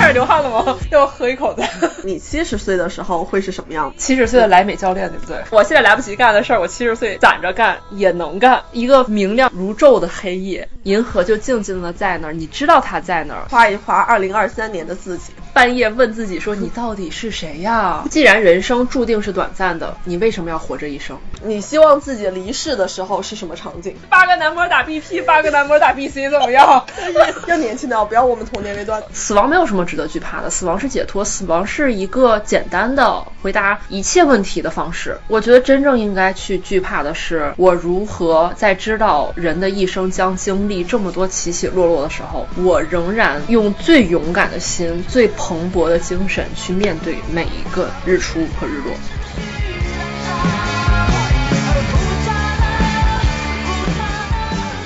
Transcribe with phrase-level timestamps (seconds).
[0.00, 0.78] 开始流汗了吗？
[0.90, 1.62] 要喝一口的。
[2.02, 3.92] 你七十岁的时候会是什么样？
[3.98, 5.36] 七十岁的莱美教练，对不对？
[5.50, 8.62] 我现在来不及干的事儿，我七十岁攒着干也能干。
[8.72, 13.42] 一个明亮如昼的黑夜，银河就静静的在那儿，你知道它在那儿。
[13.50, 21.18] 画一画二零二三年的自己，半夜问自己说：“你到底是谁呀？” 既然人生注定是短暂的，你为什么要活这一生？
[21.42, 23.94] 你希望自己离世的时候是什么场景？
[24.08, 26.86] 八个男模打 BP，八个男模打 BC，怎么样？
[27.46, 29.02] 要年轻的，不要我们同年龄段。
[29.12, 29.84] 死亡没有什么。
[29.90, 35.18] 值得惧怕的死亡是解脱，死亡是一个简单的回答一切问题的方式。
[35.26, 48.94] 我觉得真正应该去惧怕的是，我如何在知道人的一生将经历这么多起起落落的时候，我仍然用最勇敢的心、最蓬勃的精神去面对每一个日出和日落。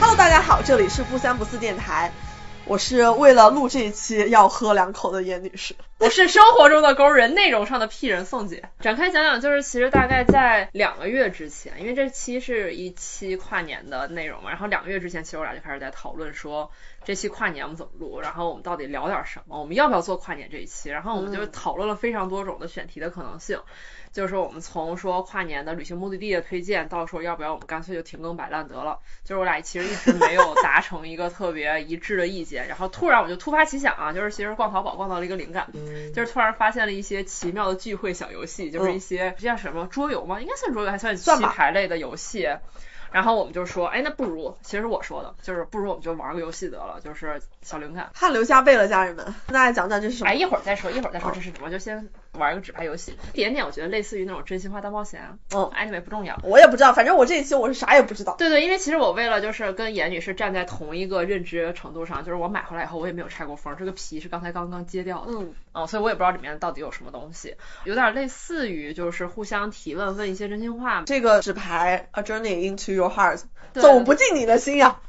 [0.01, 2.11] Hello，大家好，这里是不三不四电台。
[2.67, 8.71] 我是为了录这一期要喝两口的严女士， 我是生活中的勾人，内容上的屁人宋姐。
[8.81, 16.71] 展开讲讲，就是其实大概在两个月之前，因为这期是一期跨年的内容嘛，然后两个月之前，其实我俩就开始在讨论说
[17.05, 23.61] 这期跨年我们怎么录，然后我们到底聊点什么，我们要不要做跨年这一期，然后我们就讨论了非常多种的选题的可能性。
[24.15, 29.01] 就是说，我们从说跨年的旅行目的地的推荐，到说要不要我们干脆就停更摆烂得了。
[29.25, 32.69] 就是我俩其实一直没有达成一个特别一致的意见。
[32.69, 35.67] 然后突然我就突发奇想啊，就是其实逛淘宝逛到了一个灵感，
[36.15, 40.41] 就是突然发现了一些奇妙的聚会小游戏，就是一些叫什么桌游吗？
[40.41, 42.49] 应该算桌游，还算棋牌类的游戏。
[43.11, 48.11] 然后我们就说，哎，那不如，其实我说的，就是不如我们就玩个游戏得了，就是小灵感。
[48.15, 50.31] 汗流浃背了，家人们，跟大家讲讲这是什么？
[50.31, 52.09] 哎，一会儿再说，一会儿再说这是什么，就先。
[52.39, 55.39] 玩一个纸牌游戏，一点点我觉得类似于那种真心话大冒险。
[55.55, 58.35] 嗯，anyway 不重要，我也不知道，反正我这一期我是啥也不知道。
[58.37, 65.33] 对对，因为其实我为了就是跟严女士站在同一个认知程度上，就是我买回来以后我也没有拆过封，这个皮是刚才刚刚揭掉的。
[65.33, 71.03] 嗯，哦，所以我也不知道里面到底有什么东西，有点类似于就是互相提问，问一些真心话。
[71.07, 73.43] 这个纸牌 A Journey into Your Heart，
[73.73, 75.01] 走不进你的心呀。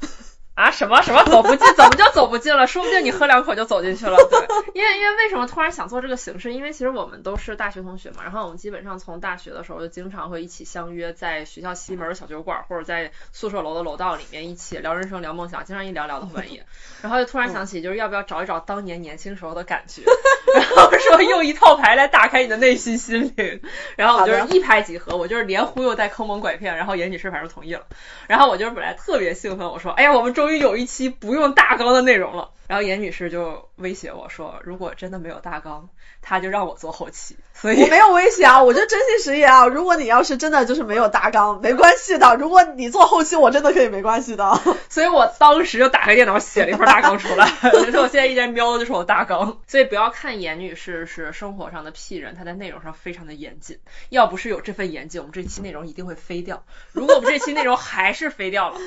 [0.56, 1.66] 啊什么什么走不进？
[1.76, 2.66] 怎么就走不进了？
[2.66, 4.16] 说不定你喝两口就走进去了。
[4.30, 4.40] 对，
[4.72, 6.54] 因为因为为什么突然想做这个形式？
[6.54, 16.64] 因为其实我们都是大学同学嘛，然后我们基本上从大学的时候就经常会一起相约在学校西门小酒馆，或者在宿舍楼的楼道里面一起聊人生、聊梦想，经常一聊聊到半夜。
[17.02, 20.02] 然后就突然想起，就是要不要找一找当年年轻时候的感觉，
[20.56, 23.60] 然后说用一套牌来打开你的内心心灵。
[23.96, 27.84] 然后我就是一拍即合，我就是连忽悠带坑蒙拐骗，然后严女士反正同意了。
[28.26, 35.88] 然后我就是本来特别兴奋，我说，哎呀，我们终终于有一期不用大纲的内容了，然后严女士就威胁我说，如果真的没有大纲，
[36.22, 37.36] 她就让我做后期。
[37.52, 39.66] 所以我没有威胁啊，我就真心实意啊。
[39.66, 42.36] 如果你要是真的就是没有大纲，没关系的。
[42.36, 44.54] 如果你做后期，我真的可以没关系的。
[44.88, 47.50] 所以我当时就打开电脑写了一份大纲出来。
[47.72, 49.58] 其实我现在一直瞄的就是我大纲。
[49.66, 53.80] 所以不要看严女士是生活上的屁人，她在内容上非常的严谨。
[54.10, 56.62] 要不是有这份严谨，我们这期内容一定会飞掉。
[56.92, 58.78] 如果我们这期内容还是飞掉了，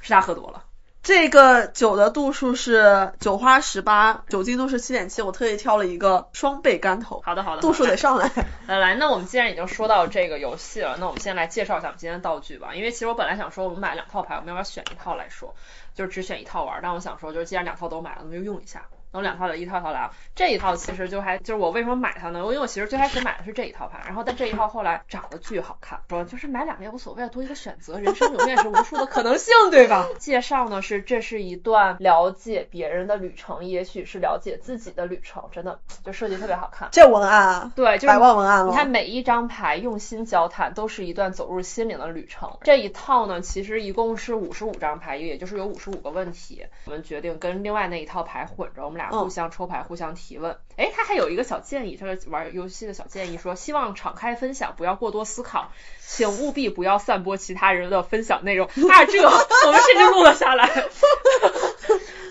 [0.00, 0.64] 是她喝多了。
[1.04, 7.20] 这个酒的度数是酒花十八，酒精度是七点七，我特意挑了一个双倍干头。
[7.26, 8.30] 好的好的，度数得上来。
[8.66, 12.74] 来来，那我们既然已经说到这个游戏了，那我们先来介绍一下我们今天的道具吧。
[12.74, 15.54] 因为其实我本来想说我们买两套牌，我们要不要选一套来说，
[15.94, 16.80] 就是只选一套玩。
[16.82, 18.86] 但我想说，就是既然两套都买了，那就用一下。
[19.14, 22.40] 然后两套的一套套来，这一套其实就还就是我为什么买它呢？
[22.40, 30.08] 因为我其实最开始买的是这一套牌，然后但这一套后来长得巨好看，说就是买两个也无所谓，多一个选择，人生永远是无数的可能性，对吧？
[30.18, 36.88] 介绍呢是这是一段了解别人的旅程，也许是了解自己的旅程，真的就设计特别好看。
[36.90, 38.70] 这文案啊，对，就是百万文案了。
[38.70, 42.58] 你看每一张牌用心交谈，都是一段走入心灵的旅程。
[42.62, 46.66] 这一套呢，其实一共是五十五张牌，也就是有五十五个问题。
[46.86, 49.82] 我们决定跟另外那一套牌混着，我们俩互相抽牌。
[49.82, 55.72] 互相提问，哎，他还有一个小建议，他说玩游戏的小建议，说希望敞开分享，不要过多思考，
[56.06, 58.66] 请务必不要散播其他人的分享内容。
[58.66, 60.70] 啊，这我们甚至录了下来。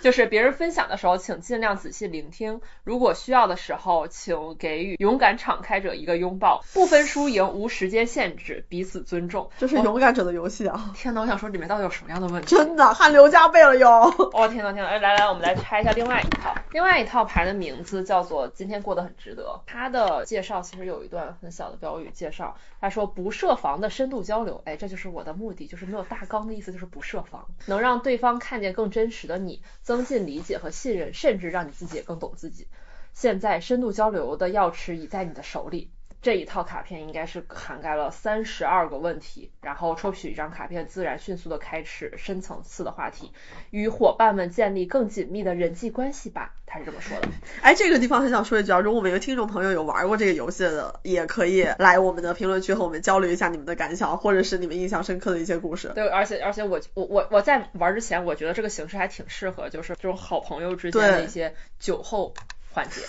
[0.03, 2.59] 就是别人分享的时候，请尽量仔细聆听。
[2.83, 6.61] 如果需要的时候，请给予勇敢敞开者一个拥抱。
[6.73, 9.49] 不分输赢，无时间限制，彼此尊重。
[9.57, 10.91] 这是勇敢者的游戏啊！
[10.93, 12.49] 天呐，我想说里面到底有什么样的问题？
[12.53, 14.13] 真的汗流浃背了哟！
[14.33, 14.89] 哦天呐天呐！
[14.89, 16.53] 哎，来来，我们来拆一下另外一套。
[16.71, 19.61] 另外一套牌的名字叫做“今天过得很值得”。
[19.65, 32.67] 它的介绍其实有一段很小的标语介绍，他说不设防的深度交流，哎，这就是我的目的，就是没有大纲的意思，就是不设防，能让对方看见更真实的你，增进理解和信任，甚至让你自己也更懂自己。
[33.13, 35.89] 现在深度交流的钥匙已在你的手里。
[36.23, 43.33] 这一套卡片应该是涵盖了三十二个问题，然后抽取一张卡片，自然迅速的开始深层次的话题，
[43.71, 46.55] 与伙伴们建立更紧密的人际关系吧。
[46.65, 47.27] 他是这么说的。
[47.61, 55.91] 哎，这个地方很想说一句啊，如果我们有听众朋友有玩过这个游戏的，也可以来我们的评论区和我们交流一下你们的感想，或者是你们印象深刻的一些故事。
[55.93, 62.33] 对，而且而且我我我我在玩之前，我觉得这个形式还挺适合，就是这种好朋友之间的一些酒后。
[62.73, 63.01] 环节，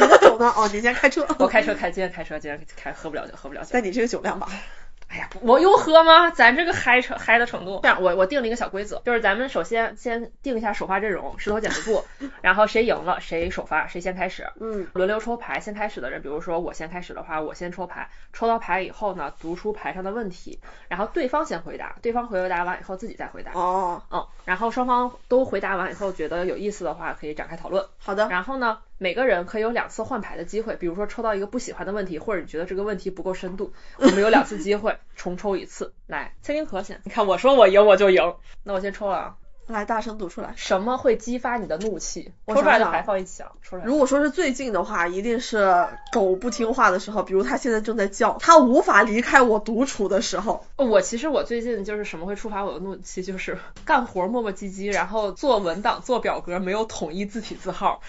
[0.00, 0.52] 你的酒呢？
[0.56, 1.26] 哦，你先开车。
[1.38, 3.70] 我开车开，今天开车，今天开喝不了酒，喝不了酒。
[3.72, 4.48] 但你这个酒量吧。
[5.08, 6.30] 哎呀，我用喝吗？
[6.30, 7.80] 咱这个嗨车嗨的程度。
[7.82, 12.04] 这样，我我定了一个小规则，就是咱们首先先定一下首发阵容，石头剪子布，
[12.42, 14.46] 然后谁赢了谁首发，谁先开始。
[14.60, 14.86] 嗯。
[14.92, 23.52] 轮流抽牌，先开始的人，比如说我先开始的话，我先抽牌，抽到牌以后呢，读出牌上的问题，然后对方先回答，对方回答完以后自己再回答。
[23.54, 24.02] 哦。
[24.10, 27.86] 嗯，然后双方都回答完以后，觉得有意思的话，可以展开讨论。
[27.96, 28.28] 好的。
[28.28, 35.92] 然后呢，每个人可以有两次换牌的机会，比如说抽到一个不喜欢的问题，或者你觉得这个问题不够深度，我们有两次机会重抽一次。
[36.06, 38.34] 来，蔡丁和先，你看我说我赢我就赢，
[38.64, 39.34] 那我先抽了啊，
[39.68, 42.32] 来大声读出来，什么会激发你的怒气？
[42.48, 43.84] 抽出来的牌放一起啊，出来。
[43.84, 50.64] 如果说是最近的话，一定是狗不听话的时候，比如它现在正在叫，它无法离开我独处的时候。
[50.76, 58.00] 我其实我最近就是什么会触发我的怒气，就是干活磨磨唧唧，然后做文档做表格没有统一字体字号。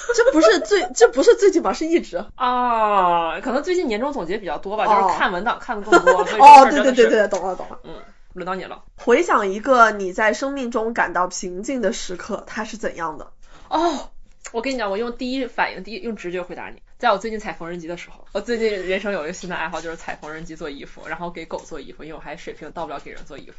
[0.14, 1.72] 这不是最，这不是最近吧？
[1.72, 6.22] 是一直啊，可能最近年终总结比较多吧，就是看文档看的更多。
[6.22, 7.78] 哦，对对对对，懂了懂了。
[7.84, 7.94] 嗯，
[8.32, 8.82] 轮到你了。
[8.96, 13.30] 回想一个你在生命中感到平静的时刻，它是怎样的？
[13.68, 14.10] 哦，
[14.52, 16.82] 我跟你讲，我用第一反应，第一用直觉回答你。
[16.98, 23.56] 在我最近踩缝纫机的时候，我最近人生有一个新的爱好，就是踩缝纫机做衣服，然后给狗做衣服，因为我还水平到不了给人做衣服。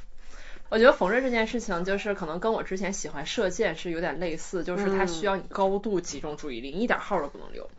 [0.71, 7.69] 我觉得缝纫这件事情，就是可能跟我之前喜欢射箭是有点类似，就是它需要你高度集中注意力，你一点号都不能留。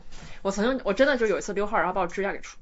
[0.42, 2.58] 我曾经我真的就有一次溜号，然后把我指甲给戳，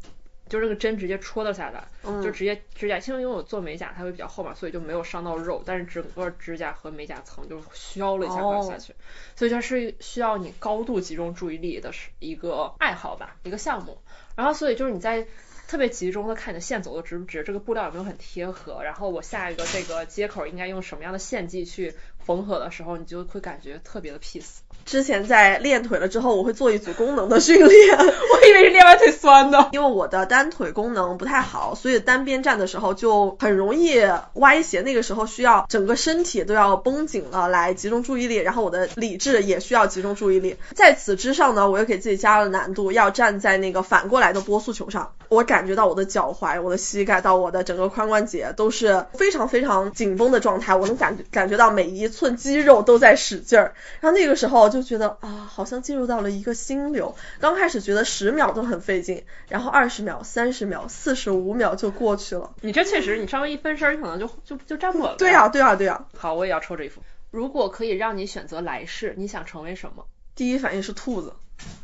[0.49, 1.83] 就是那个针直接戳了下来，
[2.23, 8.95] 就直接指甲，因为因为我做美甲它会比较厚嘛，所以就没有伤到肉，但是整个指甲和美甲层就削了一下下去，
[9.35, 13.99] 所以它是需要你高度集中注意力的一个爱好吧，一个项目。
[14.37, 15.27] 然后所以就是你在。
[15.71, 24.63] 特别集中的看你的线走的直不直，这个布料有没有很贴合，然后我下一个这个接口应该用什么样的线迹去缝合的时候，你就会感觉特别的 peace。
[24.91, 27.69] 之前在练腿了之后，我会做一组功能的训练。
[27.97, 29.69] 我以为是练完腿酸的。
[29.71, 34.03] 因为我的单腿功能不太好，所以单边站的时候就很容易
[34.35, 34.81] 歪斜。
[34.81, 40.57] 那个时候需要整个身体都要绷紧了来集中注意力，然后我的理智也需要集中注意力。
[40.75, 45.13] 在此之上呢，我又给自己加了难度，要站在那个反过来的波速球上。
[45.29, 53.75] 我感觉到我的脚踝、我的膝盖到我的整个髋关节都是非常非常紧绷的状态，我能感感觉到每一寸肌肉都在使劲儿。
[54.01, 57.15] 然后那个时候就觉得啊，好像进入到了一个心流。
[57.41, 62.53] 刚开始觉得十秒都很费劲，然后二十秒、三十秒、四十五秒就过去了。
[62.61, 65.17] 你这确实，你稍微一分身，你可能就就就站不稳了。
[65.19, 66.07] 对呀，对呀，对呀。
[66.17, 67.03] 好，我也要抽这一副。
[67.31, 70.05] 如果可以让你选择来世，你想成为什么？
[70.35, 71.35] 第一反应是兔子。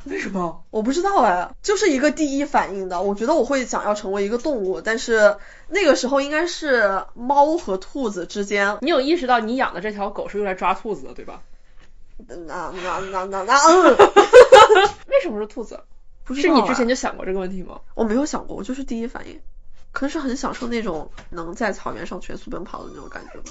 [0.04, 0.64] 为什么？
[0.70, 3.02] 我不知道哎，就是一个第一反应的。
[3.02, 5.36] 我觉得我会想要成为一个动物，但是
[5.68, 8.78] 那个时候应该是猫和兔子之间。
[8.80, 11.42] 你有意识到你养的这条狗是用来抓兔子的，对吧？
[12.16, 13.96] 那那那那那嗯。
[15.08, 15.80] 为什么是兔子？
[16.24, 17.80] 不是你之前就想过这个问题吗？
[17.94, 19.40] 我没有想过，我就是第一反应，
[19.92, 23.44] 可能是很享受那种能在草原上全速奔跑的那种感觉吧。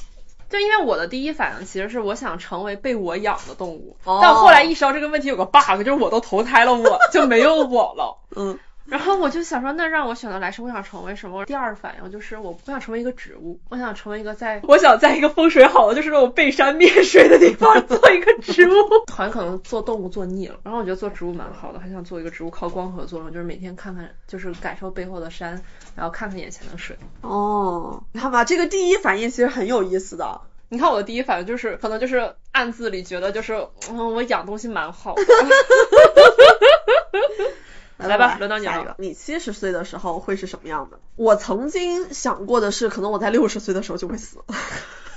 [0.50, 8.18] 就因为我的第一反应其实是我想成为被我养的动物，但后来意识到这个问题有个 bug，就是我都投胎了，我就没有我了。
[8.36, 8.60] 嗯。
[8.88, 11.46] 然后我就想说，那让我选择来生，我想成为什么？
[11.46, 18.74] 第二反应就是我不想成为一个植物，我想成为一个在，我想在一个风水好的，就是那种背山面水的地方 做一个植物。
[19.12, 25.62] 好像可能做动物做腻了，然后我觉得做植物蛮好的，还想做一个植物，靠光合作用，就是每天看看，就是感受背后的山，
[25.96, 26.96] 然后看看眼前的水。
[27.22, 30.42] 哦，你看吧，这个第一反应其实很有意思的。
[30.70, 35.24] 你看我的第一反应就是，可能就是暗自里觉得就是，嗯，我养东西蛮好的。
[37.98, 38.96] 来吧，轮到你了。
[38.98, 41.00] 你七十岁的时候会是什么样的？
[41.16, 44.38] 我曾经想过的是，可能我在六十岁的时候就会死。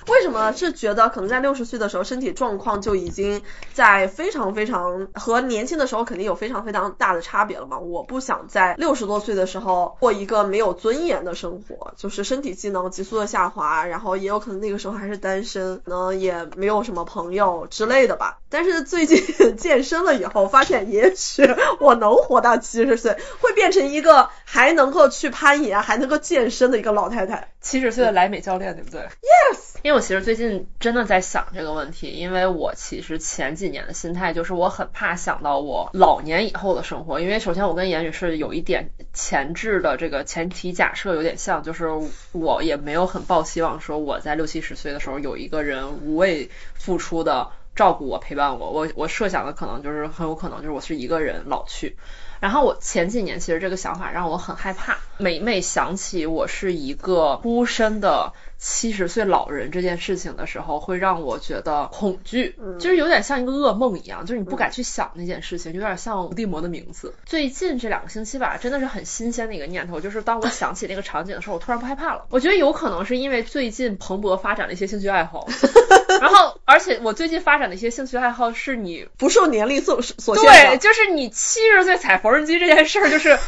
[0.08, 3.42] 为什么是觉得可能在六十岁的时候身体状况就已经
[3.74, 7.78] 在非常非常和年轻的时候肯定有非常非常大的差别了嘛？
[7.78, 18.38] 我不想在六十多岁的时候过一个没有尊严的生活，就是身体机能急速的下滑，然后也有可能那个时候还是单身，可能也没有什么朋友之类的吧。
[18.50, 21.42] 但是最近健身了以后，发现也许
[21.80, 27.48] 我能活到七十岁，会变成一个还能够去攀岩、还能够健身的一个老太太。
[27.60, 29.78] 七十岁的莱美教练，对不对？Yes。
[29.82, 41.88] 因为我其实最近真的在想这个问题，因为我其实前几年的心态就是我很怕想到我老年以后的生活，因为首先我跟言语是有一点前置的这个前提假设有点像，就是
[42.32, 51.96] 我也没有很抱希望说我在六七十岁的时候有一个人无畏付出的照顾我陪伴我，我我设想的可能就是很有可能就是我是一个人老去。
[52.40, 67.14] 然后我前几年其实这个想法让我很害怕，每每想起我是一个孤身的七十岁老人这件事情的时候，会让我觉得恐惧，就是有点像一个噩梦一样，就是你不敢去想那件事情，有点像伏地魔的名字。
[67.24, 72.26] 最近这两个星期吧，真的是很新鲜的一个念头，就是当我想起那个场景的时候，我突然不害怕了。
[72.30, 75.46] 我觉得有可能是因为最近蓬勃发展的一些兴趣爱好，
[76.20, 82.18] 然后而且我最近发展的一些兴趣爱好是你不受年龄所所限，对， 就是你七十岁踩。
[82.18, 83.38] 缝纫机这件事儿就是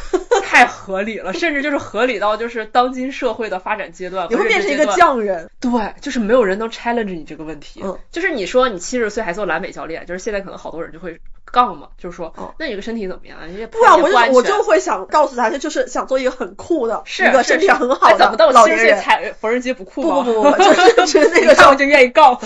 [0.43, 5.49] 太合理了，甚至就是合理到就是当今社会的发展阶段，你会变成一个匠人。
[5.59, 7.81] 对，就是没有人能 challenge 你这个问题。
[7.83, 13.37] 嗯，就是你说你七十岁还做蓝美教练，就是现在可能好多人就会杠嘛，就是说，那你这个身体怎么样？
[13.71, 20.23] 不啊，我就我就会想告诉他，就是想做一个很酷的，是一个身体很好的怎么到七十岁踩缝纫机不酷吗？
[20.23, 20.57] 不不不，
[20.95, 22.39] 就是那个时候就愿意杠。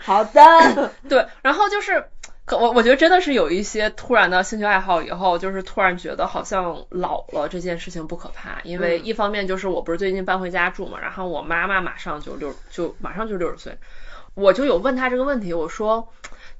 [0.00, 2.04] 好的，对，然后就是。
[2.50, 13.76] 我我觉得真的是有一些突然的兴趣爱好以后，就是突然觉得好像老了这件事情不可怕，因为一方面就是我不是最近搬回家住嘛，然后我妈妈马上就六就马上就六十岁，
[14.34, 16.08] 我就有问她这个问题，我说。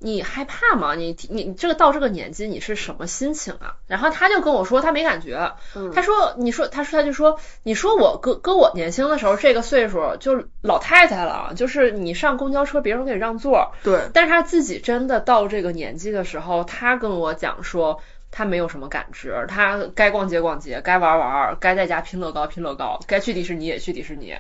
[0.01, 0.95] 你害怕吗？
[0.95, 3.77] 你你你这个到这个年纪你是什么心情啊？
[3.87, 5.55] 然后他就跟我说他没感觉，
[5.93, 18.01] 他说你说他说他就说你说我哥哥我年轻的时候这个岁数就老太太了，就是你上公交车别人给你让座，对，但是他自己真的到这个年纪的时候，他跟我讲说
[18.31, 24.37] 他没有什么感知，他该逛街逛街，该玩玩，该在家拼乐高拼乐高，该去迪士尼也去迪士尼，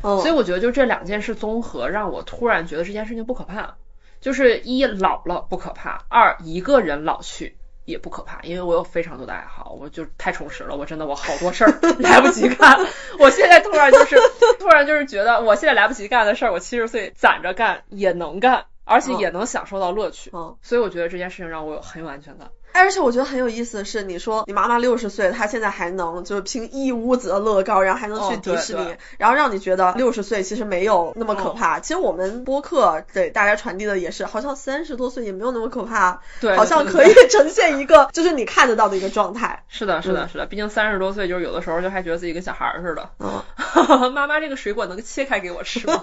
[0.00, 3.74] 所以我觉得就这两件事综合让我突然觉得这件事情不可怕。
[4.22, 12.78] 就是一老了不可怕，二一个人老去也不可怕，因为我有非常多的爱好，我就太充实了，我真的我好多事儿 来不及干，
[13.18, 14.16] 我现在突然就是
[14.58, 22.48] 突然就是觉得我现在来不及干的事儿，我七十岁攒着干也能干，而且也能享受到乐趣，嗯，所以我觉得这件事情让我有很有安全感。
[22.72, 31.80] 而且我觉得很有意思的是，你说你妈妈六十岁，她现在还能就是拼一屋子的乐高，然后还能去迪士尼，然后让你觉得六十岁其实没有那么可怕。
[31.80, 39.62] 其实我们播客给大家传递的也是，好像三十多岁也没有那么可怕，对，好像可以呈现一个就是你看得到的一个状态。
[39.68, 43.10] 是的，是的，是的，毕竟三十多岁就是有的时候就还觉得自己跟小孩似的。
[43.18, 43.42] 嗯，
[44.12, 46.00] 妈妈这个水果能切开给我吃吗？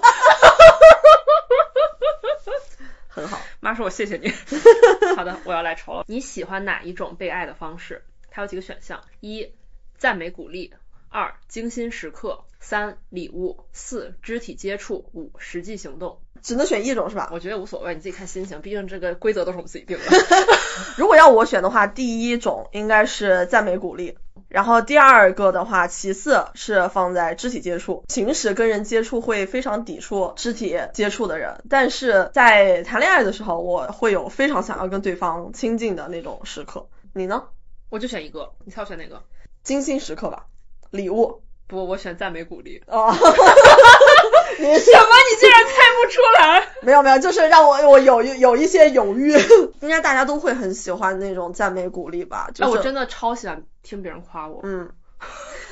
[3.20, 4.32] 很好， 妈说：“我谢谢你。
[5.16, 6.04] ”好的，我要来抽了。
[6.06, 8.02] 你喜欢哪一种被爱的方式？
[8.30, 9.48] 它有几个选项：一、
[9.98, 10.70] 赞美鼓励；
[11.08, 16.20] 二、精心时刻；三、礼物；四、肢体接触；五、实际行动。
[16.42, 17.28] 只能选一种是吧？
[17.32, 18.62] 我觉得无所谓，你自己看心情。
[18.62, 20.04] 毕竟这个规则都是我们自己定的。
[20.96, 24.16] 如果要我选的话，第一种应该是赞美鼓励。
[24.50, 28.04] 然后第二个的话，其次是放在肢体接触。
[28.08, 36.88] 平时跟人接触会非常抵触肢体接触的人，但是在谈恋爱的时候，我会有非常想要跟对方亲近的那种时刻。
[37.14, 37.44] 你呢？
[37.90, 39.22] 我就选一个，你猜我选哪个？
[39.62, 40.46] 精心时刻吧，
[40.90, 41.42] 礼物。
[41.68, 42.82] 不，我选赞美鼓励。
[42.88, 43.12] 哦。
[43.14, 43.26] 什
[44.60, 44.66] 么？
[44.66, 46.68] 你竟然猜不出来？
[46.82, 49.32] 没有没有，就是让我我有有一些犹豫。
[49.80, 52.50] 应该大家都会很喜欢那种赞美鼓励吧？
[52.52, 54.60] 就我真的超喜欢听别人夸我。
[54.62, 54.90] 嗯，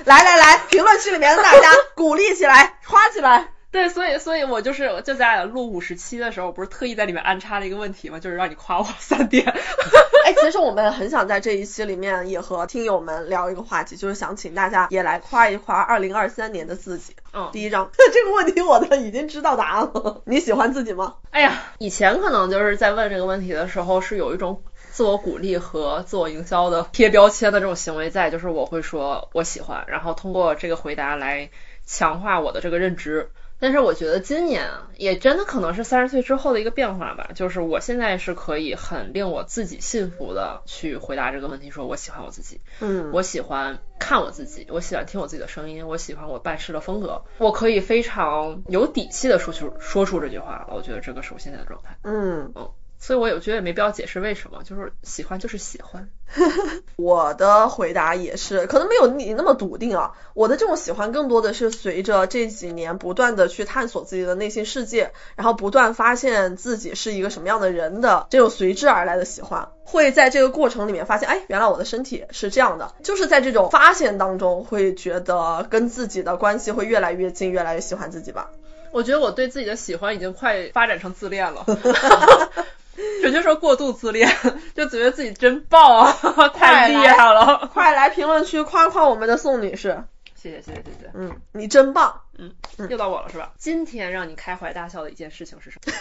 [0.04, 3.48] 来来来，评论区里面的大家 鼓励起来，夸起来。
[3.70, 9.44] 对，所以所以我就是就在录五十期的时候，不是特意在里面安插了一个问题嘛，就是让你夸我三点。
[10.24, 17.14] 哎，其实我们很想在这一期里面也和听友们聊一个话题，就是想请大家也来夸一夸二零二三年的自己。
[17.34, 20.22] 嗯，第一张 这个问题我的已经知道答案了。
[20.24, 21.16] 你喜欢自己吗？
[21.30, 24.62] 哎呀，以前可能就是在问这个问题的时候是有一种
[24.98, 31.50] 自我鼓励和自我营销的贴标签的这种行为在，就是我会说我喜欢，然后通过这个回答来
[31.86, 33.30] 强化我的这个认知。
[33.60, 37.30] 但是我觉得今年啊，也真的可能是三十岁之后的一个变化吧。
[37.36, 50.74] 就是我现在是可以很令我自己信服的去回答这个问题，说我喜欢我自己，嗯，我喜欢看我自己，我喜欢听我自己的声音，我喜欢我办事的风格，我可以非常有底气的说出说出这句话了。
[50.74, 51.96] 我觉得这个是我现在的状态。
[52.02, 52.68] 嗯嗯。
[53.00, 56.08] 所以我有觉得也没必要解释为什么，就是喜欢就是喜欢。
[56.96, 60.12] 我的回答也是，可能没有你那么笃定啊。
[60.34, 69.68] 我的这种喜欢更多的是随着这几年不断的去探索自己的内心世界，然后不断发现自己是一个什么样的人的这种随之而来的喜欢。
[69.84, 72.94] 会在这个过程里面发现，哎，原来我的身体是这样的。
[73.02, 78.50] 就是在这种发现当中，会觉得跟自己的关系会越来越近，越来越喜欢自己吧。
[78.90, 81.64] 我觉得我对自己的喜欢已经快发展成自恋了。
[83.22, 84.28] 准确说过度自恋，
[84.74, 86.16] 就觉得自己真棒啊，
[86.54, 87.68] 太厉害了！
[87.72, 90.04] 快来评论区夸夸我们的宋女士。
[90.40, 92.52] 谢谢谢谢谢谢，嗯，你真棒，嗯，
[92.88, 93.50] 又到我了是吧？
[93.58, 95.92] 今天让你开怀大笑的一件事情是什么？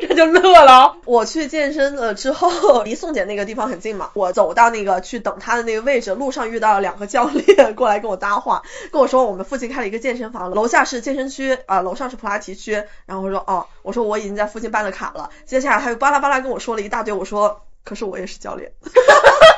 [0.00, 0.96] 这就乐了。
[1.04, 8.62] 我去健身了之后，离宋姐那个地方很近嘛，我走到那个去等她的那个位置，路上遇到了两个教练过来跟我搭话，
[8.92, 12.84] 跟我说我们附近开了一个健身房，楼下是健身区啊，楼上是普拉提区。
[13.06, 15.30] 然后我说哦，我说我已经在附近办了卡了。
[15.44, 18.70] 接下来他又巴拉巴拉跟我说了一大堆，我说可是我也是教练。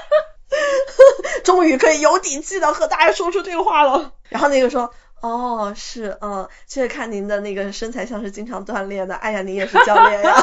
[1.46, 4.12] 终于可以有底气的和大家说出这个话了。
[4.28, 9.14] 然后那个说，哦，是，嗯，确实看您的那个身材像是经常锻炼的。
[9.14, 10.34] 哎呀，您也是教练呀。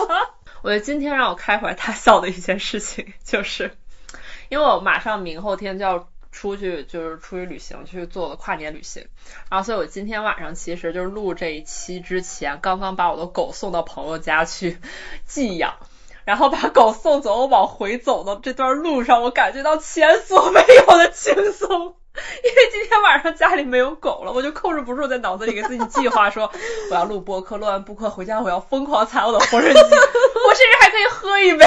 [0.60, 3.74] 我觉得今天让我开怀大笑的一件事情，就是
[4.50, 9.06] 因为我马上明后天就要出去，就是出去旅行，去做的跨年旅行。
[9.48, 14.76] 然后，所以我今天晚上其实就是录这一期之前，刚刚把我的狗送到朋友家去
[15.24, 15.76] 寄养。
[16.24, 26.50] 然后把 狗送走，我往回走的这段路上，我感觉到前所未有的轻松，因为今天晚上家里没有狗了，我就控制不住在脑子里给自己计划说，
[26.90, 31.66] 我要录播客，录完播客回家我要疯狂踩我的缝纫机， 我甚至还可以喝一杯。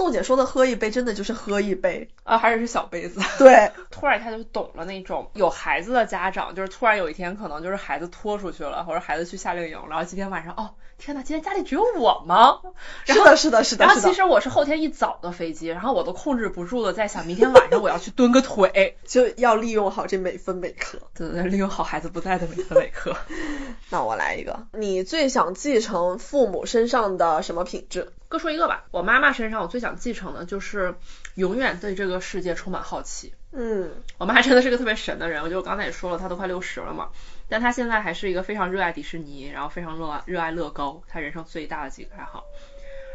[0.00, 3.20] 宋姐说的喝一杯，真的就是喝一杯啊，还是是小杯子。
[3.36, 10.70] 对，突然一下就懂了那种有孩子的家长，就是突然有一天可能就是孩子拖出去了，或者孩子去夏令营，然后今天晚上哦。
[10.96, 12.60] 天呐，今天家里只有我吗？
[13.04, 13.84] 是的，是的，是的。
[13.84, 20.98] 然后其实我是后天一早的飞机，然后我都控制不住的在想，明天晚上我要去蹲个腿， 就要利用好这每分每刻。
[21.14, 23.14] 对对，利用好孩子不在的每分每刻。
[23.90, 28.12] 那我来一个，你最想继承父母身上的什么品质？
[28.30, 28.84] 各说一个吧。
[28.92, 30.94] 我妈妈身上我最想继承的就是
[31.34, 33.34] 永远对这个世界充满好奇。
[33.50, 37.08] 嗯，我妈真的是个特别神的人，我就刚才也说了，她都快六十了嘛。
[37.48, 42.44] 但她现在还是一个非常热爱迪士尼，然后非常热爱热爱乐高，她人生最大的几个爱好。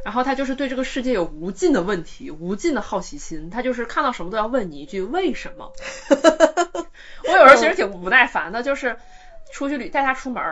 [0.03, 5.71] 然后她就是对这个世界有无尽的问题，无尽的好奇心，她就是看到什么都要问你一句为什么。
[7.23, 8.97] 我有时候其实挺不耐烦的，就是
[9.53, 10.43] 出去旅带她出门，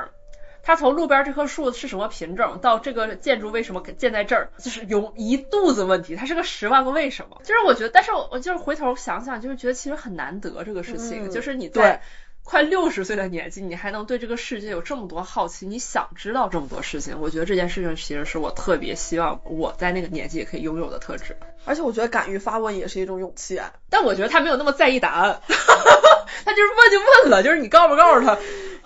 [0.64, 7.40] 他从路边这棵树是什么品种，到这个建筑为什么建在这儿，就是有一肚子问题，他是个十万个为什么。
[7.44, 12.02] 就是我觉得，但是我我就是回头想想，就是觉得其实很难得这个事情，就是你在。
[12.46, 21.38] 快六十岁的年纪，你还能对这个世界有这么多好奇，你想知道这么多事情，我觉得这件事情其实是我特别希望我在那个年纪也可以拥有的特质。
[21.64, 23.72] 而且我觉得敢于发问也是一种勇气啊。
[23.90, 25.40] 但我觉得他没有那么在意答案，
[26.46, 28.36] 他就是问就问了，就是你告不告诉他，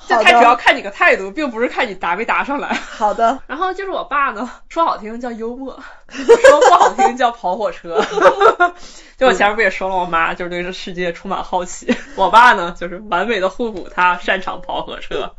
[0.07, 2.73] 就他主要看你个态度，并不是看你答没答上来。
[2.73, 3.39] 好的。
[3.47, 5.79] 然后就是我爸呢，说好听叫幽默，
[6.09, 8.05] 说不好听叫跑火车。
[9.17, 15.33] 就我前面不也说了，我妈就是对这世界充满好奇，我爸呢就是完美的互补，他擅长跑火车。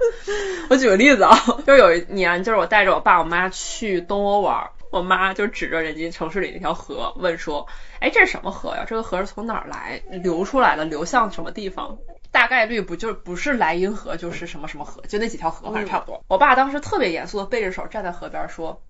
[0.68, 4.70] 我举个例子啊，就有一年，就是我带着我爸我妈去东欧玩。
[4.90, 7.66] 我妈就指着人家城市里那条河问说
[8.00, 8.84] ：“哎，这是什么河呀？
[8.86, 10.84] 这个河是从哪儿来流出来的？
[10.84, 11.98] 流向什么地方？
[12.30, 15.02] 大概率不就不是莱茵河，就是什么什么河？
[15.08, 18.82] 就那几条河，反正差不多。”我爸当时特别严肃的背着手站在河边说：“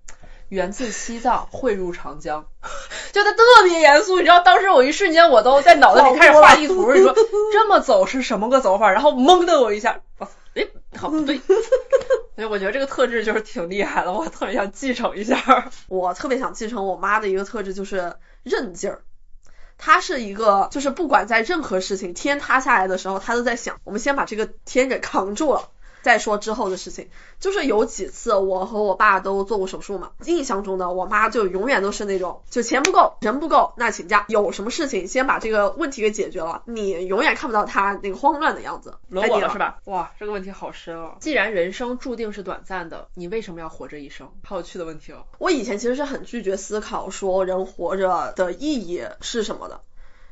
[0.49, 2.45] 源自西藏，汇入长江。”
[3.11, 7.13] 就他特别严肃，你知道，当时我一瞬间我都在脑子里开始画地图，你说
[7.51, 8.91] 这么走是什么个走法？
[8.91, 9.99] 然后懵的我一下。
[10.91, 11.37] 哎，好不对，
[12.35, 15.71] 所以我觉得这个特质就是挺厉害的，我特别想继承一下。
[15.87, 19.03] 我特别想继承我妈的一个特质，就是韧劲儿。
[19.77, 25.69] 她是一个，就是不管在任何事情天塌下来的时候，她都在想，我们先把这个天给扛住了。
[26.01, 27.09] 再说之后的事情，
[27.39, 38.97] 就是有几次我和我爸都做过手术嘛，印象中的我妈就永远都是那种，就钱不够，人不够，那请假，有什么事情先把这个问题给解决了，你永远看不到她那个慌乱的样子。
[39.09, 39.79] 轮我了是吧？
[39.85, 41.15] 哇，这个问题好深哦。
[41.19, 44.31] 既然人生注定是短暂的，你为什么要活这一生？
[44.43, 45.25] 好有趣的问题哦。
[45.37, 49.81] 我以前其实是很拒绝思考说人活着的意义是什么的，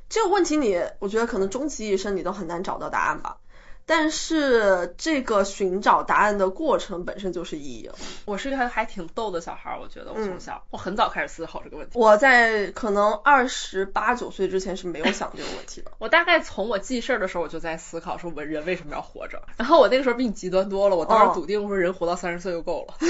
[0.10, 3.38] 这个问题你，我觉得可能终其一生你都很难找到答案吧。
[3.88, 7.90] 但是这个寻找答案的过程本身就是意义。
[8.26, 11.98] 我是一个还挺逗的小孩，我觉得我从小我很早开始思考这个问题。
[11.98, 15.92] 我在可能二十八九岁之前是没有想这个问题的。
[16.00, 19.42] 我大概从我记事儿的时候，我就在思考说，我人为什么要活着？
[19.56, 22.96] 然后我那个时候比你极端多了，我当时笃定说人活到三十岁就够了。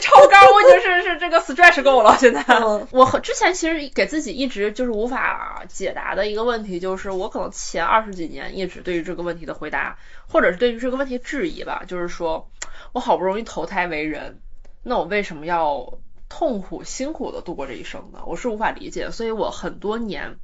[0.00, 2.16] 超高，我已经是是这个 stretch 够了。
[2.18, 2.44] 现在，
[2.90, 12.48] 我之前其实给自己一直就是无法解答的一个问题，就是我可能前二十几年一直对于这个问题的回答，或者是对于这个问题质疑吧，就是说
[12.92, 14.40] 我好不容易投胎为人，
[14.82, 18.20] 那我为什么要痛苦辛苦的度过这一生呢？
[18.26, 20.36] 我是无法理解，所以我很多年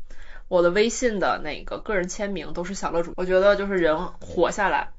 [0.48, 4.90] 我的微信的那个个人签名都是享乐主，我觉得就是人活下来。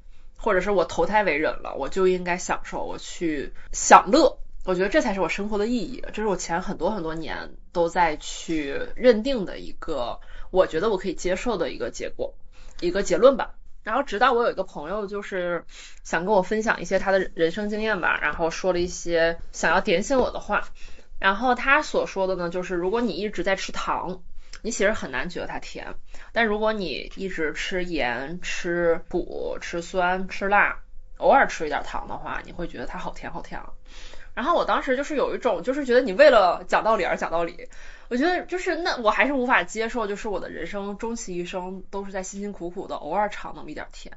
[0.42, 6.02] 或者是我投胎为人了，我就应该享受，我去享乐，我觉得这才是我生活的意义。
[6.12, 10.18] 这是我前很多很多年都在去认定的一个，
[10.50, 12.34] 我觉得我可以接受的一个结果，
[12.80, 13.54] 一个结论吧。
[13.84, 15.64] 然后直到我有一个朋友，就是
[16.02, 20.68] 想跟我分享一些他的人生经验吧，然后说了一些想要点醒我的话。
[21.20, 24.22] 然后他所说的呢，就是如果你一直在吃糖。
[24.62, 25.94] 你其实很难觉得它甜，
[26.32, 30.78] 但如果你一直吃盐、吃苦、吃酸、吃辣，
[31.18, 33.70] 偶尔吃一点糖的话，你会觉得它好甜好甜啊。
[34.34, 37.68] 然后我当时就是有一种，就是觉得你为了讲道理而讲道理，
[38.08, 44.16] 我觉得就是那我还是无法接受，就是我的人生终其一生都是在辛辛苦苦的，偶尔尝那么一点甜。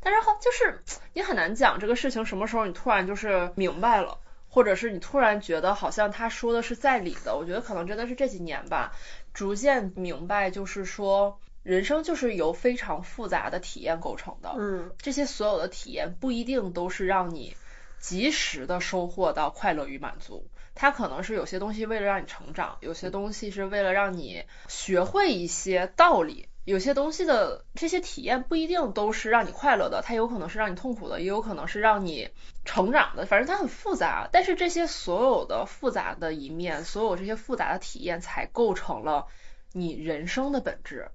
[0.00, 4.18] 但是后就是你很难讲这个事情什么时候你突然就是明白了。
[4.54, 8.92] 或者是你突然觉得好像他说的是在理的，我觉得可能真的是这几年吧，
[9.32, 17.56] 逐渐明白，就是说人生就是由非常复杂的体验构成的，嗯，这些所有的体验不一定都是让你
[17.98, 26.48] 及时的收获到快乐与满足，它可能是有些东西为了让你成长，有些东西是为了让你学会一些道理。
[26.64, 32.28] 有些东西的这些体验不一定都是让你快乐的，它有可能是让你痛苦的，也有可能是让你
[32.64, 33.26] 成长的。
[33.26, 39.26] 反正它很复杂，但是这些所有的复杂的一面，所有这些复杂的体验，才构成了
[39.72, 41.10] 你人生的本质。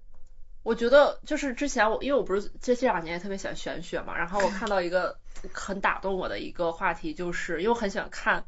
[0.64, 5.18] 我觉得就是之前我，因为我不是这这两年也特别喜欢玄学嘛，然后我看到一个
[5.54, 8.44] 很打动我的一个话题，就是因为我很喜欢看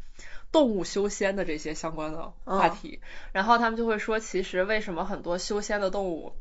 [0.51, 2.99] 动物修仙的这些相关的话题，
[3.31, 6.33] 然后他们就会说，其实为什么很多修仙的动物。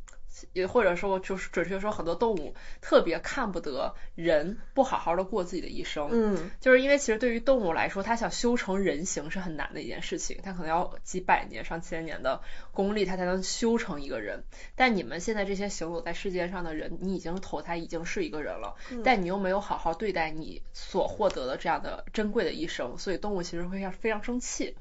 [0.53, 6.09] 也或者说，就是准确说，很多动物特别看不得人不好好的过自己的一生。
[6.13, 12.41] 嗯，就是因为其实对于动物来说，它想修成人形是很难的一件事情，它可能要几百年、上千年的
[12.73, 14.45] 功力，它才能修成一个人。
[14.77, 24.77] 但你们现在这些行走在世界上的人，你已经投胎，已经是一个人了，但你又没有好好对待你所获得的这样的珍贵的一生，所以动物其实会非常生气。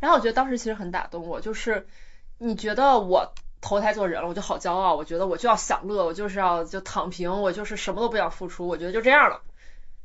[0.00, 1.86] 然后我觉得当时其实很打动我，就是
[2.38, 3.32] 你觉得我。
[3.62, 4.94] 投胎做人了，我就好骄傲。
[4.96, 8.66] 我觉得我就要享乐，我就是要就躺平，我就是什么都不想付出。
[8.66, 9.40] 我觉得就这样了。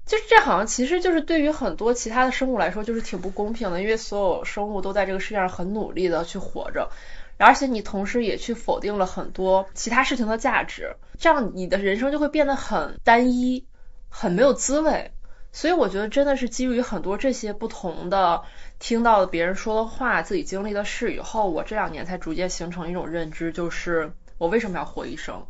[0.05, 3.81] 就是这好像其实就是对于很多其他的生物来说，就是挺不公平的。
[3.81, 6.89] 因为所有生物都在这个世界上很努力的去活着，
[7.37, 13.65] 而且你同时也去否定了很多其他事情的价值，这样你的人生就会变得很单一，
[14.07, 15.11] 很没有滋味。
[15.51, 18.43] 所以我觉得真的是基于很多这些不同的。
[18.79, 25.45] 听到别人说的话，自己经历的事以后，我这两年才逐渐形成一种认知，就是我为什么要活一生？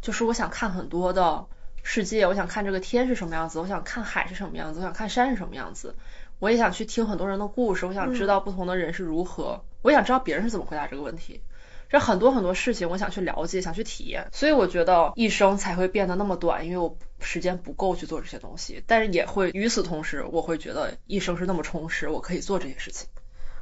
[0.00, 1.46] 就是我想看很多的
[1.82, 5.94] 世界，我想看这个天是什么样子，我想看海是什么样子，我想看山是什么样子，
[6.38, 11.42] 我也想去听很多人的故事，我想知道不同的人是如何，我想知道别人是怎么回答这个问题。
[11.90, 18.82] 这很多很多事情，我想去了解，想去体验，所以我觉得一生才会变得那么短，因为我时间不够去做这些东西。
[18.86, 23.08] 但是也会与此同时，我会觉得一生是那么充实，我可以做这些事情。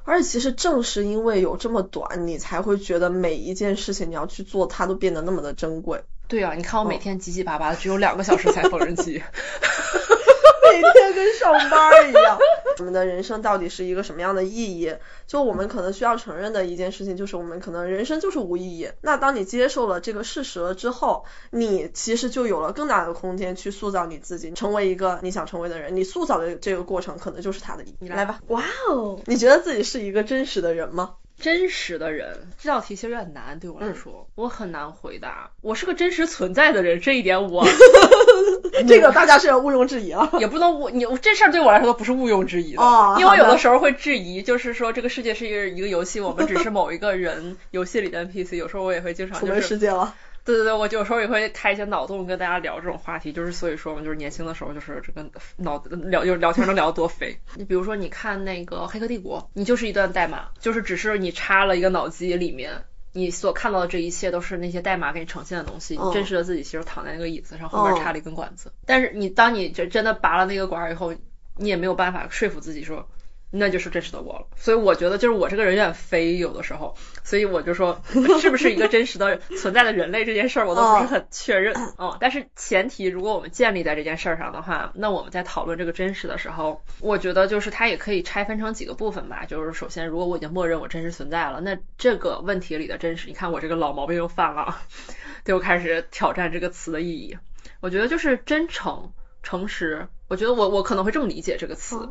[0.04, 6.02] 而且其实正是因为有这么短，你才会觉得每一件事情你要去做，它都变得那么的珍贵。
[6.28, 9.22] 对啊，你看我每天急急巴巴的，只有两个小时才缝纫机。
[10.80, 12.38] 每天跟上班一样。
[12.78, 14.94] 我们的人生到底是一个什么样的意义？
[15.26, 18.88] 就我们可能需要承认的一件事情，就是我们可能人生就是无意义。
[19.00, 25.96] 那当你接受了这个事实了之后，你其实就有了更大的空间去塑造你自己，成为一个你想成为的人。
[25.96, 28.08] 你塑造的这个过程，可能就是它的意义。
[28.08, 31.14] 来吧，哇哦，你觉得自己是一个真实的人吗？
[31.40, 35.50] 真实的人，这道题其实有点难，对我来说，我很难回答。
[35.60, 37.64] 我是个真实存在的人，这一点我，
[38.88, 42.82] 这个大家是要毋庸置疑啊，也不能毋你这事儿对我来说都不是毋庸置疑的，
[43.18, 43.58] 因为我有的。
[43.58, 50.14] 时候会质疑，就是说这个世界是一个一个游戏，我们只是某一个人游戏里的 NPC，有时候我也会经常就是世界了。
[50.48, 57.38] 对对对，我有时候也会开一些脑洞跟大家聊这种话题，就是所以说嘛，就是年轻的时候就是这个脑聊就是聊天能聊得多飞。
[57.54, 62.82] 你比如说你看那个《黑客帝国》，你就是一段代码，就是只是你插了一个脑机里面，
[63.12, 68.72] 你所看到的这一切都是那些代码给你呈现的东西，你真实的自己其实躺在那个椅子上，后面插了一根管子。
[68.86, 71.14] 但是你当你真真的拔了那个管以后，
[71.56, 73.06] 你也没有办法说服自己说。
[73.50, 78.02] 那就是真实的我了，所以我觉得就是我这个人有点飞，有的时候，所以我就说
[78.40, 81.74] 是不是一个真实的 存在的人类这件事儿，我都不是很确认。
[81.98, 89.46] 嗯，但是前提如果我们建立在这件事儿上的话，那我们在讨论这个真实的时候，我觉得就是它也可以拆分成几个部分吧。
[89.46, 94.76] 就是首先，如果我已经默认我真实存在了，那这个问题里的真实，你看我这个老毛病又犯了，
[95.46, 97.38] 就开始挑战这个词的意义。
[97.80, 102.10] 我觉得就是真诚、诚实，我觉得我我可能会这么理解这个词。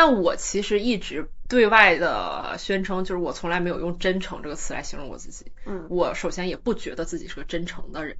[0.00, 5.50] 但我其实一直对外的宣称，就是我从来没有用真诚这个词来形容我自己。
[5.66, 8.16] 嗯，我首先也不觉得自己是个真诚的人。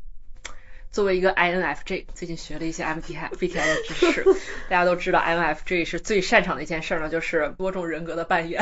[0.91, 4.25] 作为一个 INFJ，最近学了一些 MBTI 的知识，
[4.69, 8.61] 大家都知道 INFJ 是最擅长的一件事呢，就是多种人格的扮演。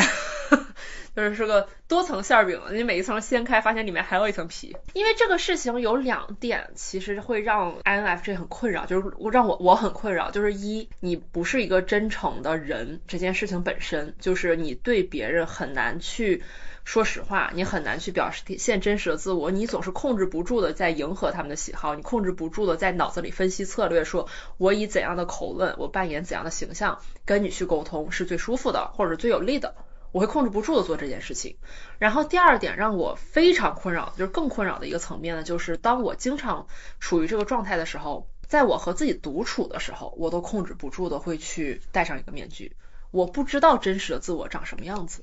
[1.17, 4.77] 就是是个多层馅饼，你每一层掀开，发现里面还有一层皮。
[4.93, 10.31] 因为这个事情有两点，其实会让 INFJ 很困扰，就是让我我很困扰。
[10.31, 16.45] 就是一，你不是一个真诚的人，这件事情本身就是你对别人很难去
[16.85, 29.75] 说实话，你很难去表示现真实的自我，你总是控制不住的在迎合他们的喜好，你控制不住的在脑子里分析策略，说我以怎样的口吻，我扮演怎样的形象跟你去沟通是最舒服的，或者最有利的。
[30.17, 31.59] 我会控制不住的做这件事情，
[31.99, 42.75] 然后第二点让我非常困扰，就是更困扰的一个层面呢，就是当我经常处于这个状态的时候，在我和自己独处的时候，我都控制不住的会去戴上一个面具，
[43.11, 45.23] 我不知道真实的自我长什么样子。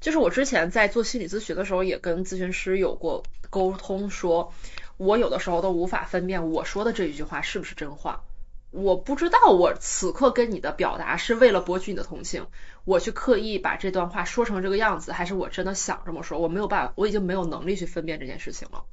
[0.00, 4.54] 就是我之前在做心理咨询的时候，也跟咨询师有过沟通，说
[4.96, 8.22] 我有的时候都无法分辨我说的这一句话是不是真话。
[8.70, 12.46] 我不知道我此刻跟你的表达是为了博取你的同情，
[12.84, 16.38] 我去刻意把这段话说成这个样子，还是我真的想这么说？
[16.38, 18.84] 我没有办法，我已经没有能力去分辨这件事情了。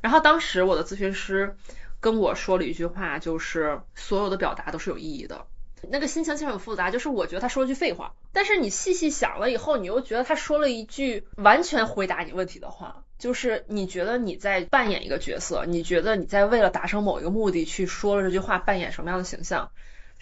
[0.00, 1.56] 然后当时我的咨询师
[2.00, 5.46] 跟我说了一句话，就是所有的表达都是有意义的。
[5.90, 13.04] 那个心情其实很复杂，就是我觉得他说了句废话，但是你细细想了以后，你又觉得他说了一句完全回答你问题的话。
[13.16, 19.70] 就是你觉得你在扮演一个角色，你觉得你在为了达成某一个目的去说了这句话，扮演什么样的形象？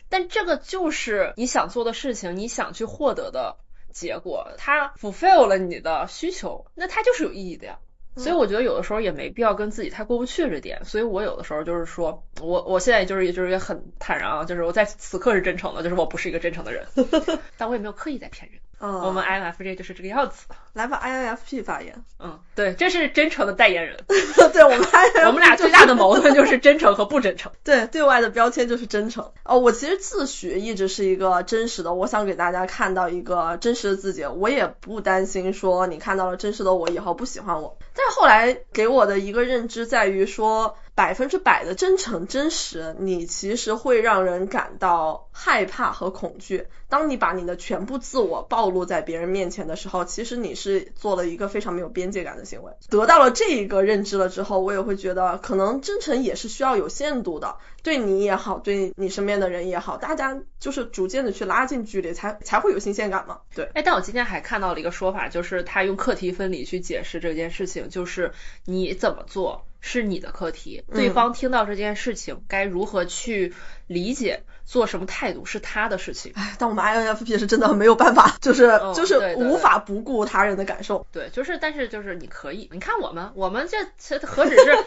[0.08, 3.56] 但这个就是你想做的事情，你想去获得的
[3.92, 7.78] 结果，它 fulfill 了你的需求，那它就是有意义的呀。
[8.16, 10.84] 所以我觉得有的时候也没必要跟自己太过不去这点。
[10.84, 16.86] 所以我有的时候就是说我我现在就是也就是也很坦然啊，就是我在此刻是真诚的，就是我不是一个真诚的人，
[17.58, 18.60] 但我也没有刻意在骗人。
[18.88, 20.46] 我们 INFJ 就是这个样子。
[20.72, 22.02] 来吧，INFP 发言。
[22.18, 23.96] 嗯，对，这是真诚的代言人。
[24.08, 24.80] 对我们，
[25.26, 27.52] 我们 俩最大的矛盾就是真诚和不真诚。
[27.62, 29.30] 对，对外的标签就是真诚。
[29.44, 37.76] 哦，我其实自诩一直是一个真实的，我想给大家看到一个真实的自己，我也不担心说你看到了真实的我以后不喜欢我。
[37.94, 40.76] 但是后来给我的一个认知在于说。
[40.94, 46.66] 百分之百的真诚真实，你其实会让人感到害怕和恐惧。
[46.88, 52.72] 当你把你的全部自我暴露在别人面前的时候，其实你是做了一个非常没有边界感的行为。
[52.90, 57.56] 得到了这一个认知了之后，我也会觉得，可能真诚也是需要有限度的。
[57.82, 63.40] 对你也好，对你身边的人也好，大家就是逐渐的去拉近距离，才才会有新鲜感嘛。
[63.54, 63.70] 对。
[63.72, 68.32] 哎，但我今天还看到了一个说法，就是他用课题分离去解释这件事情，就是
[68.66, 69.64] 你怎么做。
[69.82, 73.52] 是你的课题，对方听到这件事情该如何去
[73.88, 76.32] 理解，做什么态度是他的事情。
[76.36, 81.04] 哎，但我们 INFP 是真的没有办法，就是就是无法不顾他人的感受。
[81.12, 84.78] 对，就是但是就是你可以，你看我们，我们这这何止是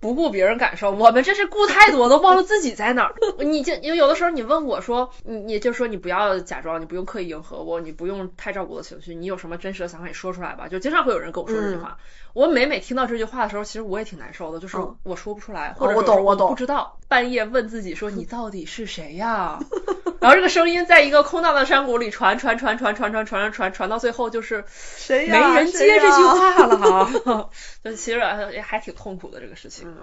[0.00, 3.14] 不顾别人感受，我们这是顾太多，都忘了自己在哪儿。
[3.42, 10.68] 你就有有的时候你问我说，你你就说你不要假装，你不用刻意迎合我，你不用太照顾我的情绪，你有什么真实的想法你说出来吧。
[10.68, 11.96] 就经常会有人跟我说这句话。
[12.34, 19.58] 我每每听到这句话的时候，其实我也挺难受的，就是我说不出来，或者我懂我懂，不知道半夜问自己说你到底是谁呀？
[20.20, 25.48] 然后这个声音在一个空荡的山谷里传传传传传传传传传到最后就是谁呀？
[25.50, 27.50] 没人接这句话了哈，
[27.82, 28.20] 就其实
[28.52, 29.94] 也还挺痛苦的这个事情。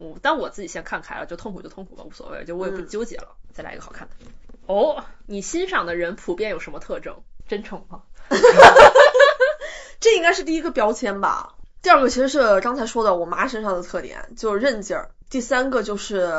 [0.00, 3.28] 嗯，但我自己先看开了，就痛苦就痛苦吧，无所谓，就我也不纠结了。
[3.52, 4.14] 再来一个好看的。
[4.66, 7.22] 哦，你欣赏的人普遍有什么特征？
[7.48, 8.02] 真诚吗？
[10.00, 11.54] 这应该是第一个标签吧。
[11.82, 15.10] 第二个其实是刚才说的我妈身上的特点，就是韧劲儿。
[15.30, 16.30] 第三个就是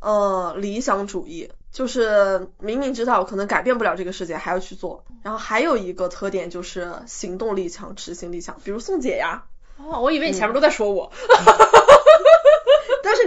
[0.00, 5.04] 呃理想主义，就是明明知道可能改变不了这个世界，还要去做。
[5.22, 9.44] 然后还有一个特点就是行动力强、执行力强，比如宋姐呀。
[9.78, 11.10] 哦，我以为你前面都在说我。
[11.71, 11.71] 但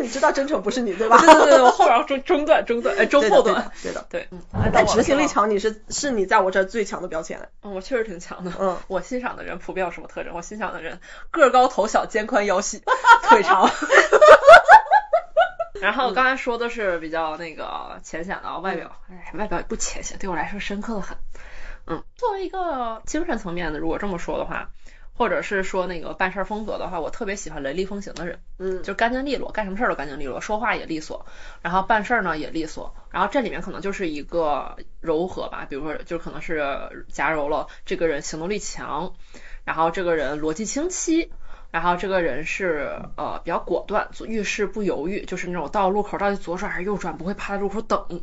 [0.01, 1.17] 你知道真诚不是你对吧？
[1.19, 4.27] 对对对，我后边中中段中段，哎，中后段，对的， 对。
[4.31, 4.41] 嗯，
[4.73, 7.49] 但执行力强，你是是你在我这最强的标签。
[7.63, 8.51] 嗯，我确实挺强的。
[8.59, 10.33] 嗯， 我欣赏的人普遍有什么特征？
[10.35, 10.99] 我欣赏的人
[11.31, 12.81] 个高头小肩宽腰细
[13.29, 13.69] 腿长。
[15.81, 21.17] 然后刚才说的是比较那个浅显的外表，哎，外表也不浅显，对我来说深刻的很。
[21.87, 24.69] 嗯，作为一个精神层面的，如果这么说的话，
[25.17, 28.39] 或者是说那个办事风格的话，我特别喜欢雷厉风行的人。
[28.59, 31.25] 嗯，就干净利落，干什么事儿都干净利落，说话也利索，
[31.61, 32.93] 然后办事儿呢也利索。
[33.11, 39.13] 然后这里面可能就是一个柔和吧，比如说就可能是夹柔了，这个人行动力强，
[39.63, 41.31] 然后这个人逻辑清晰。
[41.71, 48.21] 然后这个人是呃比较果断，遇事不犹豫，就是那种到路口到底左转还是右转，不会趴在路口等。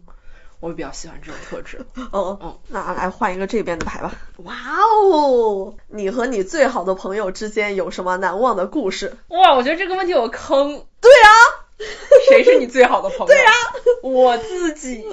[0.62, 1.84] 我比较喜欢这种特质。
[2.12, 4.12] 嗯嗯，那来换一个这边的牌吧。
[4.44, 4.54] 哇
[5.02, 9.16] 哦，你和你最好的朋友之间有什么难忘的故事？
[9.28, 10.86] 哇，我觉得这个问题有坑。
[11.00, 11.30] 对啊，
[12.30, 13.26] 谁是你最好的朋友？
[13.26, 13.52] 对啊，
[14.04, 15.04] 我自己。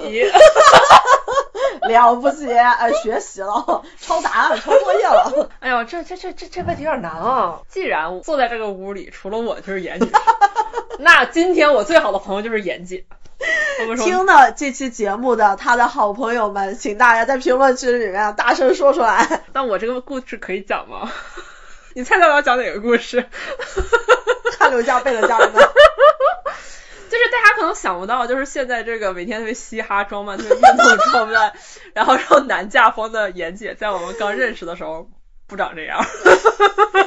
[1.88, 5.50] 了不起，呃，学习了，抄答案，抄作业了。
[5.58, 7.60] 哎呦，这这这这这问题有点难啊！
[7.68, 10.06] 既然坐在这个屋里，除了我就是严姐，
[11.00, 13.04] 那今天我最好的朋友就是严姐。
[13.96, 19.42] 听了这期节目的他的好朋友们，请大家在评论区里面大声说出来。
[19.54, 21.10] 那我这个故事可以讲吗？
[21.94, 23.26] 你猜猜我要讲哪个故事？
[24.58, 25.62] 汗流浃背的家人们。
[27.10, 31.52] 就是大家可能想不到，就是现在这个每天特别嘻哈装扮、特别运动装扮，
[31.92, 35.10] 然后然后男驾风的严姐，在我们刚认识的时候
[35.48, 36.06] 不长这样。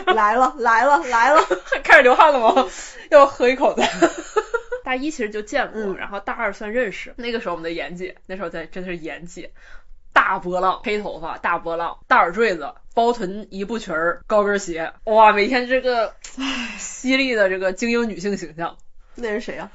[0.07, 1.41] 来了来了来了，
[1.85, 2.67] 开始流汗了吗？
[3.11, 3.83] 要喝一口的。
[4.83, 7.13] 大一其实就见过，然后大二算认识。
[7.17, 9.51] 那个时候我们的严姐，那时候在真的是严姐，
[10.11, 16.13] 大波浪，黑头发，大波浪，大耳坠子，包臀一步裙儿，高跟鞋，哇，每天这个
[16.77, 18.77] 犀利的这个精英女性形象。
[19.15, 19.69] 那是谁呀？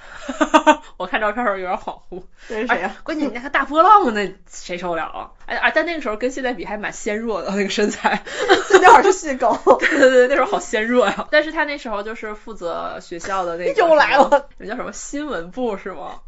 [0.96, 2.22] 我看照片时候有点恍惚。
[2.48, 2.96] 那是谁呀？
[3.04, 5.30] 关键你那个大波浪，那谁受得了啊？
[5.46, 5.70] 哎啊！
[5.74, 8.22] 但那个时候跟现在比还蛮纤弱的那个身材。
[8.82, 9.56] 那会儿是细狗。
[9.80, 11.26] 对对对，那时候好纤弱呀。
[11.30, 13.72] 但是他那时候就是负责学校的那个。
[13.74, 14.48] 又来了。
[14.58, 16.20] 那叫什么新闻部是吗？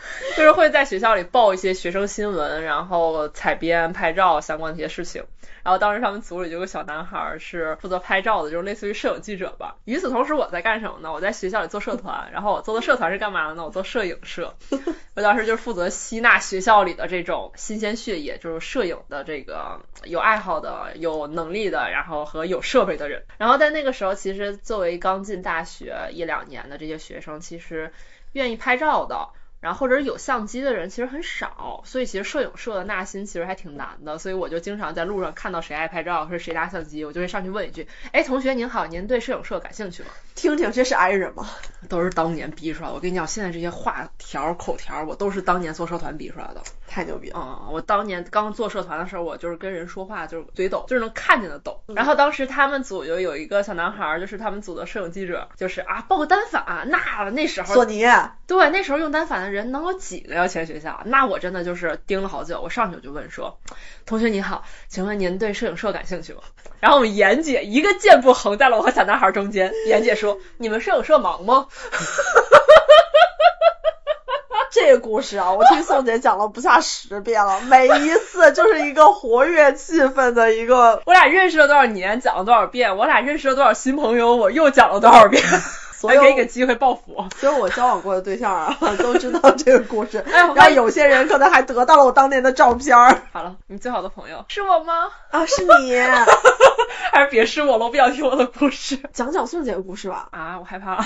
[0.36, 5.24] 就是会在学校里报一些学生新闻，然后采编、拍照相关的一些事情。
[5.62, 9.76] 然后当时他们组里就有个小男孩是负责拍照的，就是类似于摄影记者吧。
[9.84, 11.12] 与此同时，我在干什么呢？
[11.12, 12.30] 我在学校里做社团。
[12.32, 13.64] 然后我做的社团是干嘛的呢？
[13.66, 14.54] 我做摄影社。
[15.14, 23.24] 我当时就是负责吸纳学校里的这种新鲜血液，就是摄影的这个有爱好的、有能力的，然后和有设备的人。
[23.36, 27.92] 然后在那个时候，其实作为刚进大学一两年的这些学生，其实
[28.32, 29.28] 愿意拍照的。
[29.60, 40.08] 然后或者有相机的人其实很少，所以其实摄影社的纳新其实还挺难的，所以我就经常在路上看到谁爱拍照或者谁拿相机，我就会上去问一句，哎，同学您好，您对摄影社感兴趣吗？
[40.34, 41.46] 听听这是挨人吗？
[41.90, 47.38] 都是当年逼出来的，我跟你讲，现在这些话条口条，我都是当年做社团逼出来的，太牛逼了。
[47.38, 51.82] 嗯，我当年刚做社团的时候，我就是跟人说话就是嘴抖，就是能看见的抖。
[51.88, 58.06] 然后当时他们组就有一个小男孩，就是他们组的摄影记者，就是啊报个单反，那那时候索尼，
[58.46, 59.49] 对，那时候用单反的。
[59.52, 61.00] 人能有几个要签学校？
[61.04, 62.60] 那我真的就是盯了好久。
[62.60, 63.58] 我上去我就问说
[64.06, 66.40] ：“同学你好，请问您对摄影社感兴趣吗？”
[66.80, 69.72] 然后我们严姐一个箭步横在了我和小男孩中间。
[69.86, 71.66] 严姐说：“你们摄影社忙吗？”
[74.72, 81.02] 这个故事啊，我听宋姐讲了不下十遍了，每一次就是一个活跃气氛的一个。
[81.06, 82.96] 我俩认识了多少年，讲了多少遍？
[82.96, 84.36] 我俩认识了多少新朋友？
[84.36, 85.42] 我又讲了多少遍？
[86.08, 90.24] 还给你个机会报复，所有我交往过的对象啊， 都知道这个故事。
[90.26, 92.96] 然后有些人可能还得到了我当年的照片。
[93.32, 95.08] 好了，你最好的朋友是我吗？
[95.30, 95.96] 啊，是你。
[97.12, 98.98] 还是别是我了，我不想听我的故事。
[99.12, 100.28] 讲讲宋姐的故事吧。
[100.30, 101.04] 啊，我害怕。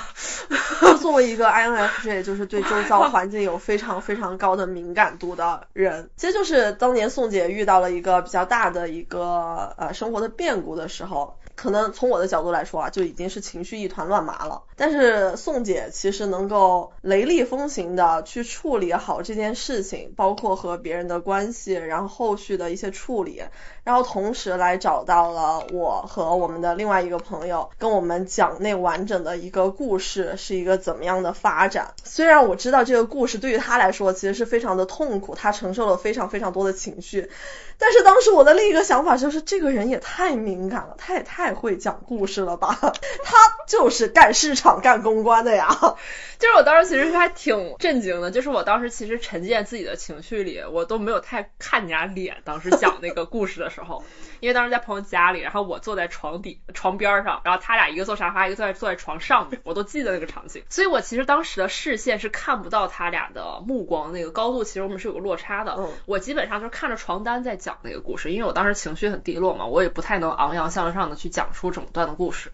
[1.01, 11.37] 作为一个 INFJ，就是对周遭环境有非常非常高的敏感度的人，其实就是当年宋姐遇到了一个比较大的一个呃生活的变故的时候。
[11.57, 14.63] 可能从我的角度来说啊，就已经是情绪一团乱麻了。
[14.77, 23.43] 但是宋姐其实能够雷厉风行的去处理好这件事情，包括和别人的关系，然后后续的一些处理，
[23.85, 31.95] 然后同时来找到了我和我们的另外一个朋友，跟我们讲那完整的一个故事是一个怎么样的发展。
[32.03, 37.31] 虽然我知道这个故事对于他来说其实是非常的痛苦，他承受了非常非常多的情绪。
[37.79, 42.79] 但是当时我的另一个想法就是，这个人也太敏感了，他也太会讲故事了吧？
[43.25, 43.37] 他
[43.69, 44.64] 就是干市场。
[44.65, 45.69] 场干公关的呀。
[46.39, 52.39] 就是我当时其实还挺震惊的，就是我当时其实沉浸自己的情绪里，我都没有太看你俩脸。
[52.45, 54.03] 当时讲那个故事的时候，
[54.41, 60.63] 因为当时在朋友家里，然后我坐在床底床边上，然后他俩一个坐沙发，一个坐在坐在床上面，我都记得那个场景。
[60.71, 65.79] 所以我其实当时的视线是看不到他俩的目光那个高度，其实我们是有个落差的。
[66.07, 72.51] 我基本上就是看着床单在讲那个故事，因为我当时情绪很低落嘛，我也不太能昂扬向上的去讲出整段的故事。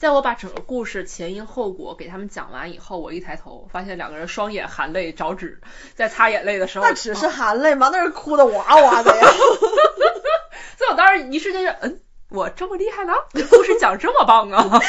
[0.00, 5.60] 在我把整个故事前因后果给他们讲完以后，我一抬头发现两个人双眼含泪找纸，
[5.94, 7.90] 在擦眼泪的时候，那只是含泪吗？
[7.92, 9.26] 那是哭的哇哇的呀！
[10.78, 13.12] 所以我当时一瞬间就，嗯，我这么厉害呢？
[13.50, 14.80] 故事讲这么棒啊！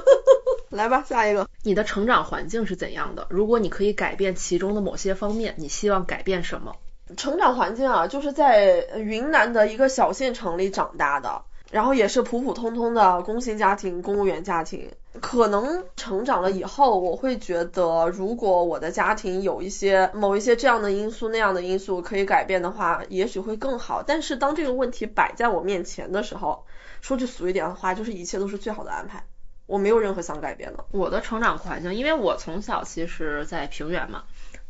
[0.72, 3.26] 来吧，下一个，你的成长环境是怎样的？
[3.28, 6.74] 如果你可以改变其中的某些方面，你希望改变什么？
[7.18, 11.42] 成长环境啊，就是在云南的一个小县城里长大的。
[11.70, 14.90] 然后也是普普通通的工薪家庭，公务员家庭。
[15.20, 24.02] 可能成长了以后，我会觉得，如果我的家庭有一些某一些这样的因素、那样的因素可以改变的话，也许会更好。
[24.06, 26.66] 但是当这个问题摆在我面前的时候，
[27.00, 29.24] 说句俗一点的话，就是一切都是最好的安排。
[29.64, 30.84] 我没有任何想改变的。
[30.92, 34.24] 我的成长环境，因为我从小其实，在平原嘛，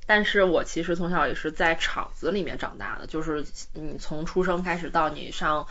[0.07, 3.45] 但是我其实从小也是在厂子里面长大的，就是
[3.75, 5.67] 你从出生开始到你上。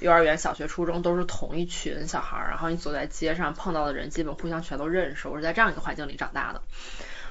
[0.00, 5.28] 幼儿园、小学、初中都是同一群小孩儿，然后你走在街上碰到的人，基本互相全都认识。
[5.28, 6.62] 我是在这样一个环境里长大的。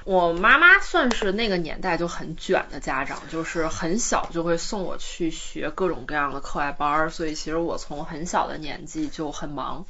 [0.04, 9.84] 我妈妈算是那个年代就很卷的家长，就是很小就会送我去学各种各样的课外班儿，所以其实我从很小的年纪就很忙。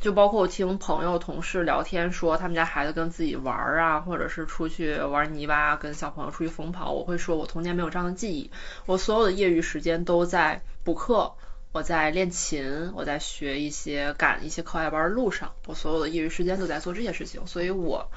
[0.00, 8.50] 就包括我听朋友、同事聊天说，他们家孩子跟自己玩儿啊，或者是出去玩泥巴，跟小朋友出去疯跑，我会说我童年没有这样的记忆，
[8.86, 11.34] 我所有的业余时间都在补课。
[11.72, 18.10] 我在练琴，我在学一些赶一些课外班路上，我所有的业余时间都在做这些事情，所以我。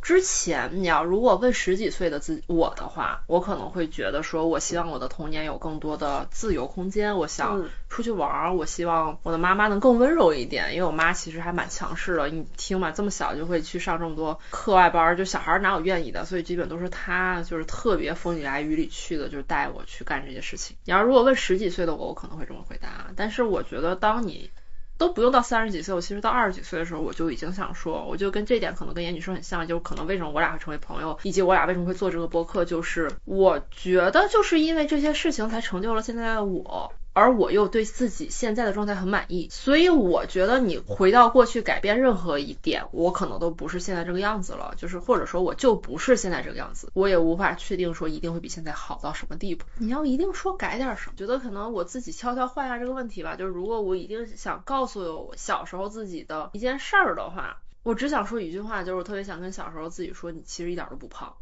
[0.00, 12.28] 之前你要如果问十几岁的自我的话，我可能会觉得说，我希望我的童年有更多的自由空间，我想出去玩儿，我希望我的妈妈能更温柔一点，因为我妈其实还蛮强势的。
[12.28, 20.76] 你听嘛，这么小就会去上这么多课外班，就小孩哪有愿意的，所以基本都是她就是特别风里来雨里去的，就是带我去干这些事情。
[20.84, 24.50] 你要如果问十几岁的我，我可能会这么回答，但是我觉得当你。
[24.98, 36.92] 都不用到三十几岁，我其实到二十几岁的时候，我就已经想说，我就跟这点可能跟严女士很像，就是可能为什么我俩会成为朋友，以及我俩为什么会做这个播客，就是我觉得就是因为这些事情才成就了现在的我。
[37.18, 49.64] 而我又对自己现在的状态很满意，所以我觉得你回到过去改变任何一点，我可能都不是现在这个样子了，就是或者说我就不是现在这个样子，我也无法确定说一定会比现在好到什么地步。
[49.78, 61.34] 你要一定说改点什么，觉得可能我自己悄悄换一下这个问题吧，就是如果我一定想告诉我小时候自己的一件事儿的话，我只想说一句话，就是我特别想跟小时候自己说，你其实一点都不胖。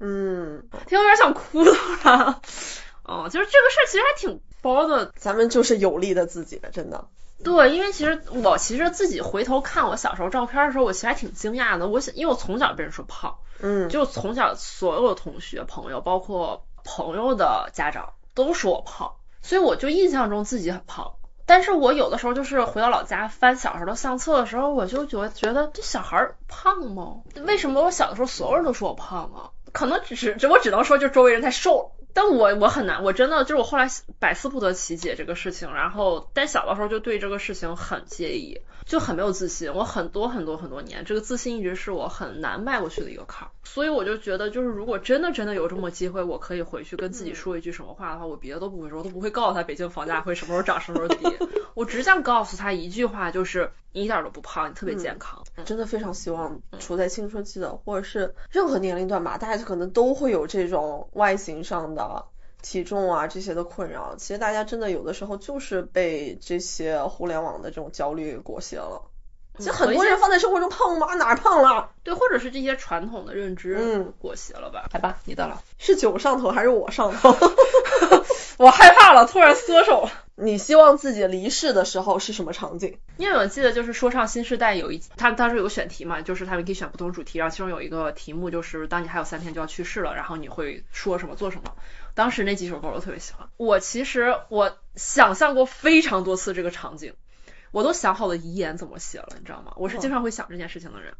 [0.00, 2.40] 嗯，听有点想哭了。
[3.02, 7.06] 哦，就是这个事儿其实还挺包的，咱们就是有力的自己了，真的。
[7.44, 11.86] 对，因为其实我其实自己回头看我小时候照片的时候，我其实还挺惊讶的。
[11.86, 21.12] 我想，因为我从小被人说胖，嗯，就从小所有的同学、朋友，包括朋友的家长都说我胖，所以我就印象中自己很胖。
[21.46, 27.18] 但是我有的时候就是回到老家翻小时候的相册的时候，我就觉得觉得这小孩胖吗？
[27.46, 29.50] 为什么我小的时候所有人都说我胖啊？
[29.72, 31.90] 可能只是，我只能说就周围人太瘦了。
[32.18, 33.88] 但我我很难，我真的就是我后来
[34.18, 39.72] 百思不得其解这个事情，然后但小的时候就对这个事情很介意，就很没有自信。
[39.72, 43.50] 我很多很多很多年，这个自信一直是我很难迈过去的一个坎儿。
[43.62, 51.38] 所以我就觉得，就是如果真的真的有这么机会，我可以回去跟自己说一句什么话的话，我别的都不会说，我都不会告诉他北京房价会什么时候涨，什么时候跌。
[51.74, 55.42] 我只想告诉他一句话，就是你一点都不胖，你特别健康。
[55.64, 62.24] 真的非常希望处在青春期的，或者是任何年龄段吧，大家可能都会有这种外形上的、
[62.62, 64.14] 体重啊这些的困扰。
[64.16, 69.02] 其实大家真的有的时候就是被这些互联网的这种焦虑裹挟了。
[69.56, 71.14] 其实很多人放在生活中胖吗？
[71.14, 71.90] 哪胖了？
[72.04, 74.88] 对，或者是这些传统的认知嗯裹挟了吧？
[74.92, 75.60] 来吧，你的了。
[75.78, 77.34] 是酒上头还是我上头？
[78.58, 80.08] 我害怕了，突然缩手。
[80.40, 82.98] 你希望自己离世的时候是什么场景？
[83.16, 91.74] 因为我记得就是说唱新时代有一，他当时有个选题嘛，就是他们可以选不同主题，然后其中有一个题目就是当你还有三天就要去世了，然后你会说什么做什么。
[92.14, 93.48] 当时那几首歌我都特别喜欢。
[93.56, 97.14] 我其实我想象过非常多次这个场景，
[97.72, 99.72] 我都想好了遗言怎么写了，你知道吗？
[99.76, 101.14] 我是经常会想这件事情的人。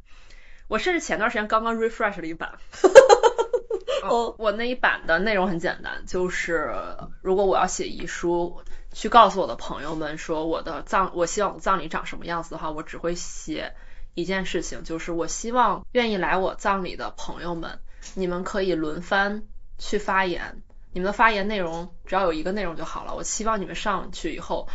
[0.69, 2.53] 我甚至前段时间刚刚 refresh 了一版。
[4.05, 6.73] 哦，我那一版的内容很简单，就是
[7.21, 8.61] 如果我要写遗书，
[8.93, 13.75] 去告诉我的朋友们说我的葬，我希望我葬礼长什么样子的话，我只会写
[14.15, 17.79] 一件事情，就是我希望愿意来我葬礼的朋友们，
[18.15, 19.43] 你们可以轮番
[19.79, 20.63] 去发言，
[20.93, 23.15] 你们的发言内容只要有一个内容就好了。
[23.15, 24.69] 我希望你们上去以后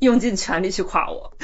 [0.00, 1.32] 用尽全力去夸我。
[1.40, 1.42] 啊，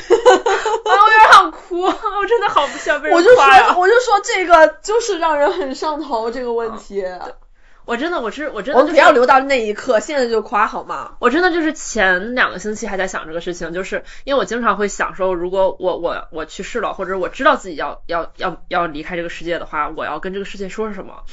[0.85, 3.77] 我有点想哭，我真的好不想被人夸呀！
[3.79, 7.03] 我就说这个就是让人很上头这个问题。
[7.85, 11.17] 我真的，我是我真的，我不要留到那一刻，现在就夸好吗？
[11.19, 21.25] 我真的就是前两个星期还在想这个事情，就是因为我经常会想说，如果我我我去世了，或者我知道自己要要要要离开这个世界的话，我要跟这个世界说什么？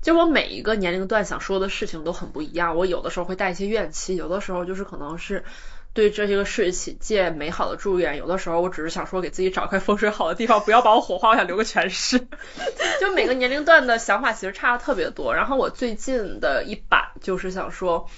[0.00, 5.44] 就我每一个年龄段想说的事情都很不一样，我有的时候会带一些怨气，有的时候就是可能是。
[5.92, 12.18] 对这些个世界美好的祝愿，有的时候我只是想说给自己找块风水好的地方，不要把我火化，我想留个全尸。
[13.00, 15.34] 就每个年龄段的想法其实差的特别多。
[15.34, 18.08] 然后我最近的一版就是想说，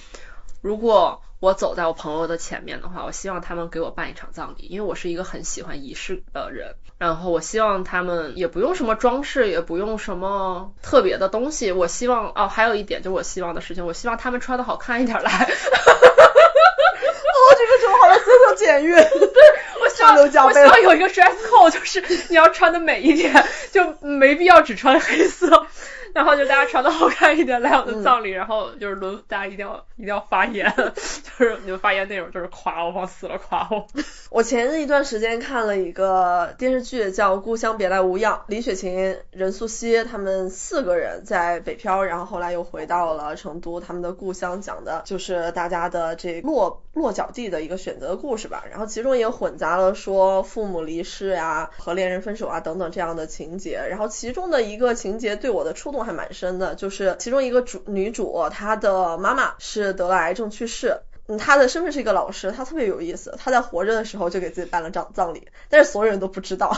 [0.60, 6.74] 如果我走在我朋友的前面的话，我希望他们给我办一场葬礼，因为我是一个很喜欢仪式的人。
[6.98, 11.72] 然后我希望他们也不用什么装饰，也不用什么特别的东西。
[11.72, 15.30] 我希望哦，还有一点就是我希望的事情，我希望他们穿的好看一点来。
[17.54, 18.96] 这个就好了，节省简约。
[18.96, 19.30] 对，
[19.80, 25.66] 我希望我希望有一个 dress code，就是你要穿的美一点，就没必要只穿黑色。
[26.14, 33.86] 然后就大家穿的好看一点来我的葬礼，然后就是轮大家一定要一定要发言， 就是你们发言内容就是夸我，往死了夸我。
[34.30, 48.64] 我前一段时间看了一个电视剧叫《故乡别来无恙》，李雪琴、任素汐他们四个人在北漂，然后后来又回到了成都，他们的故乡，讲的就是大家的这落落脚地的一个选择的故事吧。
[48.70, 53.82] 然后其中也混杂了说父母离世呀、和恋人分手啊等等这样的情节。
[53.88, 56.01] 然后其中的一个情节对我的触动。
[56.02, 66.76] 还蛮深的，就是其中一个主女主，她的妈妈是得了癌症去世，嗯，她的身份是一个老师，她特别有意思，她在活着的时候就给自己办了葬葬礼，但是所有人都不知道。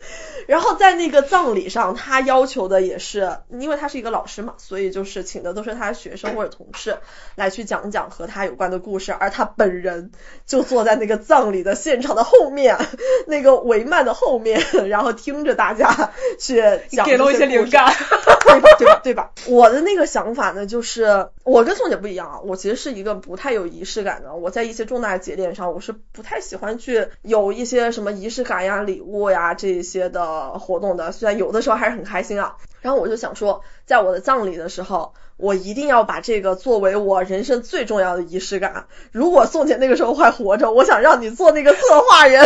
[0.46, 6.98] 然后在那个葬礼上，他要求的也是，因为他是一个老师嘛，所以就是请的都是他的学生或者同事
[7.34, 10.10] 来去讲讲和他有关的故事，而他本人
[10.46, 12.78] 就坐在那个葬礼的现场的后面，
[13.26, 17.92] 那个帷幔的后面，然后听着大家去讲，给了我一些灵感，
[18.48, 18.68] 对吧？
[18.78, 19.00] 对吧？
[19.04, 19.30] 对吧？
[19.46, 30.18] 我的那个想法呢，就是我跟宋姐不一样啊，我其实是一个不太有仪式感的，我在一些重大节点上，我是不太喜欢去有一些什么仪式感呀、礼物呀这些的。
[30.28, 38.86] 呃，活动的虽然有的时候还是很开心啊，然后我就想说，在我的葬礼的时候，我一定要把这个作为我人生最重要的仪式感。
[39.10, 42.44] 如果宋姐那个时候还活着，我想让你做那个策划人，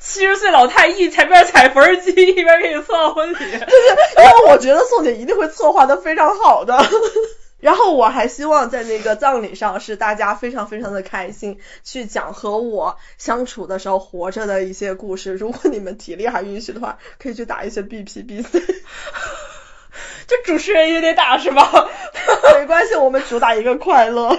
[0.00, 6.78] 七十岁老太一前边踩缝纫机，一边给你策划婚礼，因为我觉得宋姐一定会策划的非常好的。
[7.60, 15.32] 然后我还希望在那个葬礼上是大家非常非常的开心，去讲和我相处的时候活着的一些故事。
[15.32, 18.62] 如果你们体力还允许的话，可以去打一些 BP、BC。
[20.28, 21.88] 就主持人也得打是吧？
[22.54, 24.38] 没关系，我们主打一个快乐。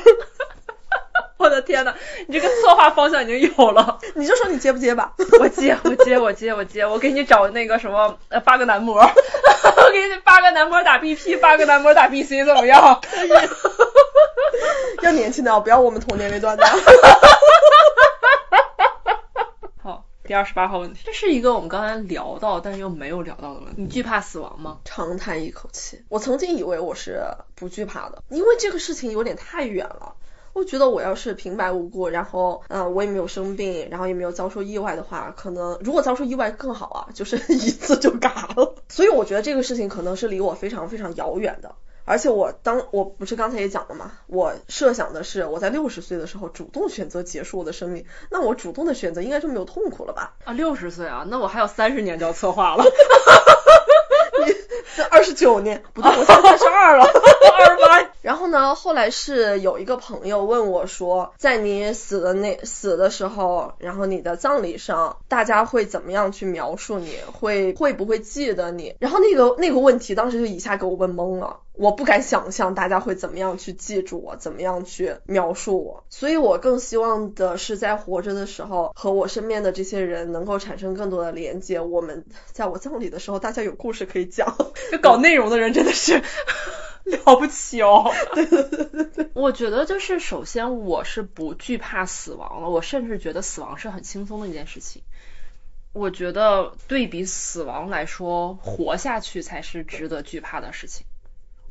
[1.40, 1.96] 我的天呐，
[2.28, 5.14] 你这个策划方向已经有了， 你就说你接不接吧？
[5.40, 13.00] 我接，我接，我接，我接，我给你找那个什么，呃，八个男模， 我给你八个男模打 BP，八个男模打 BC，怎么样？
[13.02, 13.50] 可以。
[15.02, 16.66] 要年轻的，不要我们同年龄段的。
[19.82, 23.76] 好，第二十八号问题，这是一个我们刚才聊到，但是又没有聊到的问题。
[23.84, 24.80] 你惧怕死亡吗？
[24.84, 27.24] 长叹一口气，我曾经以为我是
[27.56, 30.16] 不惧怕的，因为这个事情有点太远了。
[30.60, 38.76] 我觉得我要是平白无故，然后嗯，我也没有生病，然后也没有遭受意外的话，可能如果遭受意外更好啊，就是 一次就嘎了。
[38.90, 41.76] 所以我觉得这个事情可能是离我非常非常遥远的。
[42.04, 50.34] 而且我当我不是刚才也讲了嘛，我设想的是我在六十岁的时候主动选择结束我的生命，那我主动的选择应该就没有痛苦了吧？
[50.44, 52.84] 啊，六十岁啊，那我还有三十年就要策划了。
[54.96, 57.04] 这 二十九年不对，我现在三十二了，
[57.58, 58.10] 二十八。
[58.22, 67.14] 然后呢，后来是有一个朋友问我说，在你死的那死的时候，然后你的葬礼上，大家会怎么样去描述你？
[67.32, 68.96] 会会不会记得你？
[69.00, 71.58] 然后那个那个问题，当时就一下给我问懵了。
[71.80, 81.80] 我不敢想象大家会怎么样去记住我，怎么样去描述我，所以我更希望的是在活着的时候和我身边的这些人能够产生更多的连接。
[81.80, 84.58] 我们在我葬礼的时候，大家有故事可以讲。
[84.92, 86.22] 就搞内容的人真的是
[87.26, 88.12] 了不起哦！
[88.36, 95.02] 对对对对对，我觉得就是首先我是不惧怕死亡了，我甚至觉得死亡是很轻松的一件事情。
[95.94, 101.06] 我觉得对比死亡来说，活下去才是值得惧怕的事情。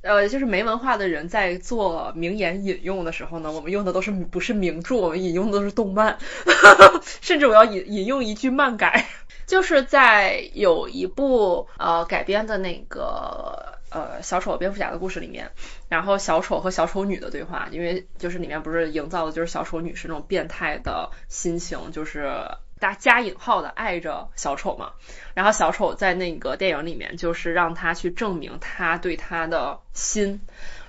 [0.09, 6.17] 呃，就是没文化的人在做名言引用的时候呢，我们用的都是不是名著，我们引用的都是动漫，
[7.21, 9.07] 甚至我要引引用一句漫改。
[9.47, 15.51] 就是在有一部呃改编的那个呃小丑蝙蝠侠的故事里面，
[15.89, 22.31] 然后小丑和小丑女的对话，因为就是里面不是营造的就是小丑女是那种变态的心情，就是
[22.79, 24.93] 大加引号的爱着小丑嘛。
[25.35, 30.41] 然后小丑在那个电影里面就是让他去证明他对他的心，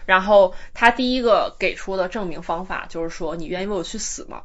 [0.06, 4.44] 然后他第一个给出的证明方法就是说你愿意为我去死吗？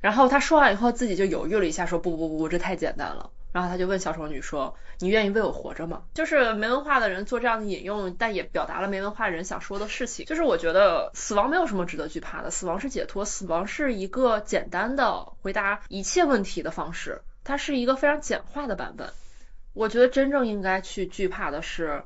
[0.00, 3.30] 然后他说完以后自己就犹豫了一下，说不不不，这太简单了。
[3.56, 10.26] 然后他就问小丑女说：“你愿意为我活着吗？”就是没文化的人做这样的引用，但也表达了没文化人想说的事情。
[10.26, 19.08] 就是我觉得死亡没有什么值得惧怕的，死亡是解脱，死亡是一个简单的回答一切问题的方式，它是一个非常简化的版本。
[19.72, 22.04] 我觉得真正应该去惧怕的是，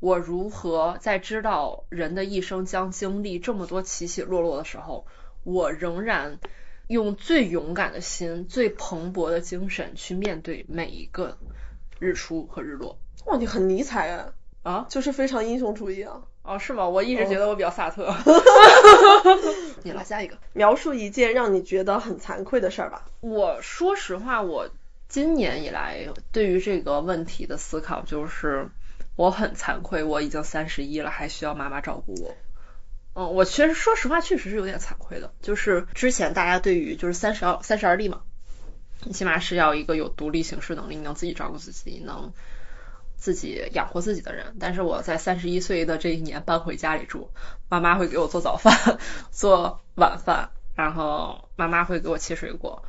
[0.00, 5.06] 我如何在知道人的一生将经历这么多起起落落的时候，
[5.44, 6.38] 我仍然。
[6.90, 11.38] 用最勇敢的心、最蓬勃的精神去面对每一个
[12.00, 12.98] 日出和日落。
[13.26, 14.32] 哇，你很尼采啊！
[14.64, 16.20] 啊，就是非常英雄主义啊！
[16.42, 16.88] 哦，是吗？
[16.88, 18.12] 我一直觉得我比较萨特。
[19.84, 23.06] 你来下一个，描述一件让你觉得很惭愧的事儿吧。
[23.20, 24.68] 我说实话，我
[25.08, 28.68] 今年以来对于这个问题的思考就是，
[29.14, 32.34] 我很惭愧，我已经三十一了，还需要妈妈照顾我。
[33.14, 35.32] 嗯，我其实说实话，确实是有点惭愧的。
[35.42, 38.22] 就是之前大家对于就是三十而三十而立嘛，
[39.04, 42.32] 你起码是要一个有独立行事能力，能自己照顾自己，能
[43.16, 44.56] 自己养活自己的人。
[44.60, 47.30] 但是我在三十一岁的这一年搬回家里住，
[47.68, 48.98] 妈妈会给我做早饭、
[49.32, 52.84] 做晚饭，然后妈妈会给我切水果。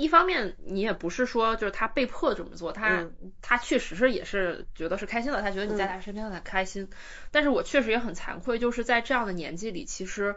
[0.00, 3.06] 一方面，你也不是说就是他被迫这么做，他
[3.42, 6.88] 他确实是也是觉得是开心的，他觉得你在他身边他开心。
[7.30, 10.36] 但是我确实也很惭愧，就是在这样的年纪里，其实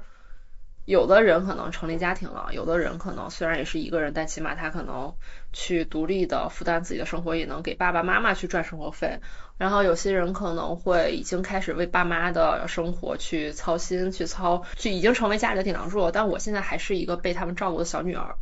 [0.83, 5.15] 有的人可能成立家庭了，有的人可能虽然也是一个人，但起码他可能
[5.53, 9.19] 去独立的负担自己的生活，也能给爸爸妈妈去赚生活费。
[9.57, 16.11] 然后有些人可能会已经开始为爸妈的生活去操心，去操，去已经成为家里的顶梁柱了。
[16.11, 18.35] 但我现在还是一个被他们照顾的小女儿。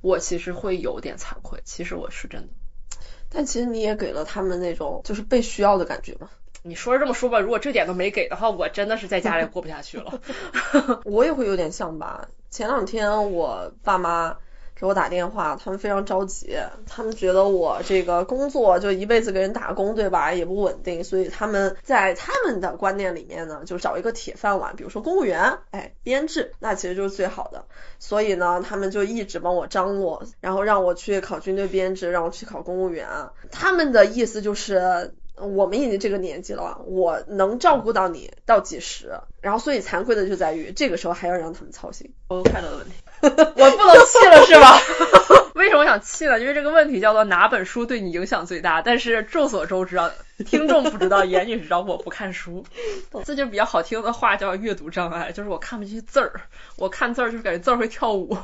[0.00, 2.48] 我其实会有点惭愧，其实我是真的，
[3.28, 6.28] 但其实你也给了他们那种就是被需要的感觉嘛。
[6.62, 10.20] 你说是这么说吧，如果这点都没给的话，我真的是在家里过不下去了。
[11.04, 14.36] 我也会有点像吧，前两天我爸妈。
[14.80, 16.56] 给我打电话，他们非常着急，
[16.86, 20.32] 他们觉得我这个工作就一辈子给人打工，对吧？
[20.32, 27.64] 也不稳定，所以他们在他们的观念里面呢，就找一个铁饭碗，比如说公务员，哎，编制，那其实就是最好的。
[27.98, 33.08] 所以呢，他们就一直帮我张罗，然后让我去考军队编制，让我去考公务员。
[33.50, 39.20] 他们的意思就是，我们已经这个年纪了，我能照顾到你到几十？
[39.40, 42.12] 然后，所以惭愧的就在于这个时候还要让他们操心。
[42.28, 42.92] 我快乐的问题。
[43.22, 44.78] 我不能气了是吧？
[45.54, 46.38] 为什么想气呢？
[46.38, 48.80] 因为这个问题叫做哪本书对你影响最大？
[48.82, 50.10] 但是众所周知啊，
[50.46, 52.64] 听众不知道，言语知道，我不看书，
[53.24, 56.32] 这就比较好听的话叫阅读障碍，就是我看不进去字儿，
[56.76, 58.36] 我看字儿就是感觉字儿会跳舞。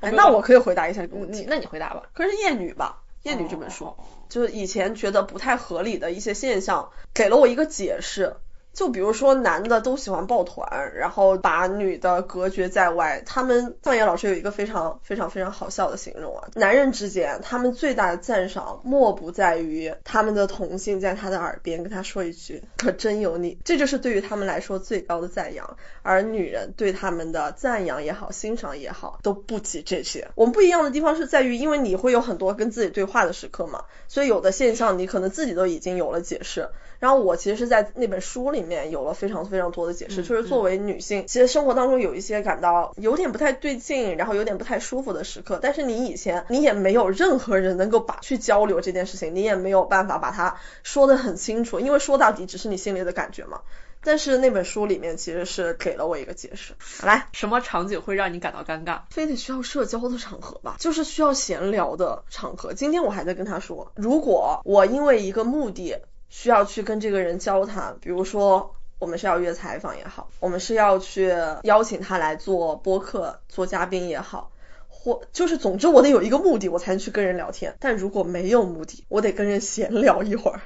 [0.00, 2.02] 哎，那我可以回答一下这个问题，那你回答吧。
[2.12, 2.98] 可是《厌女》吧，
[3.28, 3.94] 《厌女》这本书，
[4.30, 8.36] 就是以前觉得不太合理的一些现象，给了我一个解释。
[8.72, 13.22] 就比如说男的都喜欢抱团，然后把女的隔绝在外。
[13.26, 25.76] 他们放野老师有一个非常非常非常好笑的形容啊，男人之间他们最大的赞赏莫不在于他们的同性在他的耳边跟他说一句可真有你，这就是对于他们来说最高的赞扬。
[26.02, 30.28] 而女人对他们的赞扬也好，欣赏也好，都不及这些。
[30.34, 36.70] 我们不一样的地方是在于，因为你会有很多跟自己对话的时刻嘛，所以有的现象你可能自己都已经有了解释。
[37.00, 53.62] 然后我其实是在那本书里面有了非常非常多的解释，就是作为女性，其实生活当中有一些感到有点不太对劲，然后有点不太舒服的时刻，但是你以前你也没有任何人能够把去交流这件事情，你也没有办法把它说得很清楚，因为说到底只是你心里的感觉嘛。
[54.02, 56.74] 但是那本书里面其实是给了我一个解释。
[57.02, 59.00] 来，什么场景会让你感到尴尬？
[59.10, 62.72] 非得需要社交的场合吧，就是需要闲聊的场合。
[62.74, 65.96] 今天我还在跟他说，如果我因为一个目的。
[66.30, 74.52] 需要去跟这个人交谈，比如说我们是要约采访也好，我们是要去邀请他来做播客做嘉宾也好，
[74.88, 77.76] 或就是总之我得有一个目的，我才能去跟人聊天。
[77.80, 80.60] 但如果没有目的，我得跟人闲聊一会儿，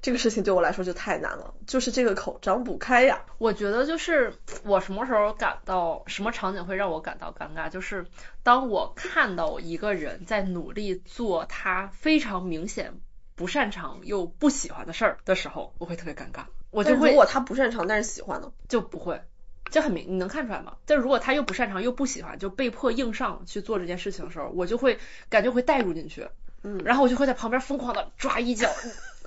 [0.00, 3.22] 这个事情对我来说就太难了，就是这个口张不开呀。
[3.38, 8.06] 我觉得就是我什么时候感到什么场景会让我感到尴尬，就是
[8.44, 13.00] 当我看到一个人在努力做他非常明显。
[13.38, 16.42] 不擅长又不喜欢的事儿的时候，我会特别尴尬。
[16.70, 19.22] 我就会如果他不擅长但是喜欢呢，就不会，
[19.70, 20.74] 就很明，你能看出来吗？
[20.84, 24.98] 但如果他又不擅长又不喜欢，就被迫硬上去做这件事情的时候，我就会
[25.30, 26.28] 感觉会带入进去。
[26.64, 28.68] 嗯，然后我就会在旁边疯狂的抓衣角、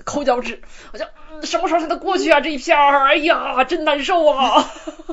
[0.04, 3.08] 抠脚趾，我就、嗯、什么时候才能过去啊这一片儿？
[3.08, 4.62] 哎呀，真难受啊！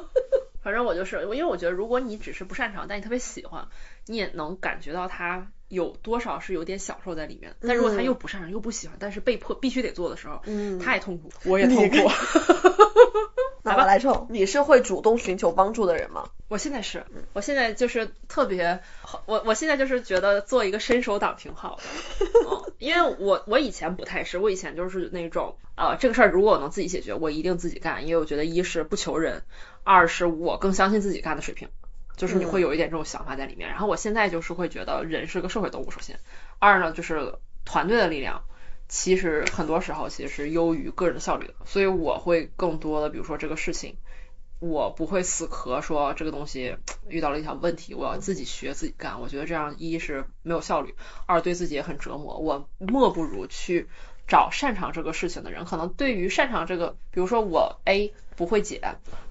[0.61, 3.69] 反正我就是，因为我觉得如果你只是不擅长，但你特别喜欢，
[4.07, 7.55] 你也能感觉到它有多少是有点享受在里面。
[7.61, 11.97] 但如果他又不擅长又不喜欢，但是被迫必须得做的时候，嗯他也痛苦，我也痛苦。
[13.63, 16.31] 那我来抽，你是会主动寻求帮助的人吗？
[16.49, 17.05] 我现在是，
[17.35, 18.81] 我现在就是特别，
[19.27, 29.43] 我我现在就是觉得做一个伸手党挺好的，嗯，因为我我以前不太是，我以前就是那种，呃，这个事儿如果我能自己解决，我一定自己干，因为我觉得一是不求人，
[29.85, 31.69] 二是我更相信自己干的水平，
[32.19, 33.71] 就是你会有一点这种想法在里面。
[33.71, 36.21] 然后我现在就是会觉得人是个社会动物，首先，
[36.59, 38.43] 二呢就是团队的力量。
[38.91, 43.99] 其实很多时候其实是优于个人的效率的，所以我会更多的，比如说这个事情，
[44.61, 46.75] 我不会死磕说这个东西
[47.07, 49.21] 遇到了一条问题，我要自己学自己干。
[49.21, 50.95] 我觉得这样一是没有效率，
[51.27, 52.39] 二对自己也很折磨。
[52.39, 53.89] 我莫不如去
[54.27, 58.81] 找擅长这个事情的人，可能对于擅长这个，比如说我 A 不会解，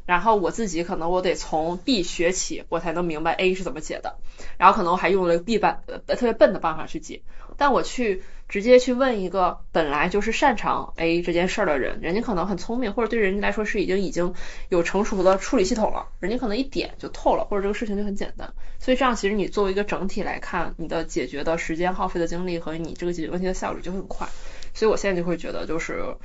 [0.06, 4.18] 然后我自己可能我得从 B 学起，我才能明白 A 是怎么解的，
[4.60, 7.24] 然后可能我还用了 B 办呃特别笨的办法去解，
[7.58, 8.22] 但我去。
[8.50, 14.34] 直接去问一个本来就是擅长 A 这件事儿的人，人家可能很聪明，或者对人家来说是已经已经
[14.70, 18.54] 有成熟的处理系统了，人家可能一点就透了，或者这个事情就很简单。
[18.80, 24.30] 所以这样其实你作为一个整体来看，你的解决的时间耗费的精力和你这个解决问题的效率就很快。
[24.74, 26.16] 所以我现在就会觉得，就是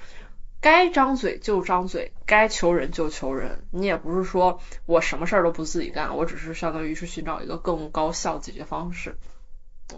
[0.63, 3.65] 该张嘴就张嘴，该求人就求人。
[3.73, 9.17] 你也不是说我什么事儿都不自己干，我只是相当于是寻找一个更高效解决方式。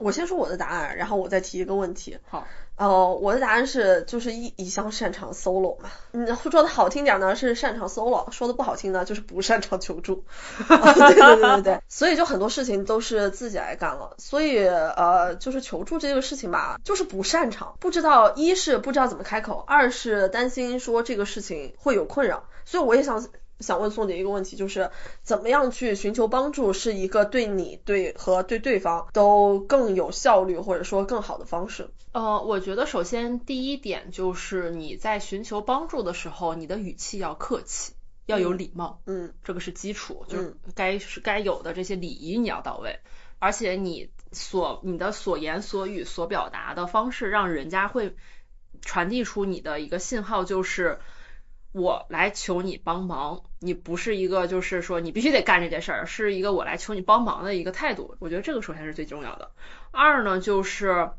[0.01, 2.19] 我先说我的答案，然后我再提一个问题。
[2.27, 10.25] 好，呃，我的答案是就是一一向擅长 solo 嘛，嗯，说的好听点呢是擅长 solo，说的不好听呢就是不擅长求助。
[10.69, 23.25] 对对对对对，所以就很多事情都是自己来干了，所以呃就是求助这个事情吧，就是不擅长，不知道一是不知道怎么开口，二是担心说这个事情会有困扰，所以我也想。
[23.65, 24.91] 想问宋姐一个问题，就是
[25.23, 31.89] 怎么样去寻求帮助是一个对你对和对对方都更有效率或者说更好的方式？
[32.13, 37.95] 呃，我觉得首先第一点就是你在寻求帮助的时候，你的语气要客气，
[38.27, 43.01] 要有礼貌，嗯，这个是基础，就是该是该有的这些礼仪你要到位，
[43.41, 48.15] 而且你所你的所言所语所表达的方式，让人家会
[48.83, 51.01] 传递出你的一个信号，就是。
[51.77, 58.15] 我来求你帮忙，你不是一个就是说你必须得干这件事儿，是一个我来求你帮忙的一个态度。
[58.19, 59.51] 我觉得这个首先是最重要的。
[59.91, 61.11] 二呢，就是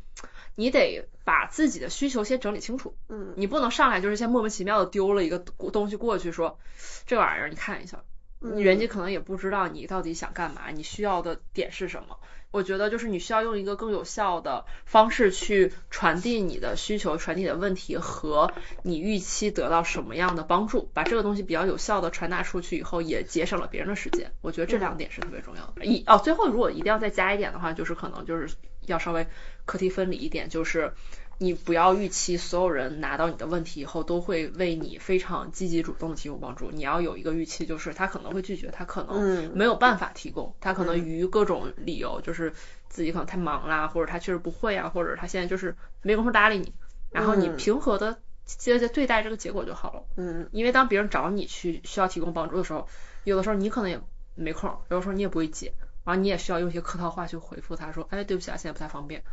[0.54, 2.96] 你得把自己的需求先整理清楚。
[3.10, 6.60] 嗯，你不能上来就是先莫名其妙的丢了一个东西过去，说
[7.08, 8.04] 这玩意儿你看一下，
[8.40, 12.20] 你人家可能也不知道你到底想干嘛，你需要的点是什么。
[12.56, 18.50] 我觉得就是你需要用一个更有效的方式去传递你的需求、传递你的问题和
[18.82, 24.32] 你预期得到什么样的帮助，把这个东西比较有效的传达出去以后，也节省了别人的时间。
[24.42, 25.86] 我觉得这两点是特别重要的。
[25.86, 29.28] 一哦，最后如果一定要再加一点的话，就是可能就是要稍微
[29.66, 30.94] 课题分离一点，就是。
[31.38, 36.72] 你不要预期所有人拿到你的问题以后都会为你非常积极主动的提供帮助。
[36.72, 42.54] 你要有一个预期，就是他可能会拒绝，他可能没有办法提供，他可能于各种理由，就是
[42.88, 46.74] 自己可能太忙啦，或者他确实不会啊，或者他现在就是没工夫搭理你。
[47.12, 50.04] 然后你平和的接着对待这个结果就好了。
[50.18, 52.88] 嗯，因为当别人找你去需要提供帮助的时候，
[53.24, 54.00] 有的时候你可能也
[54.36, 55.74] 没空，有的时候你也不会接，
[56.04, 59.24] 然后你也需要用一些客套话去回复他说，哎，对不起啊，现在不太方便。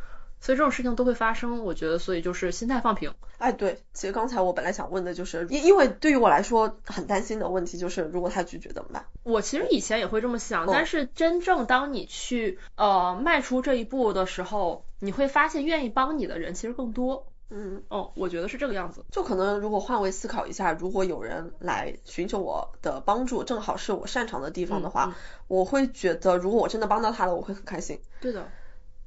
[0.43, 3.14] 所以这种事情都会发生，我觉得，所以就是心态放平。
[3.38, 9.07] 哎，对，其实刚才我本来想问的就是，因因为对于我来说很担心的问题就是，如果他拒绝怎么办？
[9.22, 17.28] 我其实以前也会这么想，但是真正当你去呃迈出这一步的时候，你会发现愿意帮你的人其实更多。
[17.55, 19.05] 嗯，哦，我觉得是这个样子。
[19.11, 25.14] 就可能如果换位思考一下，如果有人来寻求我的帮助，正好是我擅长的地方的话，
[25.47, 28.01] 我会觉得如果我真的帮到他了，我会很开心。
[28.20, 28.49] 对的。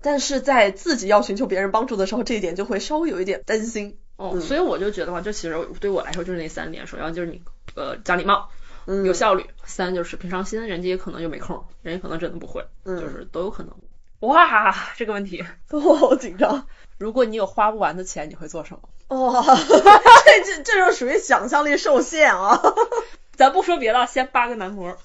[0.06, 3.98] 但是在自己要寻求别人帮助的时候，这一点就会稍微有一点担心。
[4.18, 7.42] 哦，所以我就觉得嘛，就其实对我来说就是那三点，首先就是你
[7.76, 8.50] 呃讲礼貌，
[8.86, 13.74] 有效率；三就是平常心，人家也可能就没空，人家可能真的不会，嗯就是都有可能。
[14.20, 16.68] 哇，这个问题， 好紧张。
[17.00, 18.78] 如果你有花不完的钱，你会做什
[19.10, 19.18] 么？
[19.18, 22.62] 哇， 这这这就属于想象力受限啊。
[23.36, 24.96] 咱不说别的，先扒个男模。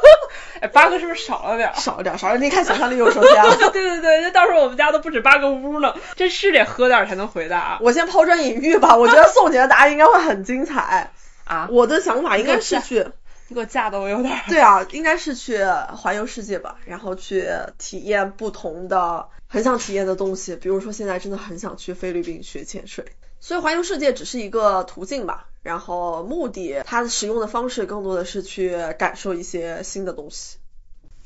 [0.60, 1.72] 哎，八个是不是少了点？
[1.74, 2.38] 少了点，少了。
[2.38, 3.56] 你看想象力又受限了。
[3.70, 7.78] 对对对，那到时候我们家都不止八个屋呢，这是得喝点才能回答。
[7.82, 11.12] 我先抛砖引玉吧，我觉得宋姐的答案应该会很精彩
[11.44, 11.68] 啊。
[11.70, 13.06] 我的想法应该是去
[13.48, 14.34] 你给我架的我有点。
[14.48, 17.46] 对啊，应该是去环游世界吧，然后去
[17.78, 23.04] 体验不同的很想体验的东西，比如说现在真的很想去菲律宾学潜水。
[23.38, 30.58] 所以环游世界只是一个途径吧，然后目的它使用的方式更多的是去感受一些新的东西。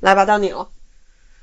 [0.00, 0.70] 来吧，到你了。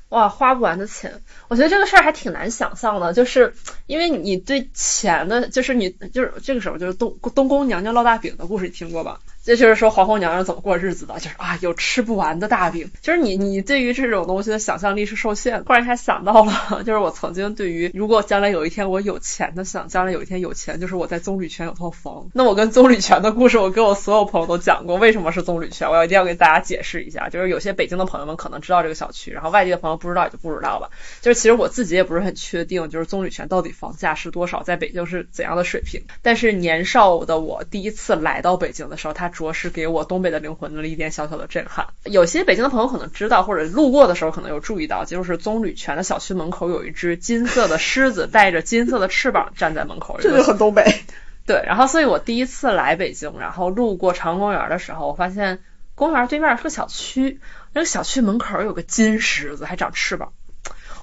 [0.08, 3.54] 哇，花不完的钱，我觉得这个事儿还挺难想象的，就是
[3.86, 9.20] 因为你对钱的，就是你就是这个时候就是东东宫娘娘烙大饼的故事，你听过吧？
[9.48, 15.64] 这就是说皇后娘娘怎么过日子的，就是啊有吃不完的大饼，就是你你对于这种东西的想象力是受限。
[15.64, 22.28] 突然一下想到了， 就是我曾经对于如果将来有一天我有钱的想，将来有一天有钱，就是我在棕榈泉有套房。
[22.34, 27.30] 那我跟棕榈泉的故事，我跟我所有朋友都讲过，为什么是棕榈泉，我要一定要给大家解释一下。
[27.30, 30.90] 就是有些北京的朋友们可能知道这个小区，然后外地的朋友不知道也就不知道吧。
[31.22, 36.02] 就是其实我自己也不是很确定，就是棕榈泉到底房价是多少，在北京是怎样的水平。
[36.20, 40.18] 但是年少的我第一次来到北京的时候，他着实给我东。
[40.20, 41.86] 北的灵魂了一点小小的震撼。
[42.04, 50.18] 有些北京的朋友可能知道，或者路过的时候可能有注意到，就是棕榈泉的小区门口有一只金色的狮子，带着金色的翅膀站在门口。
[50.20, 50.84] 这就很东北。
[51.46, 55.60] 对，然后所以我第一次来北京，然后路过朝阳公园的时候，我发现
[55.94, 57.38] 公园对面是个小区，
[57.72, 60.32] 那个小区门口有个金狮子，还长翅膀。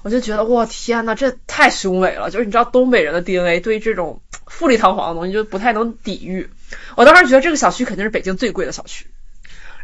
[0.02, 2.30] 我就觉得，我天呐，这太雄伟了！
[2.30, 6.48] 就是你知道东北人的 DNA 对这种富丽堂皇的东西就不太能抵御。
[6.96, 9.06] 我当时觉得这个小区肯定是北京最贵的小区，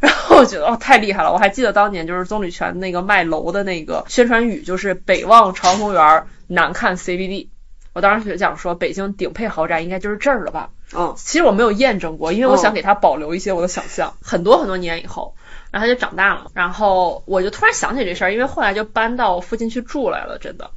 [0.00, 1.32] 然后我觉得哦太厉害了！
[1.32, 7.48] 我还记得当年就是棕榈泉那个卖楼的那个宣传语，就是北望朝阳公园，南看 CBD。
[7.92, 10.70] 我当时就想说北京顶配豪宅应该就是这儿了吧？
[10.94, 14.14] 嗯，其实我没有验证过，因为我想给他保留一些我的想象。
[14.22, 15.36] 很多很多年以后，
[15.70, 20.70] 然后他就长大了，然后我就突然想起这事儿，因为后来就搬到附近去住来了，真的。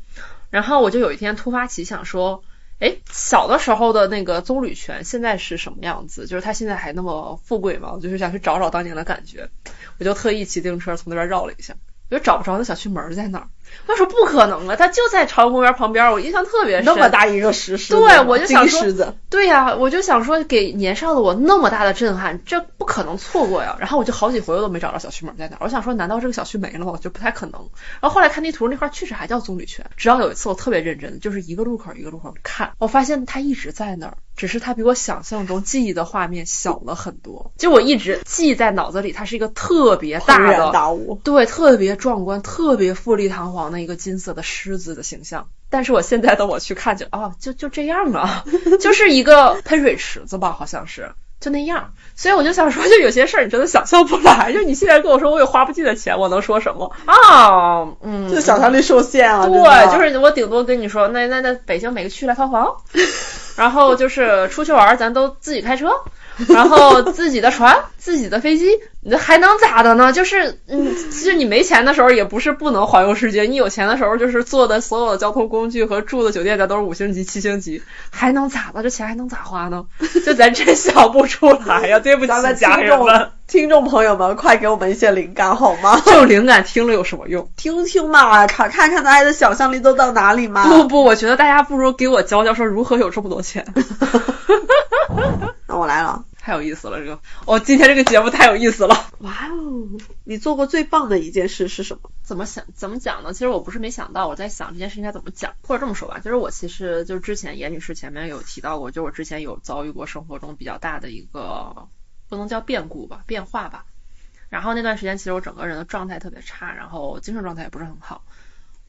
[0.50, 2.44] 然后我就有一天突发奇想说。
[2.80, 6.28] 哎，小的时候的那个棕榈泉现在是什么样子？
[6.28, 7.94] 就是它现在还那么富贵吗？
[7.94, 9.50] 我就是想去找找当年的感觉，
[9.98, 11.76] 我就特意骑自行车从那边绕了一下，
[12.10, 13.48] 就找不着那小区门在哪儿。
[13.88, 16.86] 他说不可能啊，他就在朝阳公园旁边，我印象特别深。
[16.86, 18.86] 那么大一个石狮子，对，我就想说，
[19.30, 23.76] 对呀，我就想说给年少的我那么大的震撼，这不可能错过呀。
[23.80, 26.92] 然后我就好几回我都没找着小区门在哪，我想说难道这个小区没了吗？
[26.92, 27.60] 我觉得不太可能。
[28.00, 29.90] 然后后来看地图，那块确实还叫棕榈泉。
[29.98, 37.52] 直到有一次我特别认真，就是一个路口一个路口看，我发现它一直在那儿，只是它比我想象中记忆的画面小了很多。
[37.58, 40.72] 就我一直记在脑子里，它是一个特别大的，
[41.24, 44.46] 对，特别壮观、特别富丽堂皇的一个金色的。
[44.46, 48.46] 狮子的形象，但是我现在的我去看就哦，就就这样啊，
[48.80, 51.92] 就是一个喷水池子吧，好像是就那样。
[52.16, 54.54] 所以我就想说，就有些事儿你真的想象不来。
[54.54, 57.88] 就你现在跟我说我有花不尽的钱，我能说什么啊？
[58.02, 59.46] 嗯，就想象力受限啊。
[59.48, 62.78] 对，就是我顶多跟你说，那那那北京每个区来套房，
[63.58, 65.90] 然后就是出去玩，咱都自己开车。
[66.50, 68.68] 然后自己的船，自己的飞机，
[69.02, 70.12] 那还能咋的呢？
[70.12, 78.84] 就是，嗯，其实你没钱的时候也不是不能环游世界，你有钱的时候就是坐的所有的交通工具和住的酒店，咱都是五星级、七星级，还能咋的？
[78.84, 79.86] 这钱还能咋花呢？
[80.26, 82.00] 就咱真想不出来呀！
[82.00, 86.02] 对不起，家人们，听众朋友们，快给我们一些灵感好吗？
[86.06, 87.50] 这种灵感听了有什么用？
[87.56, 90.68] 听听嘛，看看看大家的想象力都到哪里嘛？
[90.68, 93.66] 不不，我觉得大家不如给我教教说如何有这么多钱。
[95.76, 98.96] 那我来了，太有意思了，这个，哦，今天这个节目太有意思了。
[99.20, 99.90] 哇哦，
[100.24, 102.10] 你做过最棒的一件事是什么？
[102.24, 102.64] 怎么想？
[102.74, 103.34] 怎么讲呢？
[103.34, 111.90] 其实我不是没想到，我在想这件事应该怎么讲，或者这么说吧，就是我其实就是之前严女士前面有提到过，就我之前有遭遇过生活中比较大的一个，
[112.30, 113.84] 不能叫变故吧，变化吧。
[114.48, 118.24] 然后那段时间其实我整个人的状态特别差，然后精神状态也不是很好，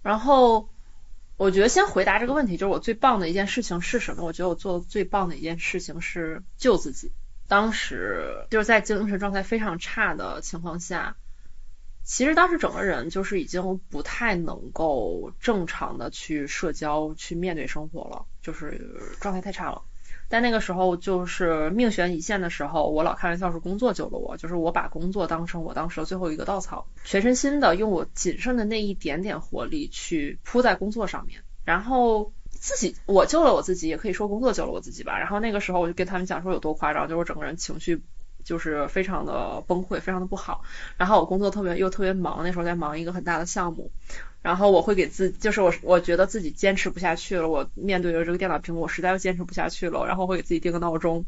[0.05, 0.68] 然后。
[1.37, 4.24] 我觉得先回答这个问题，就是我最棒的一件事情是什么？
[4.24, 7.12] 我觉得我做的最棒的一件事情是救自己。
[7.47, 11.16] 当时就是在精神状态非常差的情况下，
[12.03, 19.82] 其实当时整个人就是已经不太能够正常的去社交、去面对生活了，就是状态太差了。
[20.29, 35.18] 但那个时候就是命悬一线的时候，我老开玩笑说工作救了我，就是我把工作当成我当时的最后一个稻草，全身心的用我仅剩的那一点点活力去扑在工作上面，然后自己我救了我自己，也可以说工作救了我自己吧。
[35.18, 38.03] 然后那个时候我就跟他们讲说有多夸张，就是我整个人情绪
[38.47, 40.62] 就是非常的崩溃，非常的不好。
[40.97, 43.90] 然后我工作特别又特别忙，那时候在忙一个很大的项目。
[44.40, 51.26] 然后我会给自，就是我我觉得自己坚持不下去了，我面对着这个电脑屏幕，我实在坚持不下去了，然后会给自己定个闹钟，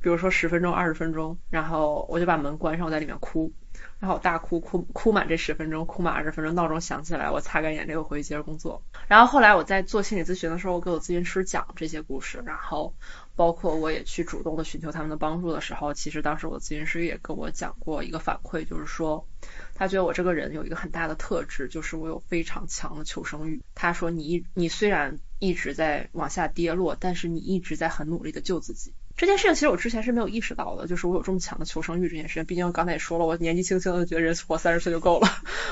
[0.00, 3.52] 比如说十分钟、二十分钟，然后我就把门关上，我在里面哭，
[4.00, 8.82] 然后我大哭哭哭满这十分钟，哭满二十分钟，闹钟响起来，我擦干眼泪，我回去接着工作。
[9.06, 12.92] 然后后来我在做心理咨询的时候，我给我咨询师讲这些故事，然后
[13.38, 19.28] 包括我也去主动的寻求他们的帮助的时候，其实当时我的咨询师也跟我讲过一个反馈，就是说
[19.76, 23.62] 他觉得我这个人有一个很大的特质，就是我有非常强的求生欲。
[23.76, 28.92] 他说你一你虽然一直在往下跌落，但是你一直在很努力的救自己。
[29.16, 32.44] 这件事情其实我之前是没有意识到的，就是我有这么强的求生欲这件事情。
[32.44, 35.28] 毕竟刚才也说了，我年纪轻轻的觉得人活三十岁就够了，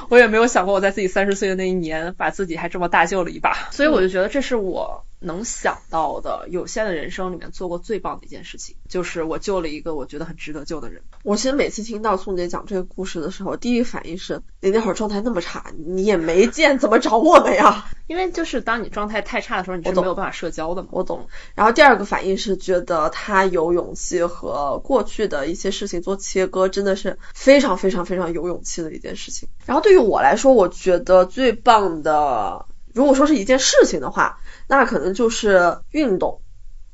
[0.09, 3.69] 我也没有想过我在自己三十岁的那一年把自己还这么大救了一把。
[3.73, 11.03] 所以我就觉得这是我能想到的有限的人生里面做过最棒的一件事情，就是我救了一个我觉得很值得救的人。
[11.23, 17.87] 我其实每次听到宋姐讲这个故事的时候，第一反应是你那会儿状态那么差，你也没见怎么找我们呀？
[18.07, 20.89] 因为就是当你状态太差的时候，你是没有办法社交的嘛。
[20.93, 21.27] 我懂。
[21.55, 29.49] 然后第二个反应是觉得他有勇气和过去的一些事情做切割，真的是非常非常非常有勇气的一件事情。
[29.65, 32.66] 然后对于我来说，我觉得最棒的，
[32.97, 36.41] 如果说是一件事情的话，那可能就是运动，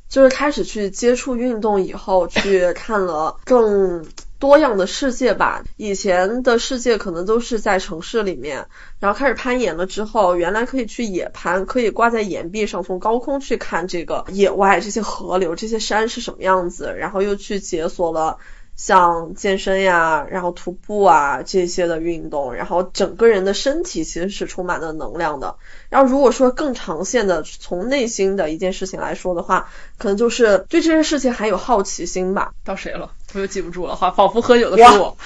[0.08, 4.04] 就是开始去接触运动以后，去看了更。
[4.42, 8.66] 多样的世界吧，以前的世界可能都是在城市里面，
[8.98, 18.38] 然后开始攀岩了之后，原来可以去野攀，可以挂在岩壁上，从高空去看这个野外这些河流、这些山是什么样子，然后又去解锁了。
[18.84, 25.54] 像健身呀，然后徒步啊这些的运动，然后整个人的身体其实是充满了能量的。
[25.88, 29.68] 然后如果说更长线的从内心的一件事情来说的话，
[29.98, 32.54] 可能就是对这件事情还有好奇心吧。
[32.64, 33.12] 到谁了？
[33.34, 35.16] 我又记不住了，仿仿佛喝酒的是我。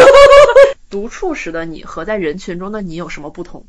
[0.88, 3.66] 独处时的你和在人群中的你有什么不同？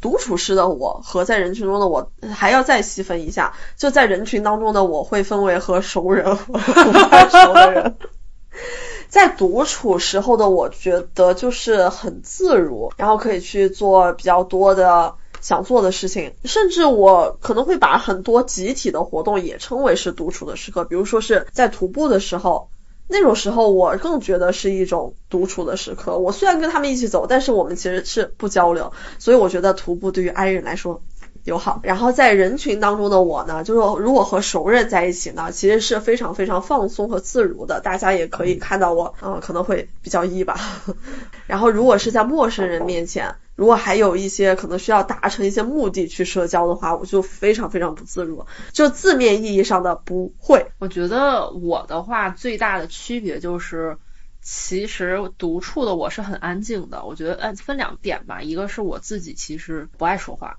[0.00, 7.96] 独处时的我和在人群中的我还要再细分一下，就在人群当中的我会分为和熟人和不太熟的人。
[9.08, 22.68] 在独处时候的我觉得就是很自如，然后可以去做比较多的想做的事情，甚至我可能会把很多集体的活动也称为是独处的时刻，比如说是在徒步的时候，
[23.06, 26.16] 那种时候我更觉得是一种独处的时刻。
[26.18, 31.02] 我虽然跟他们一起走，但是我们其实是不交流，所以我觉得徒步对于 I 人来说。
[31.44, 37.80] 友好，然后在人群当中的我呢，就是如果和熟人在一起呢，其实是非常非常放松和自如的。
[37.82, 40.58] 大家也可以看到我，嗯，可能会比较 E 吧。
[41.46, 48.46] 然后如果是在陌生人面前，如果还有一些可能需要达成一些目的去社交的话，我就非常非常不自如。
[48.72, 50.68] 就字面意义上的不会。
[50.78, 53.98] 我觉得我的话最大的区别就是，
[54.40, 57.04] 其实独处的我是很安静的。
[57.04, 60.58] 我觉得，嗯，分两点吧，一个是我自己其实不爱说话。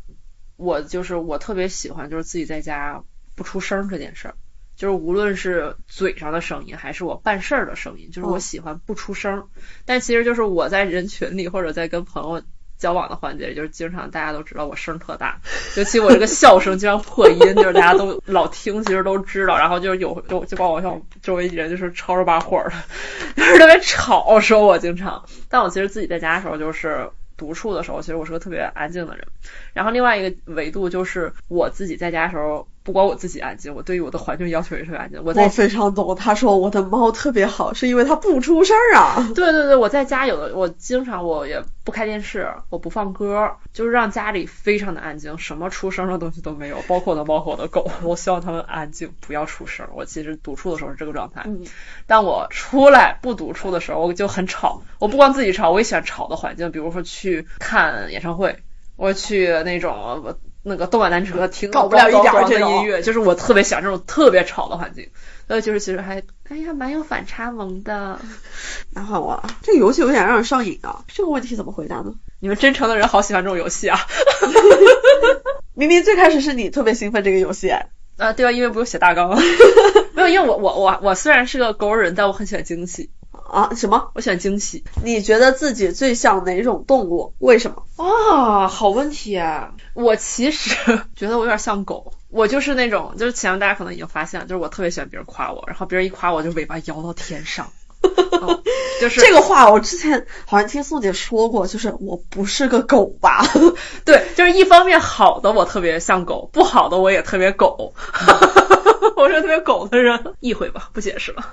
[0.58, 3.04] 我就是我特别喜欢就是自己在家
[3.36, 4.36] 不出声这件事儿，
[4.76, 9.48] 就是无论是嘴上的声音还是我办事儿的声音，就是我喜欢不出声。
[9.86, 12.42] 但其实就是我在人群里或者在跟朋友
[12.78, 15.42] 交往的环节，就是经常大家都知道我声特大，
[15.76, 19.58] 尤其我这个笑声经常破音，就是大家都老听，其实都知道。
[19.58, 22.72] 然后就是有就就把我像周围人就是吵着把火的，
[23.36, 25.26] 就是特别吵，说我经常。
[25.50, 27.10] 但我其实自己在家的时候就是。
[27.38, 29.28] 独处的时候，其实我是个特别安静的人。
[29.74, 32.68] 然后另外一个维度就是我自己在家的时候。
[32.86, 35.20] 不光我自己安静，我对于我的环境要求也特别安静。
[35.26, 39.28] 我在非常懂，他说我的猫特别好，是因为它不出声啊。
[39.34, 49.88] 对对对，我在家有的，我经常我也不开电视，我不放歌，就是让家里非常的安静，什么出声的东西都没有，包括我的猫和我的狗， 我希望它们安静，不要出声。
[49.96, 51.44] 我其实独处的时候是这个状态，
[52.06, 54.84] 但我出来不独处的时候，我就很吵。
[55.00, 58.60] 我不光自己吵，我也喜欢吵的环境，比如说去看演唱会，
[58.96, 60.38] 我去那种我。
[60.68, 65.08] 那个动感单车听搞不了一点这音乐，就是我特别喜欢这种特别吵的环境，
[65.46, 68.20] 呃，就是其实还哎呀蛮有反差萌的。
[68.92, 71.06] 麻烦我了，这个游戏有点让人上瘾啊。
[71.08, 72.14] 这个问题怎么回答呢？
[72.40, 74.00] 你们真诚的人好喜欢这种游戏啊。
[75.76, 77.70] 明明最开始是你特别兴奋这个游戏。
[78.18, 79.38] 啊，对啊，因为不用写大纲。
[80.16, 83.12] 没有，因为我我我我虽然是个狗人，但我很喜欢惊喜。
[83.50, 84.12] 啊，什么？
[84.14, 84.84] 我喜欢惊喜。
[85.04, 87.34] 你觉得自己最像哪种动物？
[87.40, 87.84] 为什么？
[88.04, 89.74] 啊，好问题啊。
[89.94, 90.76] 我其实
[91.16, 92.14] 觉得我有点像狗。
[92.30, 97.72] 我就是那种，就是前面大家可能已经发现了，就是我特别喜欢别人夸我，然后别人一夸我就尾巴摇到天上。
[99.02, 103.46] 就是这个话，我之前好像听宋姐说过，就是我不是个狗吧？
[104.06, 107.94] 对，就是一方面好的我特别像狗，不好的我也特别狗。
[109.18, 111.46] 我是特别狗的人，意会吧，不解释了。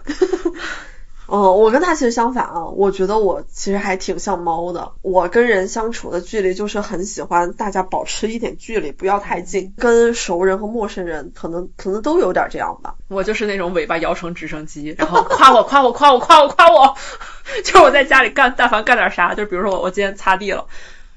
[1.35, 4.93] 嗯，我跟他其实相反啊，我觉得我其实还挺像猫的。
[5.01, 9.73] 我跟人相处的距离就是很喜欢大家保持一点距离，不要太近。
[9.79, 12.97] 跟熟人和陌生人可能可能都有点这样吧。
[13.09, 16.95] 我就是那种尾巴摇成直升机，然后夸我夸我夸我夸我夸我，
[17.65, 20.67] 就是我在家里干，但凡干点啥，就比如说我我今天擦地了。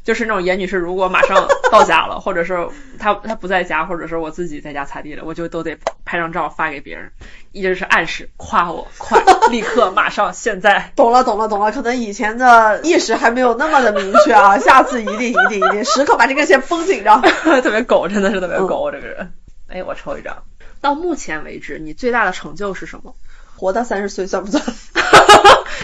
[0.06, 7.12] 就是那种严女士如果马上到家了，或者是她她不在家，或者是我自己在家擦地了，我就都得拍张照发给别人，
[7.52, 10.94] 一直是暗示夸我快，立刻马上现在。
[10.96, 17.20] 懂了懂了懂了，可能以前的意识还没有那么的明确啊，下次一定一定一定时刻把这个先绷紧着。
[17.62, 19.34] 特别狗，真的是特别狗，我这个人。
[19.68, 20.44] 哎，我抽一张。
[20.82, 23.16] 到目前为止，你最大的成就是什么？
[23.58, 24.64] 活到三十岁算不算？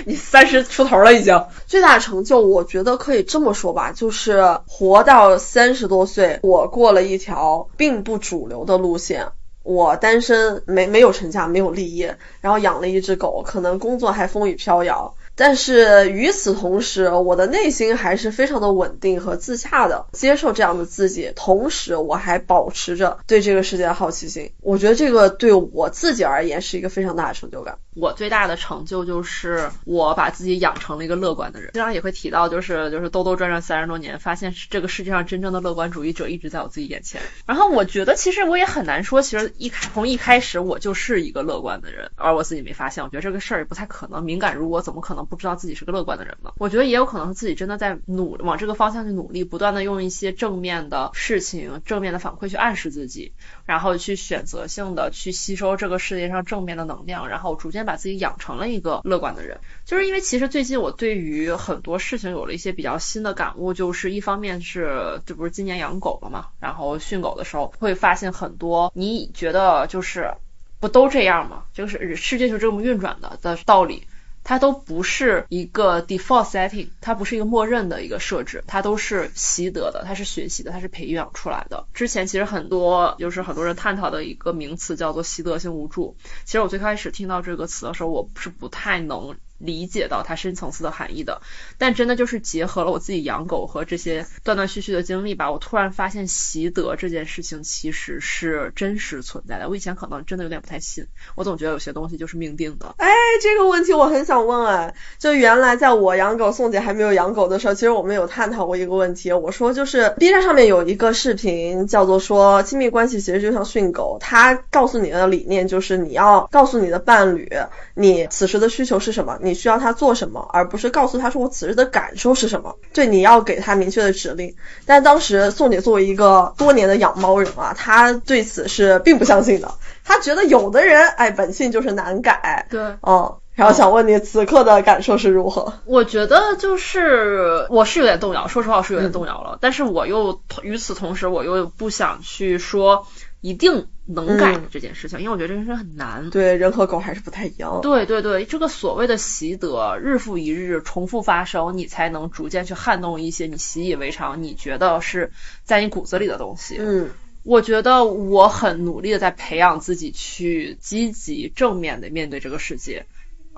[0.05, 1.45] 你三十出头了已经。
[1.65, 9.27] 最大成就，我觉得可以这么说吧，就是活到三十多岁，我过了一条并不主流的路线。
[9.63, 15.13] 我单身，没没有成家，没有立业，然后养了一只狗，可能工作还风雨飘摇。
[15.35, 21.31] 但是与此同时，我的内心还是非常的稳定和自洽的，接受这样的自己。
[21.35, 24.51] 同时，我还保持着对这个世界的好奇心。
[24.61, 27.77] 我觉得这个对我自己而言是一个非常大的成就感。
[27.93, 31.71] 我最大的成就就是我把自己养成了一个乐观的人。
[31.73, 37.21] 经常也会提到，就是就是兜兜转转三十多年，发现这个世界上真正的乐观主义者一直在我自己眼前。
[37.45, 43.03] 然后我觉得其实我也很难说，其实一开从一开始我就是一个乐观的人，而我自己没发现。
[43.03, 44.23] 我觉得这个事儿也不太可能。
[44.23, 46.53] 敏感如我，怎么可能不知道自己是个乐观的人呢？
[46.59, 53.33] 我觉得也有可能是自己真的在努往这个方向去努力，不断的用一些正面的事情、正面的反馈去暗示自己，
[53.65, 57.80] 然后去选择性的去吸收这个世界上正面的能量，然后逐渐。
[57.81, 70.35] 先把自己养成了一个乐观的人，就是因为其实最近我对于很多事情有了一些比较新的感悟，就是一方面是这不是今年养狗了嘛，然后训狗的时候会发现很多你觉得就是
[70.79, 71.63] 不都这样吗？
[71.73, 74.03] 就是世界就这么运转的的道理。
[74.43, 81.85] 它都不是一个 default setting，它不是一个默认的一个设置，它都是习得的，它是学习的，它是培养出来的。
[81.93, 86.15] 之前其实很多就是很多人探讨的一个名词叫做习得性无助。
[86.45, 89.35] 其实我最开始听到这个词的时候，我是不太能。
[89.63, 91.41] 理解到它深层次的含义的，
[91.77, 99.69] 但真的就是结合了我自己养狗和这些断断续续的经历吧，我突然发现习得这件事情其实是真实存在的。
[99.69, 101.05] 我以前可能真的有点不太信，
[101.35, 102.95] 我总觉得有些东西就是命定的。
[102.97, 103.07] 哎，
[103.41, 109.31] 这个问题我很想问哎，就原来在我养狗，宋姐还没有养狗的时候，其实我们有探讨过一个问题。
[109.31, 117.47] 我说就是 B 站上面有一个视频叫做说亲密关系其实就像训狗，它告诉你的理念就是你要告诉你的伴侣
[117.93, 119.50] 你此时的需求是什么，你。
[119.51, 122.77] 你需要他做什么，而不是告诉他说我此时的感受是什么。
[122.93, 124.55] 对，你要给他明确的指令。
[124.85, 129.73] 但当时宋姐作为一个多年的养猫人啊，她对此是并不相信的。
[130.05, 132.67] 她觉得有的人，哎，本性就是难改。
[132.69, 133.35] 对，嗯。
[133.53, 135.73] 然后想问你此刻的感受是如何？
[135.85, 139.57] 我觉得就是我是有点动摇，说实话我是有点动摇了。
[139.59, 143.05] 但是我又与此同时，我又不想去说。
[143.41, 146.29] 一定能干这件事情，因为我觉得这件事很难。
[146.29, 147.81] 对，人和狗还是不太一样。
[147.81, 155.31] 对对对，这个所谓的习得，日复一日重复发生，你才能逐渐去撼动一些你习以为常、你觉得是
[155.63, 156.77] 在你骨子里的东西。
[156.79, 157.09] 嗯，
[157.43, 163.07] 我觉得我很努力的在培养自己去积极正面的面对这个世界。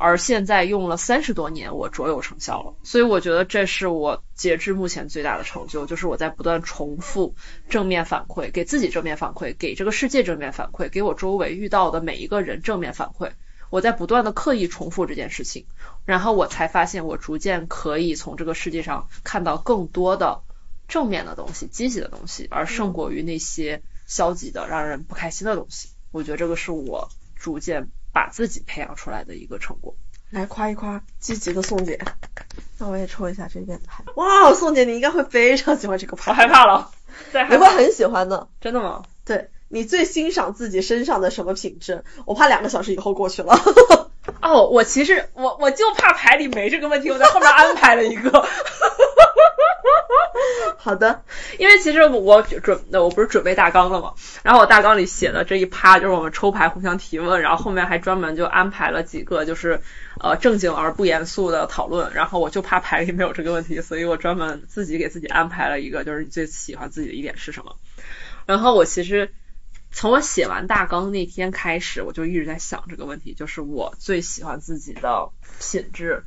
[0.06, 7.36] 而现在用了三十多年，我卓有成效了，所以我觉得这是我截至目前最大的成就，就是我在不断重复
[7.70, 13.32] 正面反馈，给自己正面反馈，给这个世界正面反馈，给我周围遇到的每一个人正面反馈。
[13.70, 15.68] 我在不断的刻意重复这件事情，
[16.04, 20.41] 然后我才发现，我逐渐可以从这个世界上看到更多的
[20.89, 25.88] 正面的东西、积极的东西，而胜过于那些消极的、让人不开心的东西。
[26.12, 27.88] 我觉得这个是我逐渐。
[28.14, 29.95] 把自己培养出来的一个成果，
[30.30, 31.99] 来夸一夸积极的宋姐。
[32.78, 34.03] 那我也抽一下这边牌。
[34.16, 36.32] 哇，宋姐你应该会非常喜欢这个牌。
[36.32, 36.91] 我害怕了，
[37.34, 38.47] 你会很喜欢的。
[38.61, 39.03] 真的吗？
[39.26, 42.03] 对，你最欣赏自己身上的什么品质？
[42.26, 43.59] 我怕两个小时以后过去了。
[44.41, 48.30] 哦，我其实我我就怕牌里没这个问题，我在后面安排了一个。
[50.78, 51.24] 好的，
[51.59, 59.82] 因为其实我准，我不是准备大纲了嘛，然后我大纲里写的这一趴就是我们抽牌互相提问，然后后面还专门就安排了几个就是
[60.20, 67.76] 呃正经而不严肃的讨论，然后我就怕牌里没有这个问题，所以我专门自己给自己安排了一个，就是你最喜欢自己的一点是什么。
[68.45, 69.34] 然后我其实
[69.91, 76.24] 从我写完大纲那天开始，我就一直在想这个问题，就是我最喜欢自己的品质。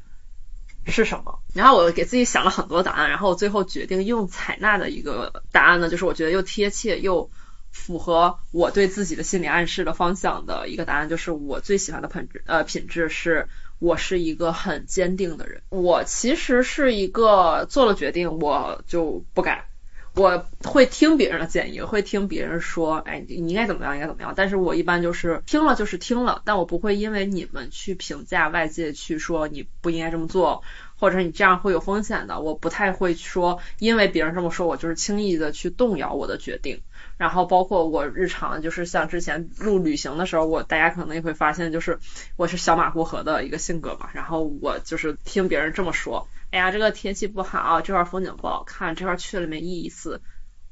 [0.87, 1.41] 是什么？
[1.55, 7.31] 然后我给自己想了很多答案，然后我最后决定用采纳的一个答案呢，就是我觉得又贴切又
[7.71, 15.63] 符合我对自己的心理暗示的方向的一个答案，就是我最喜欢的品质呃品质是我是一个很坚定的人。
[15.69, 19.69] 我其实是一个做了决定我就不改。
[20.17, 24.33] 我会听别人的建议，会听别人说，哎，你应该怎么样，应该怎么样。
[24.35, 30.63] 但是我一般就是听了就是听了，但我不会因为你们去评价外界去说你不应该这么做，
[30.99, 36.81] 或者你这样会有风险的，我不太会说，因为别人这么说，我就是轻易的去动摇我的决定。
[37.19, 41.99] 然后包括我日常就是像之前录旅行的时候，我大家可能也会发现，就是
[42.37, 44.09] 我是小马过河的一个性格嘛。
[44.15, 50.21] 然后我就是听别人这么说，哎呀，这个天气不好，这块风景不好看，这块去了没意思。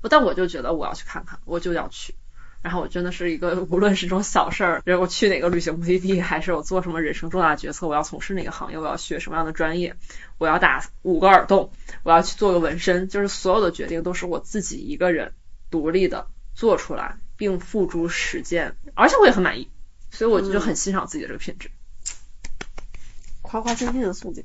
[0.00, 2.14] 不但我就觉得我要去看看，我就要去。
[2.62, 9.96] 然后我真的是一个，无论是这种小事儿，比如我去哪个旅行目的地，还是我做什么人生重大决策，我要从事哪个行业，我要学什么样的专业，
[10.38, 11.72] 我要打五个耳洞，
[12.04, 15.34] 我要去做个纹身，就是所有的决定都是我自己一个人
[15.70, 19.68] 独立的做出来，并付诸实践，而且我也很满意，
[20.10, 21.70] 所以我就很欣赏自己的这个品质。
[23.42, 24.42] 夸夸真心的宋姐。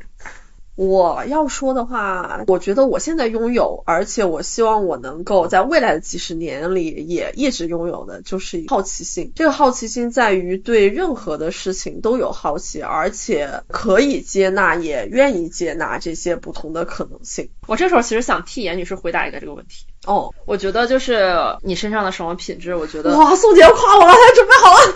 [0.80, 9.34] 我要说的话，我觉得我现在拥有，而且我希望我能够在未来的几十年里也一直拥有的，就是好奇心。
[9.36, 17.50] 这个好奇心在于对任何的事情都有好奇，而且可以接纳，也愿意接纳这些不同的可能性。
[17.68, 19.86] 我这时候其实想替严女士回答一个这个问题。
[20.06, 24.96] 哦，我觉得就是你身上的什么品质，我觉得哇，宋姐夸我了，她准备好了。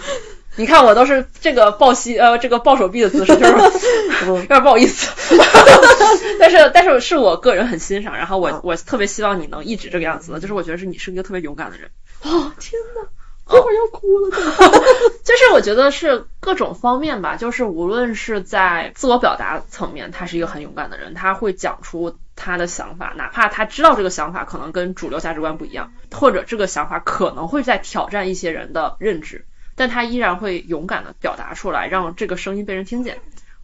[0.56, 3.52] 你看我都是这个抱膝呃这个抱手臂的姿势，就是
[4.28, 5.36] 有点不好意思，
[6.40, 11.90] 但是但是是我个人很欣赏，然后我我特别希望你能一直这个样子的，就是我觉得是你是一个特别勇敢的人。
[12.22, 13.10] 哦天呐，
[13.50, 14.30] 这会儿要哭了，
[15.26, 29.46] 就是我觉得是各种方面吧，就是无论是在自我表达层面，他是一个很勇敢的人，他会讲出他的想法，哪怕他知道这个想法可能跟主流价值观不一样，或者这个想法可能会在挑战一些人的认知。
[29.76, 33.20] 但他依然会勇敢的表达出来，让这个声音被人听见。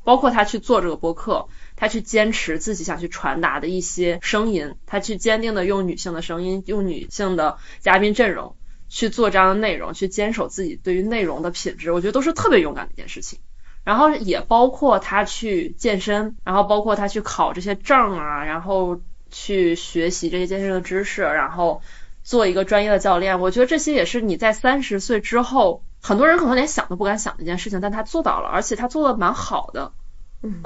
[0.06, 8.56] 包括他去做这个播客，他去坚持自己想去传达的一些声音，他去坚定的用女性的声音，用女性的嘉宾阵容
[8.88, 13.40] 去做这样的内容，去坚守自己对于内容的品质，我觉得都是特别勇敢的一件事情。
[13.84, 21.82] 然后也包括他去健身，然后包括他去考这些证啊，然后去学习这些健身的知识，然后
[22.24, 23.42] 做一个专业的教练。
[23.42, 25.84] 我觉得这些也是你在三十岁之后。
[26.02, 29.92] 很多人可能连想都不敢想的一件事情，但他做到了，而且他做的蛮好的，
[30.42, 30.62] 嗯，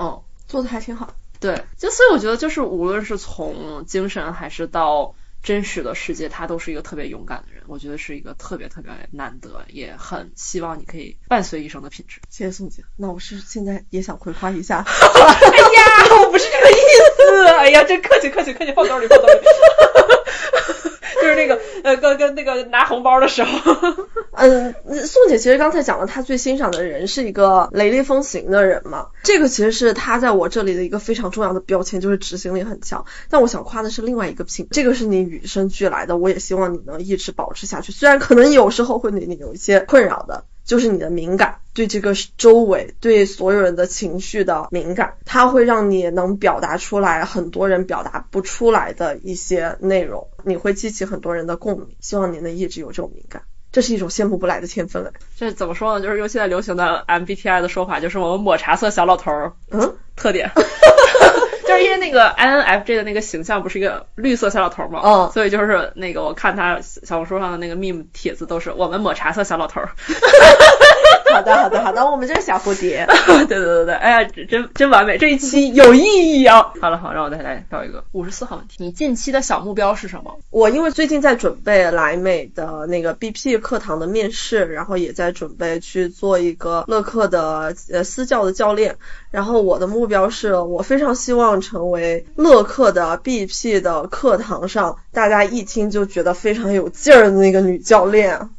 [0.47, 1.13] 做的还挺好。
[1.39, 7.63] 对，就所以我觉得就是无论是从精神还是到真实的世界，他都是一个特别勇敢的人。
[7.67, 12.21] 我觉得是一个特别特别难得，也很希望你可以伴随一生的品质。
[12.29, 14.83] 谢谢宋姐，那我是现在也想葵花一下。
[14.87, 16.81] 哎呀，我不是这个意
[17.17, 17.47] 思。
[17.59, 19.33] 哎呀，真客气客气客气，放兜里放兜里。
[21.35, 23.75] 那个呃，跟跟那个拿红包的时候，
[24.33, 24.73] 嗯，
[25.05, 33.05] 宋姐其实刚才讲了，她最欣赏的人是一个雷厉风行的人嘛，这个其实是她在我这里的一个非常重要的标签，就是执行力很强。
[33.29, 37.91] 但我想夸的是另外一个品，这个是你与生俱来的，我也希望你能一直保持下去。
[37.91, 40.45] 虽然可能有时候会对你有一些困扰的。
[40.65, 51.95] 就是你的敏感，对这个周围、对所有人的情绪的敏感，它会让你能表达出来很多人表达不出来的一些内容，你会激起很多人的共鸣。
[51.99, 55.11] 希望你能一直有这种敏感，这是一种羡慕不来的天分。
[55.35, 56.03] 这怎么说呢？
[56.03, 60.49] 就是用现在流行的 MBTI 的说法，就是我们抹茶色小老头儿，嗯，特点。
[61.73, 69.81] 就是因为那个 INFJ 的那个形象不是一个绿色小老头嘛，嗯，所以就是那个我看他小红书上的那个 meme 帖子都是我们抹茶色小老头。
[71.33, 73.05] 好的好的好的，我们就是小蝴蝶。
[73.27, 76.01] 对对对对，哎呀，真真完美，这一期有意
[76.41, 76.71] 义啊！
[76.81, 80.39] 好了好，让我再来挑一个五十四号问题，你近期的小目标是什么？
[80.49, 88.97] 我因为最近在准备莱美的那个 BP 课堂的面试，然后也在准备去做一个乐课的呃私教的教练，
[89.31, 91.43] 然后我的目标是我非常希望。
[91.63, 98.49] 成为乐课的 BP 的课堂上，大家一听就觉得非常有劲儿的那个女教练，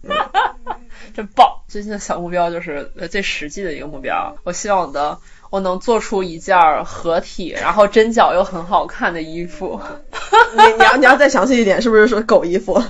[1.14, 1.62] 真棒！
[1.68, 5.18] 最近的小目标就是呃最实际的一个目标，我希望我的
[5.50, 9.80] 我能做出一件合体，然后针脚又很好看的衣服。
[10.56, 12.82] 你你要你要再详细一点，是不是说狗衣服？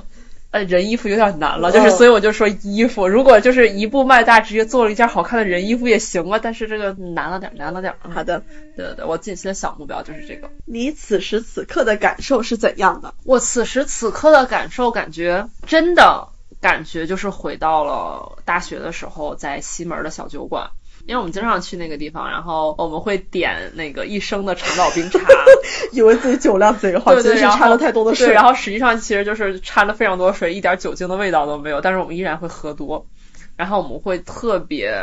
[0.50, 7.92] 呃，人衣服有点难了，就是所以我就说衣服，如果就是一步迈大，直接做了一件好看的人衣服也行啊，但是这个难了点，难了点。
[7.98, 8.40] 好的，
[8.76, 10.48] 对对对，我近期的小目标就是这个。
[10.64, 13.14] 你此时此刻的感受是怎样的？
[13.24, 16.28] 我此时此刻的感受，感觉真的
[16.64, 20.70] 感觉就是回到了大学的时候，在西门的小酒馆。
[21.06, 25.20] 因为我们经常去那个地方，然后我们会点那个一升的长岛冰茶，
[25.92, 28.32] 以为自己酒量贼好，其实掺了太多的水。
[28.32, 33.06] 然后实际上其实就是掺了非常多水，一点酒精的味道都没有，但是我们依然会喝多。
[33.56, 34.94] 然后我们会特别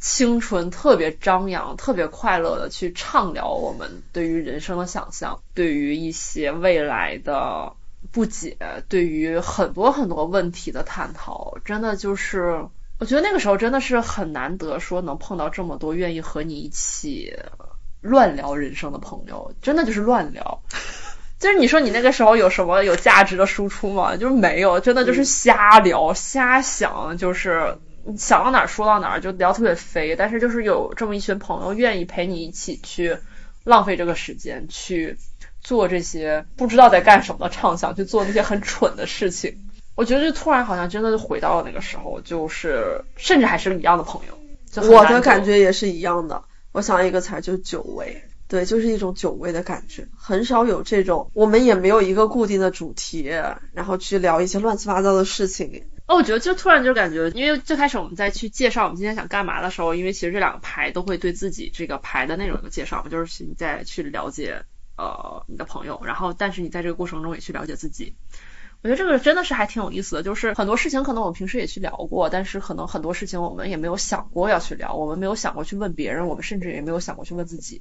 [0.00, 7.74] 青春、特别张扬、特别快乐的去畅聊我们对于人生的想象，对于一些未来的
[8.14, 8.56] 不解，
[8.88, 12.64] 对于很多很多问题的探讨，真的就是。
[13.00, 17.34] 我觉得那个时候真的是很难得，说能碰到这么多愿意和你一起
[18.00, 20.62] 乱聊人生的朋友，真的就是乱聊。
[21.40, 24.16] 就是你说你那个时候有什么有价值的输出吗？
[24.16, 27.78] 就是没有，真的就是瞎聊、瞎想，就是
[28.16, 30.14] 想到哪儿说到哪儿，就聊特别飞。
[30.14, 33.18] 但是就是有这么一群朋友愿意陪你一起去
[33.64, 35.18] 浪费这个时间，去
[35.64, 39.56] 做这些不知道在干什么的畅想，去做那些很蠢的事情。
[39.96, 44.38] 我觉得就突然好像真的就回到了那个时候，就是甚至还是一样的朋友。
[44.88, 46.44] 我的感觉也是一样的。
[46.72, 48.22] 我想一个词儿，就是久违。
[48.46, 53.22] 对，就是一种久违的感觉，很少有这种，我们也没有一个固定的主题，
[53.72, 55.84] 然后去聊一些乱七八糟的事情。
[56.06, 64.64] 哦，我觉得就突然就感觉，因为最开始我们在去介绍我们今天想干嘛的时候，因为其实这两个牌都会对自己这个牌的内容有个介绍嘛，就是你在去了解
[64.96, 68.14] 呃你的朋友，然后但是你在这个过程中也去了解自己。
[68.82, 77.80] 我觉得这个真的是还挺有意思的，就是很多事情可能我们平时也去聊过，但是可能很多事情我们也没有想过要去聊，我们没有想过去问别人，我们甚至也没有想过去问自己。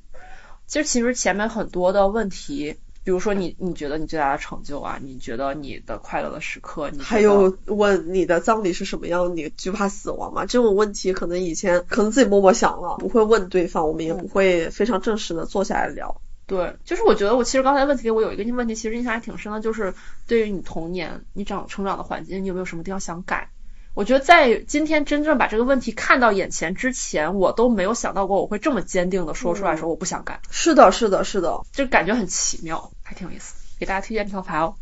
[0.65, 10.45] 其实，其实前面很多的问题，比如说你，你觉得你最大的成就啊，你觉得你的快乐的时刻，你还有问你的葬礼是什么样，你惧怕死亡吗？
[10.45, 16.21] 这种问题可能以前可能自己默默想了，不会问对方，我们也不会非常正式的坐下来聊。
[16.45, 19.93] 对，就是我觉得我其实刚才问题里我有一个问题，其实印象还挺深的，就是
[20.27, 23.49] 对于你童年你长成长的环境，你有没有什么地方想改？
[23.93, 30.41] 我觉得在今天真正把这个问题看到眼前之前，我都没有想到过我会这么坚定的说出来，说我不想改。
[30.49, 33.53] 是的，是的，是的，就感觉很奇妙，还挺有意思。
[33.79, 34.75] 给大家推荐这套牌哦。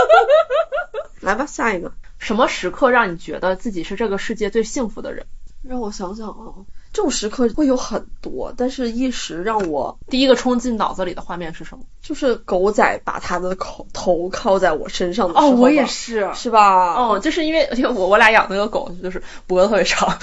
[1.20, 1.92] 来吧，下一个。
[2.18, 5.26] 什么时刻让你觉得自己是这个世界最幸福的人？
[5.62, 6.54] 让我想想啊。
[6.92, 11.84] 这种时刻会有很多，但是一时让我第一个冲进脑子里的画面是什么？
[12.02, 15.48] 就是狗仔把他的口头靠在我身上的时候。
[15.48, 16.94] 哦，我也是，是吧？
[16.94, 20.18] 哦，就是因为因为我我俩养那个狗，就是脖子特别长，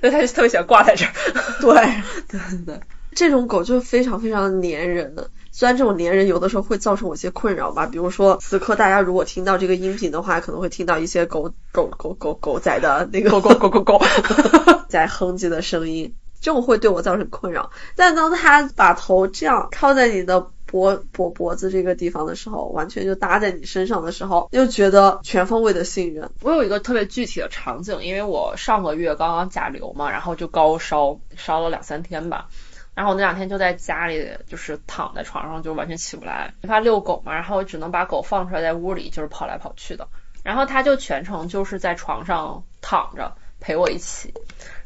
[0.00, 1.12] 所以它就特别喜欢挂在这儿。
[1.60, 1.74] 对
[2.28, 2.80] 对对对，
[3.14, 5.30] 这种狗就是非常非常粘人的。
[5.52, 14.02] 虽然这种粘人有的时候会造成我一些困扰吧，比如说此刻大家如果听到这个音频的话，可能会听到一些狗狗狗狗狗仔的那个狗狗狗狗狗
[14.90, 17.70] 在哼唧的声音，这种会对我造成困扰。
[17.96, 26.30] 但当他把头这样靠在你的脖脖脖子这个地方的时候，完全就搭在你身上的时候，又觉得全方位的信任。
[26.42, 32.48] 我有一个特别具体的场景，因为我上个月刚刚甲流嘛，然后就高烧，烧了两三天吧。
[32.92, 36.52] 然后我那两天就在家里，就是躺在床上，就完全起不来。
[36.60, 40.06] 没法遛狗嘛，然后我只能把狗放出来，在屋里就是跑来跑去的。
[40.42, 44.34] 然后它就全程就是在床上躺着陪我一起。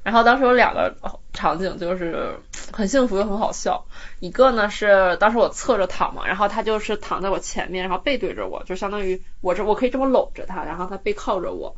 [0.04, 0.94] 然后当时有两个
[1.32, 2.38] 场景，就是
[2.72, 3.86] 很幸福又很好笑。
[4.20, 11.74] 一个呢是当时我侧着躺嘛，然后他就是躺在我前面，然后背对着我，就相当于我这我可以这么搂着他，然后他背靠着我。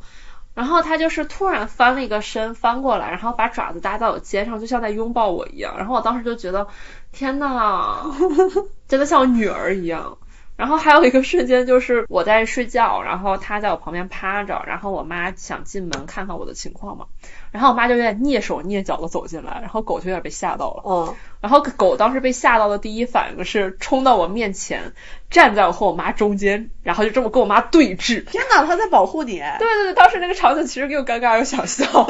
[0.55, 5.77] 然后他就是突然翻了一个身，翻过来，然后把爪子搭在我肩上，就像在拥抱我一样。
[5.77, 6.67] 然后我当时就觉得，
[7.13, 8.05] 天呐，
[8.89, 10.19] 真的像我女儿一样。
[10.57, 17.05] 然后还有一个瞬间就是我在睡觉，然后他在我旁边趴着，然后我妈想进门看看我的情况嘛。
[17.57, 20.83] 然后我妈就有点蹑手蹑脚的走进来，然后狗就有点被吓到了。
[20.85, 21.15] 嗯。
[21.41, 24.93] 然后狗当时被吓到的第一反应是冲到我面前，
[25.31, 28.25] 站在我和我妈中间，然后就这么跟我妈对峙。
[28.25, 29.39] 天哪，它在保护你！
[29.39, 31.87] 对对对，当时那个场景其实又尴尬又想笑，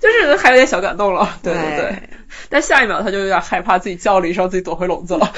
[0.00, 1.28] 就是还有点小感动了。
[1.42, 2.02] 对对对。
[2.48, 5.32] 但下一秒它就有点害怕，自己叫了一声，自己躲回笼子了。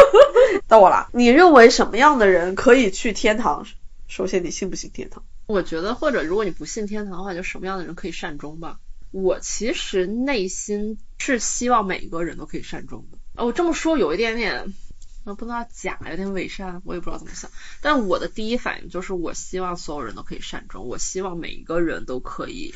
[0.68, 3.64] 到我了，你认为什么样的人可以去天堂？
[4.08, 5.22] 首先，你信不信天堂？
[5.48, 8.80] 我觉得，或者如果你不信天堂的话，就什么样的人可以善终吧？
[9.10, 13.16] 我其实内心是希望每一个人都可以善终的。
[13.34, 14.74] 哦，我这么说有一点点，
[15.24, 17.50] 呃，不能假，有点伪善，我也不知道怎么想。
[17.80, 22.74] 但我的第一反应就是，我希望所有人都可以善终，我希望每一个人都可以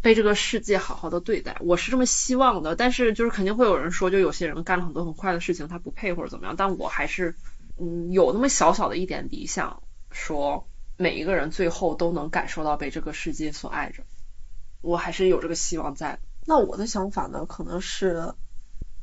[0.00, 2.74] 被这个世界好好的对待，我是这么希望的。
[2.74, 6.56] 但是就是肯定会有人说，就有些人干了很多很坏的事情，他不配或者怎么样。
[6.56, 7.36] 但我还是，
[7.78, 10.66] 嗯，有那么小小的一点理想，说。
[10.96, 14.02] 每一个人最后都能感受到被这个世界所爱着，
[14.80, 16.18] 我还是有这个希望在。
[16.46, 18.34] 那我的想法呢，可能是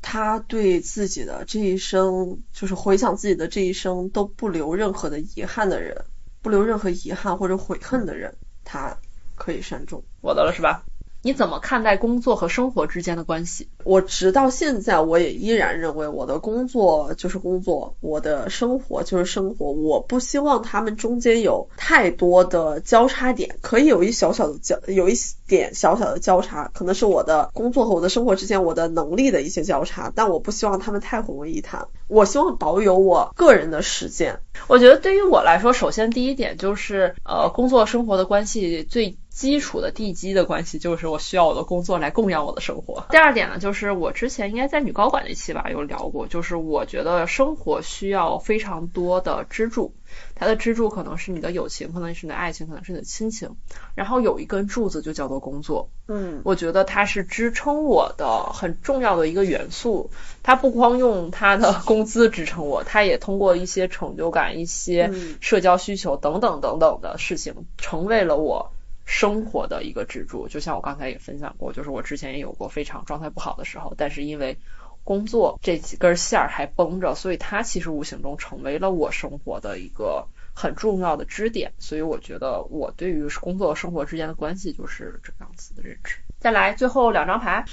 [0.02, 6.06] 他对自己的这一生，就是回想自己的这一生都不留任何的遗憾的人，
[6.42, 8.98] 不留任何遗憾或者悔恨的人，他
[9.36, 10.04] 可以善终。
[10.22, 10.84] 我的了是吧？
[11.22, 13.68] 你怎么看待工作和生活之间的关系？
[13.84, 19.72] 我直到现在，我也依然认为我的工作就是工作，我的生活就是生活。
[19.72, 25.14] 我不希望他们中间有太多的交叉点，可以有一小小的交，有一
[25.46, 31.88] 点小小的交叉，可能是我的工作和我的生活之间我的能力的一些交叉，但我不希望他们太混为一谈。
[32.08, 34.40] 我希望保有我个人的时间。
[34.68, 39.18] 我觉得对于我来说，首先第一点就是，呃，工作生活的关系最。
[39.40, 43.06] 基础的地基的关系，就是我需要我的工作来供养我的生活。
[43.10, 49.94] 第二点呢，就是我之前应该在女高管那期吧有聊过，就是我觉得生活需要非常多的支柱。
[50.36, 53.56] 它的支柱可能是你的友情，可能是你的爱情，可能是你的亲情，
[53.96, 55.90] 然后有一根柱子就叫做工作。
[56.10, 60.12] 嗯，我觉得它是支撑我的很重要的一个元素。
[60.44, 68.74] 它不光用它的 工资支撑我，它也通过一些成就感、一些社交需求等等等等的事情，成为了我
[69.10, 70.48] 生活的一个支柱。
[70.48, 74.56] 就像我刚才也分享过，就是我之前也有过非常状态不好的时候，但是因为
[75.04, 81.74] 工作这几根线儿还绷着，所以它其实无形中成为了我生活的一个很重要的支点。
[81.80, 86.18] 所以我觉得我对于工作和生活之间的关系就是这样子的认知。
[86.40, 87.66] 再来最后两张牌，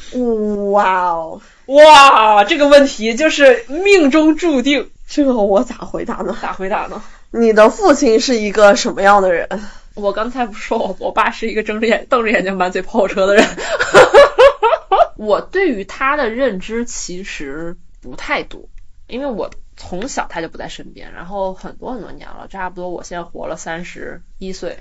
[0.72, 4.90] 哇哦，哇，这个问题就是命中注定。
[5.06, 6.36] 这个我咋回答呢？
[6.40, 7.00] 咋回答呢？
[7.30, 9.48] 你的父亲是一个什么样的人？
[9.94, 13.44] 我刚才不说我我爸是一个睁着眼瞪着眼睛满嘴跑火车的人。
[15.16, 18.68] 我对于他的认知其实不太多，
[19.06, 24.78] 因为我从小他就不在身边，然后很多很多年了，差不多我现在活了三十一岁，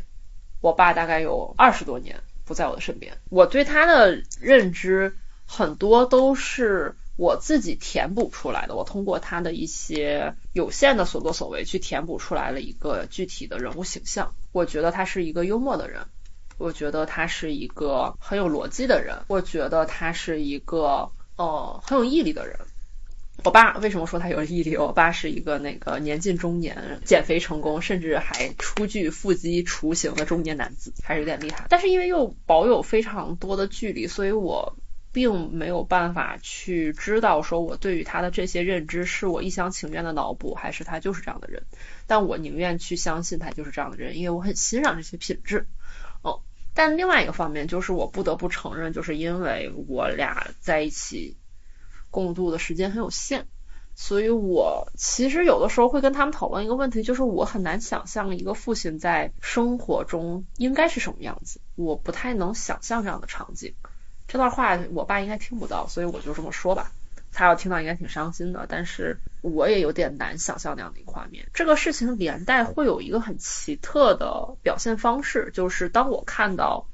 [0.59, 3.13] 我爸大概有二十多年不在我的身边。
[3.29, 5.15] 我对他的认知
[5.45, 14.33] 很多都是我自己填补出来的，我通过他的一些有限的所作所为去填补出来了一个具体的人物形象。
[14.51, 16.07] 我觉得他是一个幽默的人。
[16.57, 22.57] 我觉得他是一个很有逻辑的人，我觉得他是一个呃很有毅力的人。
[23.43, 24.77] 我爸为什么说他有毅力？
[24.77, 31.65] 我爸是一个那个年近中年、减肥成功，甚至还初具腹肌雏形的中年男子，还是有点厉害。
[31.69, 34.77] 但是因为又保有非常多的距离，所以我
[35.15, 41.63] 并没有办法去知道说我对于他的这些认知是我一厢情愿的脑补，还是他就是这样的人。
[42.05, 45.67] 但我宁愿去相信他就是这样的人，因为我很欣赏这些品质。
[46.21, 46.41] 哦
[46.73, 51.37] 但另外一个方面就是，我不得不承认，就是因为我俩在一起
[52.11, 53.45] 共度的时间很有限，
[53.95, 63.73] 所以我其实有的时候会跟他们讨论一个问题，就是我很难想象一个父亲在生活中应该是什么样子，我不太能想象这样的场景。
[64.27, 66.91] 这段话我爸应该听不到，所以我就这么说吧。
[67.31, 71.47] 他要听到应该挺伤心的，但是我也有点难想象那样的一个画面。
[71.53, 76.87] 这个事情连带会有一个很奇特的表现方式，就是当我看到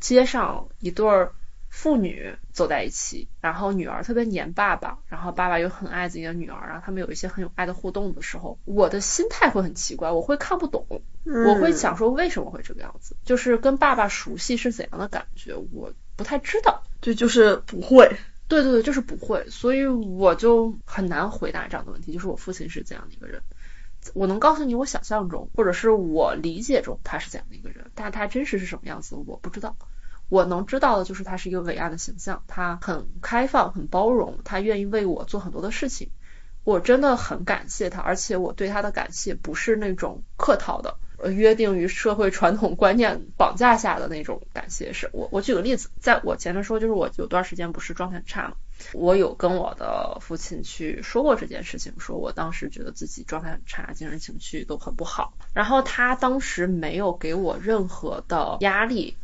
[0.00, 1.32] 街上一对儿
[1.68, 10.84] 父女走在一起，然后女儿特别黏爸爸，然后爸爸又很爱自己的女儿，然后他们有一些很有爱的互动的时候，我的心态会很奇怪，我会看不懂，
[11.24, 18.16] 我会想说为什么会这个样子，就是跟爸爸熟悉是怎样的感觉，我不太知道，这就是不会。
[18.48, 22.12] 对对对，就是不会，所以我就很难回答这样的问题。
[22.12, 23.42] 就是我父亲是怎样的一个人，
[24.14, 29.74] 我能告诉你我想象中或者是我理解中他是怎样的一个人，但他真实是什么样子我不知道。
[30.28, 36.10] 我能知道的就是他是一个伟岸的形象，他很开放、很包容，他愿意为我做很多的事情，
[36.62, 40.96] 我真的很感谢他，而且我对他的感谢不是那种客套的。
[41.18, 48.56] 呃，约定于社会传统观念绑架下的那种感谢，是我我举个例子，在我前面说，就是我有段时间不是状态很差嘛，
[48.92, 59.16] 我有跟我的父亲去说过这件事情，说我当时觉得自己状态很差，精神情绪都很不好，然后他当时没有给我任何的压力，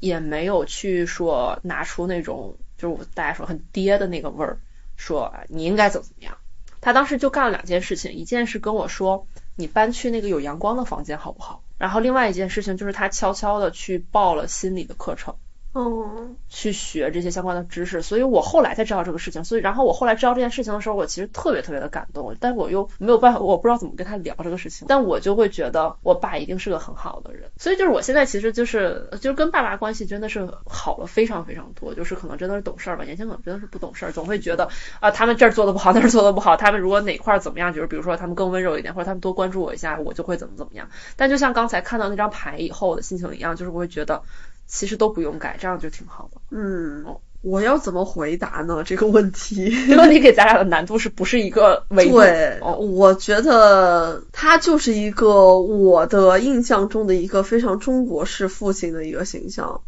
[0.00, 4.58] 也没有去说拿出那种就是我大家说很爹的那个味儿，
[4.96, 6.36] 说你应该怎么怎么样，
[6.82, 9.26] 他当时就干了两件事情，一件是跟我说。
[9.58, 11.64] 你搬去那个有阳光的房间好不好？
[11.78, 15.34] 然后另外一件事情就是他悄悄的去报了心理的课程。
[15.74, 19.44] 嗯，去学这些相关的知识，所以我后来才知道这个事情。
[19.44, 24.86] 所以，然后我后来知道这件事情的时候，我其实特别特别的感动，但我又没有办法，我不知道怎么跟他聊这个事情。
[24.88, 31.94] 但我就会觉得我爸一定是个很好的人，所以就是我现在其实就是就是跟爸爸关系真的是好了非常非常多。
[31.94, 34.68] 就是可能真的是懂事儿吧，年轻可能真的是不懂事儿，总会觉得
[35.00, 40.88] 啊他们这儿做的不好，那儿做的不好，他们如果哪块怎么样，就是比如说他们更温柔一点，或者他们多关注我一下，我就会怎么怎么样。
[41.16, 44.22] 但就像刚才看到那张牌以后的心情一样，就是我会觉得。
[44.68, 46.40] 其实都不用改，这样就挺好的。
[46.50, 47.04] 嗯，
[47.42, 48.82] 我要怎么回答呢？
[48.86, 52.18] 这个问题，这个问题给咱俩的难度是不是一个维度？
[52.18, 59.80] 对，我觉得他就是一个我的印象中的一个非常中国式父亲的一个形象，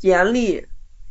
[0.00, 0.66] 严厉、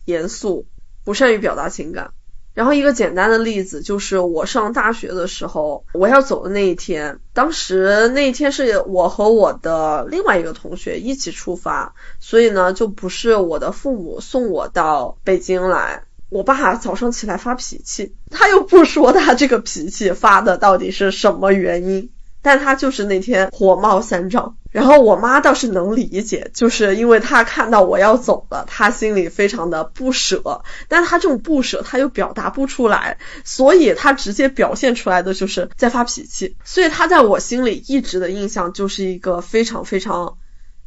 [0.05, 0.65] 严肃，
[1.05, 2.11] 不善于表达情感。
[2.53, 16.03] 然后一个简单的例子就是我上大学的时候，我要走的那一天，当时那一天是我和我的另外一个同学一起出发，所以呢就不是我的父母送我到北京来。
[16.29, 22.09] 我爸早上起来发脾气，他又不说他这个脾气发的到底是什么原因，
[22.41, 24.57] 但他就是那天火冒三丈。
[24.71, 36.55] 然后我妈倒是能理解，就是因为她看到我要走了，她心里非常的不舍，但她这种不舍她又表达不出来，所以她直接表现出来的就是在发脾气。
[36.63, 40.37] 所以她在我心里一直的印象就是一个非常非常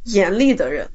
[0.01, 0.89] 严厉的人。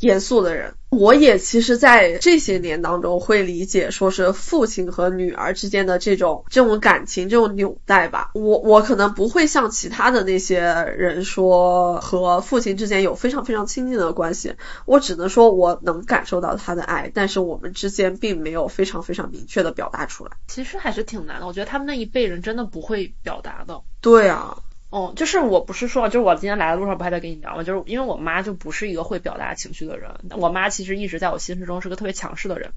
[0.00, 8.30] 严肃的人，我也其实，在这些年当中会理解，说是父亲和女儿之间的这种这种感情，这种纽带吧。
[8.34, 10.60] 我我可能不会像其他的那些
[10.96, 14.54] 人说和父亲之间有非常非常亲近的关系，
[14.86, 20.30] 我只能说我能感受到他的爱，但是我们之间并没有非常非常明确的表达出来。
[20.48, 23.82] 其实还是挺难的，我觉得他们那一辈人真的不会表达的。
[24.00, 24.56] 对啊。
[24.90, 27.62] 哦，就是我不是说，就是我今天来的路上不还在跟你聊吗？
[27.62, 32.72] 就是因为我妈就不是一个会表达情绪的人，我妈其实一直在我心目中是个特别强势的人，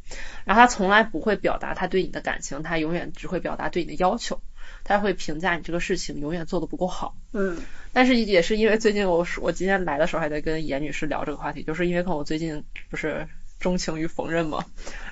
[0.46, 4.42] 然后她从来不会表达她对你的感情，她永远只会表达对你的要求，
[4.84, 7.16] 她会评价你这个事情永远做的不够好。
[7.32, 7.58] 嗯，
[7.94, 13.28] 但是也是因为最近我我今天来的时候还在跟严女士聊这个话题，就是因为看我最近不是。
[13.64, 14.64] 钟情于缝纫嘛，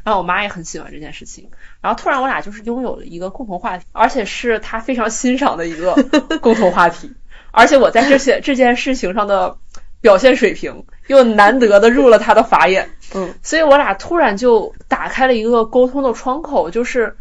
[0.04, 1.50] 然后我妈也很喜欢这件事情，
[1.82, 5.96] 然后突然我俩就是拥有了一个共同话题，而且是她非常欣赏的一个
[6.42, 7.14] 共同话题，
[7.52, 9.58] 而且我在这些这件事情上的
[10.02, 17.16] 表现水平又难得的入了她的法眼，嗯，所以我俩突然就打开了一个沟通的窗口，就是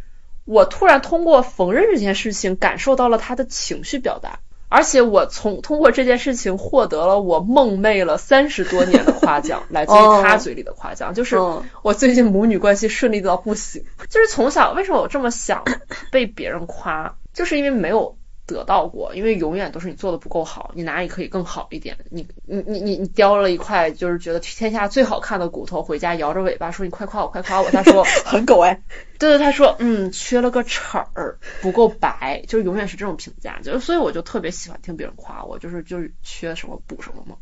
[0.45, 4.41] 我突然通过缝纫这件事情感受到了她的情绪表达。
[4.71, 11.37] 而且我从通过这件事情获得了我梦寐了三十多年的夸奖， 来自于他嘴里的夸奖，就是
[11.83, 13.85] 我最近母女关系顺利到不行。
[14.09, 15.65] 就是从小为什么我这么想
[16.11, 18.17] 被别人夸，就是因为没有。
[18.55, 21.97] 得到过，因为永远都是你做的不够好，你哪里可以更好一点？
[22.11, 27.71] 你你你你你叼了一块就是觉得天下最好看的骨头回家，摇着尾巴说你快夸我快夸我。
[27.71, 28.83] 他说 很狗哎，
[29.19, 37.37] 对对，他说嗯缺了个齿儿不够白，就是永远是这种评价，就是所以我就特别喜欢听别人夸我，就是就是缺什么补什么嘛。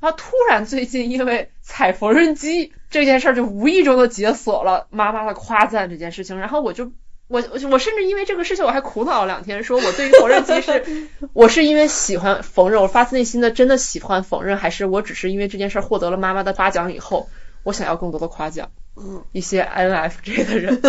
[0.00, 6.92] 然后突然最近因为踩缝纫机这件事儿，就无意中的解锁了妈妈的夸赞这件事情，然后我就。
[7.28, 17.28] 我我我甚至因为这个事情我还苦恼了两天，说我对于缝纫机是， 我是因为喜欢缝纫，我发自内心的真的喜欢缝纫，还是我只是因为这件事获得了妈妈的夸奖以后，
[17.62, 18.70] 我想要更多的夸奖。
[19.00, 20.82] 嗯，一些 INFJ 的人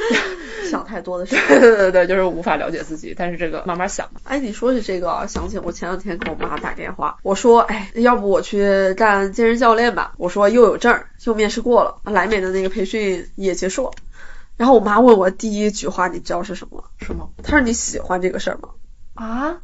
[0.70, 1.58] 想太多的事，对
[1.90, 4.10] 对对，就是无法了解自己，但是这个慢慢想。
[4.24, 10.12] 哎，你说起这个，想起我前两天给我妈打电话，我说，哎，要不我去干健身教练吧？
[10.18, 13.92] 我说又有证，又面试过了，莱美的那个培训也结束了。
[14.56, 16.84] 然后我妈问我第一句话，你知道是什么？
[17.00, 17.30] 什么？
[17.42, 18.70] 她说你喜欢这个事儿吗？
[19.14, 19.58] 啊？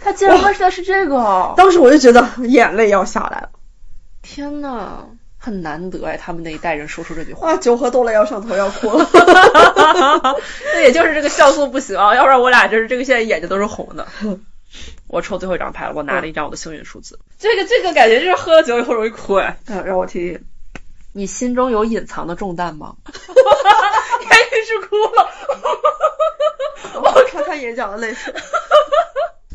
[0.00, 1.54] 她竟然问的是这个？
[1.56, 3.50] 当时我就觉得 眼泪要下来了。
[4.22, 5.06] 天呐，
[5.38, 7.52] 很难得哎，他们那一代人说出这句话。
[7.52, 9.08] 啊，酒喝多了要上头要哭了。
[10.74, 14.06] 那也就是这个像素不行啊，要不然我俩就是这个现在眼睛都是红的。
[15.08, 17.18] 我抽最后一张牌了，我拿了一张我的幸运数字。
[17.38, 19.58] 这个这个感觉就是喝了酒以后容易哭哎。
[19.66, 20.44] 嗯，让我听听。
[21.18, 22.94] 你心中有隐藏的重担吗？
[23.04, 23.12] 开
[24.64, 25.28] 始哭了。
[27.02, 28.32] 我看看眼角的泪水。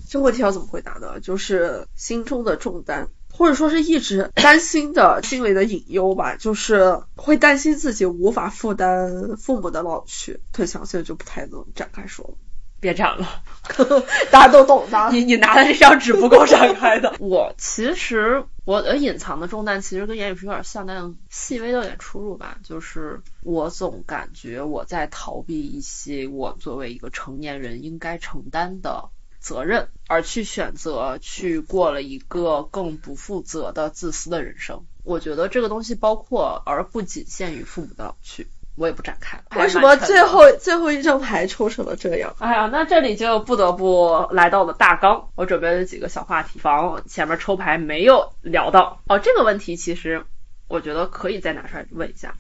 [0.10, 1.22] 这问题要怎么回答呢？
[1.22, 10.42] 就是心中的重担，或者说是一直担心的心里的隐忧吧，就是会担心自己无法负担父母的老去。
[10.52, 12.36] 更详细的就不太能展开说了。
[12.84, 13.42] 别展了，
[14.30, 15.10] 大家都懂的。
[15.12, 17.16] 你你拿的这张纸不够展开的。
[17.20, 22.58] 我其实我的隐藏的重担其实跟言语是有点像，但细微的有点出入吧。
[22.64, 34.84] 就是我总感觉我在逃避一些我作为一个成年人应该承担的责任，而去选择去过了一个更不负责的自私的人生。
[35.04, 38.48] 我觉得这个东西包括而不仅限于父母的老去。
[38.76, 39.44] 我也不展开了。
[39.56, 42.36] 为什么最后最后一张牌抽成了这样？
[42.40, 45.30] 哎呀，那这里就不得不来到了大纲。
[45.36, 49.02] 我准备了几个小话题，防前面抽牌没有聊到。
[49.08, 50.26] 哦，这个问题其实
[50.68, 52.36] 我觉得可以再拿出来问一下，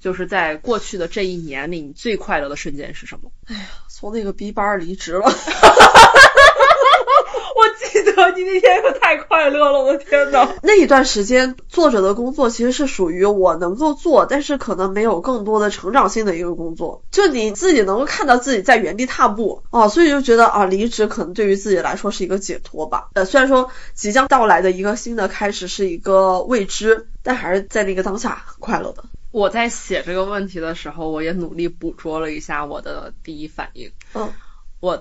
[0.00, 3.30] 就是在过去的这一年里，你最快乐的瞬间是什么？
[3.46, 5.30] 哎呀，从那个 B 班离职了。
[7.94, 10.48] 我记得你那天可太快乐了，我的天呐！
[10.64, 17.04] 那一段时间，作者的工作其实是属于我能够做，但是可能没有更多的成长性的一个工作。
[17.12, 23.10] 就你自己能够看到自己在原地踏步啊，所以就觉得啊，离职可能对于自己来说是一个解脱吧。
[23.14, 29.04] 呃，虽然说即将到来的一个新的开始是一个未知，但还是在那个当下很快乐的。
[29.30, 33.90] 我在写这个问题的时候，我也努力捕捉了一下我的第一反应。
[34.14, 34.32] 嗯，
[34.80, 35.00] 我。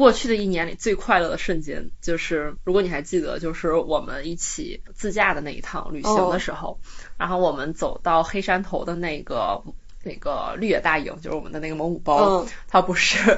[0.00, 6.80] 过去的一年里最快乐的瞬间，就是如果你还记得，就是我们一起自驾的那一趟旅行的时候，
[7.18, 9.62] 然后我们走到黑山头的那个
[10.02, 13.36] 那个绿野大营，就是我们的那个蒙古包，它不是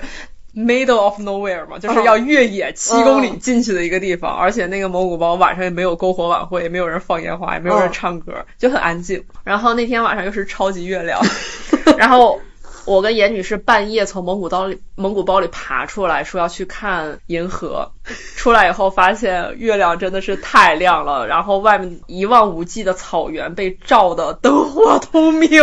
[0.55, 9.25] middle of nowhere 嘛，就是要越野七公里进去的一个地方，而且那个蒙古包晚上也没有篝火晚会，也没有人放烟花，也没有人唱歌，就很安静。
[9.43, 11.21] 然后那天晚上又是超级月亮，
[11.99, 12.41] 然后。
[12.85, 17.93] 我跟严女士半夜从蒙古包里蒙古包里爬出来，说要去看银河。
[18.37, 25.49] 出来以后发现月亮真的是太亮了，然后外面一望无际的草原被照得灯火通明，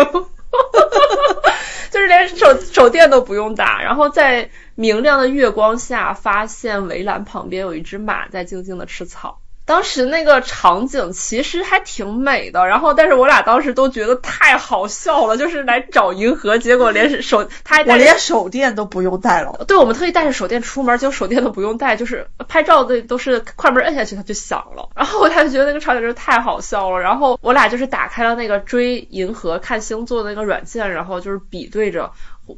[1.91, 3.81] 就是连手手电都不用打。
[3.81, 9.39] 然后在明亮的月光下，发现围栏旁边有一只马在静静的吃草。
[9.69, 32.11] 当时那个场景其实还挺美的，然后但是我俩当时都觉得太好笑了，就是来找银河，结果连手 他还我连手电都不用带了，对，我们特意带着手电出门，结果手电都不用带，就是拍照的都是快门摁下去它就响了，然后我俩就觉得那个场景真是太好笑了，然后我俩就是打开了那个追银河看星座的那个软件，然后就是比对着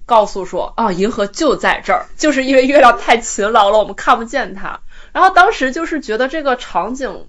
[0.06, 4.80] 告诉说啊银河就在这儿，就是因为月亮太勤劳了，我们看不见它。
[5.14, 7.28] 然后当时就是觉得这个场景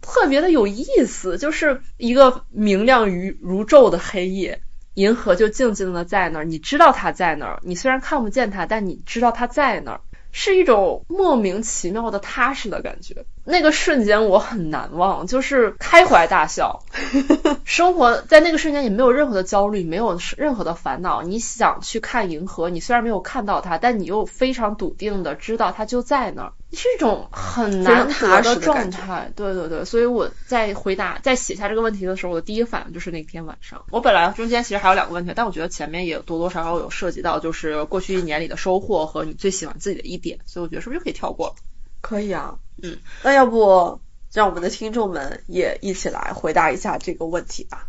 [0.00, 4.60] 特别的有意思，就是一个明亮如如昼的黑夜，
[4.94, 10.00] 银河就静静的在那儿，你知道它在那儿，你虽然看不见它，但你知道它在那儿。
[10.30, 16.82] 是一种莫名其妙的踏实的感觉，那个瞬间我很难忘，就是开怀大笑。
[17.64, 21.22] 生活在那个瞬间也没有任何的焦虑，没有任何的烦恼。
[21.22, 29.32] 你想去看银河，你虽然没有看到它，但你又非常笃定的知道它就在那儿，是一种很难得的状态。
[29.34, 33.82] 对对对，所以我在回答在写下这个问题的时候，我的第一反应就是那天晚上。
[33.90, 40.18] 我本来中间其实还有两个问题，但我觉得前面也多多少少有涉及到，就是过去一年里的收获和你最喜欢自己的一。
[40.18, 41.54] 点，所以我觉得是不是就可以跳过？
[42.00, 44.00] 可以啊，嗯，那要不
[44.32, 47.86] 让我们的听众们也一起来回答一下这个问题吧。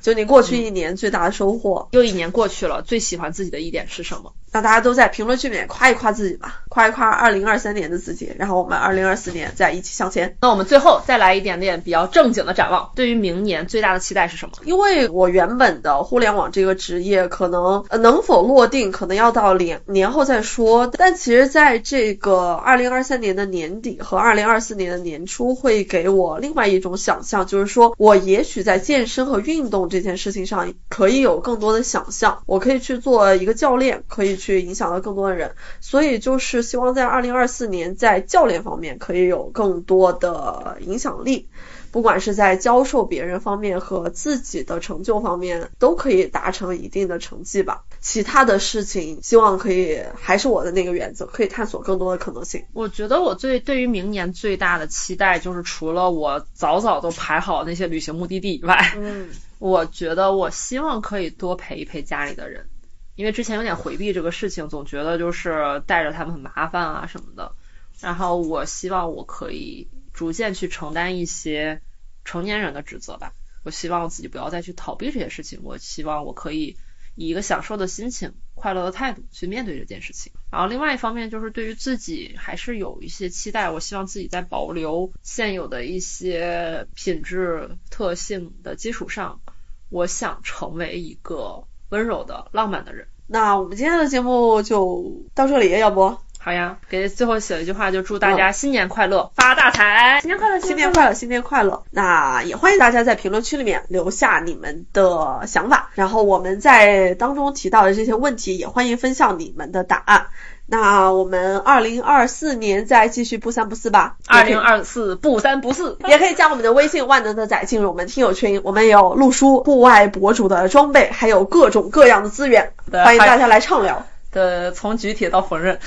[0.00, 4.34] 就你过去一年最大的收获，又一年过去了，最喜欢自己的一点是什么？
[4.52, 10.36] 那大家都在评论区里面夸一夸自己吧，夸一夸二零二三年的自己，然后我们二零二四年再一起向前。
[10.42, 14.52] 那我们最后再来一点点比较正经的展望，对于明年最大的期待是什么？
[14.64, 20.86] 因为我原本的互联网这个职业可能呃能否落定，可能要到年年后再说。
[20.86, 34.41] 但其实在这个二零二三年的年底和二零二四年的年初，会给我另外一种想象，就是说我也许在健身和运动这件事情上可以有更多的想象，我可以去做一个教练，可以。
[34.42, 41.48] 去影响到更多的人，所以就是希望在二零二四年在教练方面可以有更多的影响力，
[41.92, 47.84] 不管是在教授别人方面和自己的成就方面都可以达成一定的成绩吧。
[48.00, 52.64] 其他的事情希望可以还是我的那个原则，可以探索更多的可能性。
[52.72, 59.28] 我觉得我最对于明年最大的期待就是除了我早早都排好那些旅行目的地以外，嗯，
[59.60, 62.66] 我觉得我希望可以多陪一陪家里的人。
[63.14, 67.54] 因为之前有点回避这个事情，总觉得就是带着他们很麻烦啊什么的。
[68.00, 71.82] 然后我希望我可以逐渐去承担一些
[72.24, 73.34] 成年人的职责吧。
[73.64, 75.60] 我希望自己不要再去逃避这些事情。
[75.62, 76.76] 我希望我可以
[77.14, 80.32] 以一个享受的心情、快乐的态度去面对这件事情。
[80.50, 83.68] 然后另外一方面就是对于自己还是有一些期待。
[83.68, 89.42] 我希望自己在保留现有的一些品质特性的基础上，
[89.90, 91.64] 我想成为一个。
[91.92, 93.06] 温柔的、浪漫的人。
[93.26, 96.16] 那我们今天的节目就到这里，要不？
[96.38, 100.18] 好呀，给最后写一句话，就祝大家新年快乐，发大财！
[100.22, 101.84] 新年快乐，新年快乐，新年快乐！
[101.90, 110.26] 那也欢迎大家在评论区里面留下你们的想法，然后我们在当中提到的这些问题，也欢迎分享你们的答案。
[110.72, 114.16] 那我们二零二四年再继续不三不四吧。
[114.26, 124.06] 二零二四不三不四，也可以加我们的微信万能的仔进入我们听友群，我们有录书、户外博主的装备，还有各种各样的资源，欢迎大家来畅聊。
[124.30, 125.76] 的从举铁到缝纫。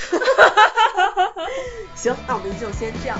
[1.96, 3.18] 行，那我们就先这样。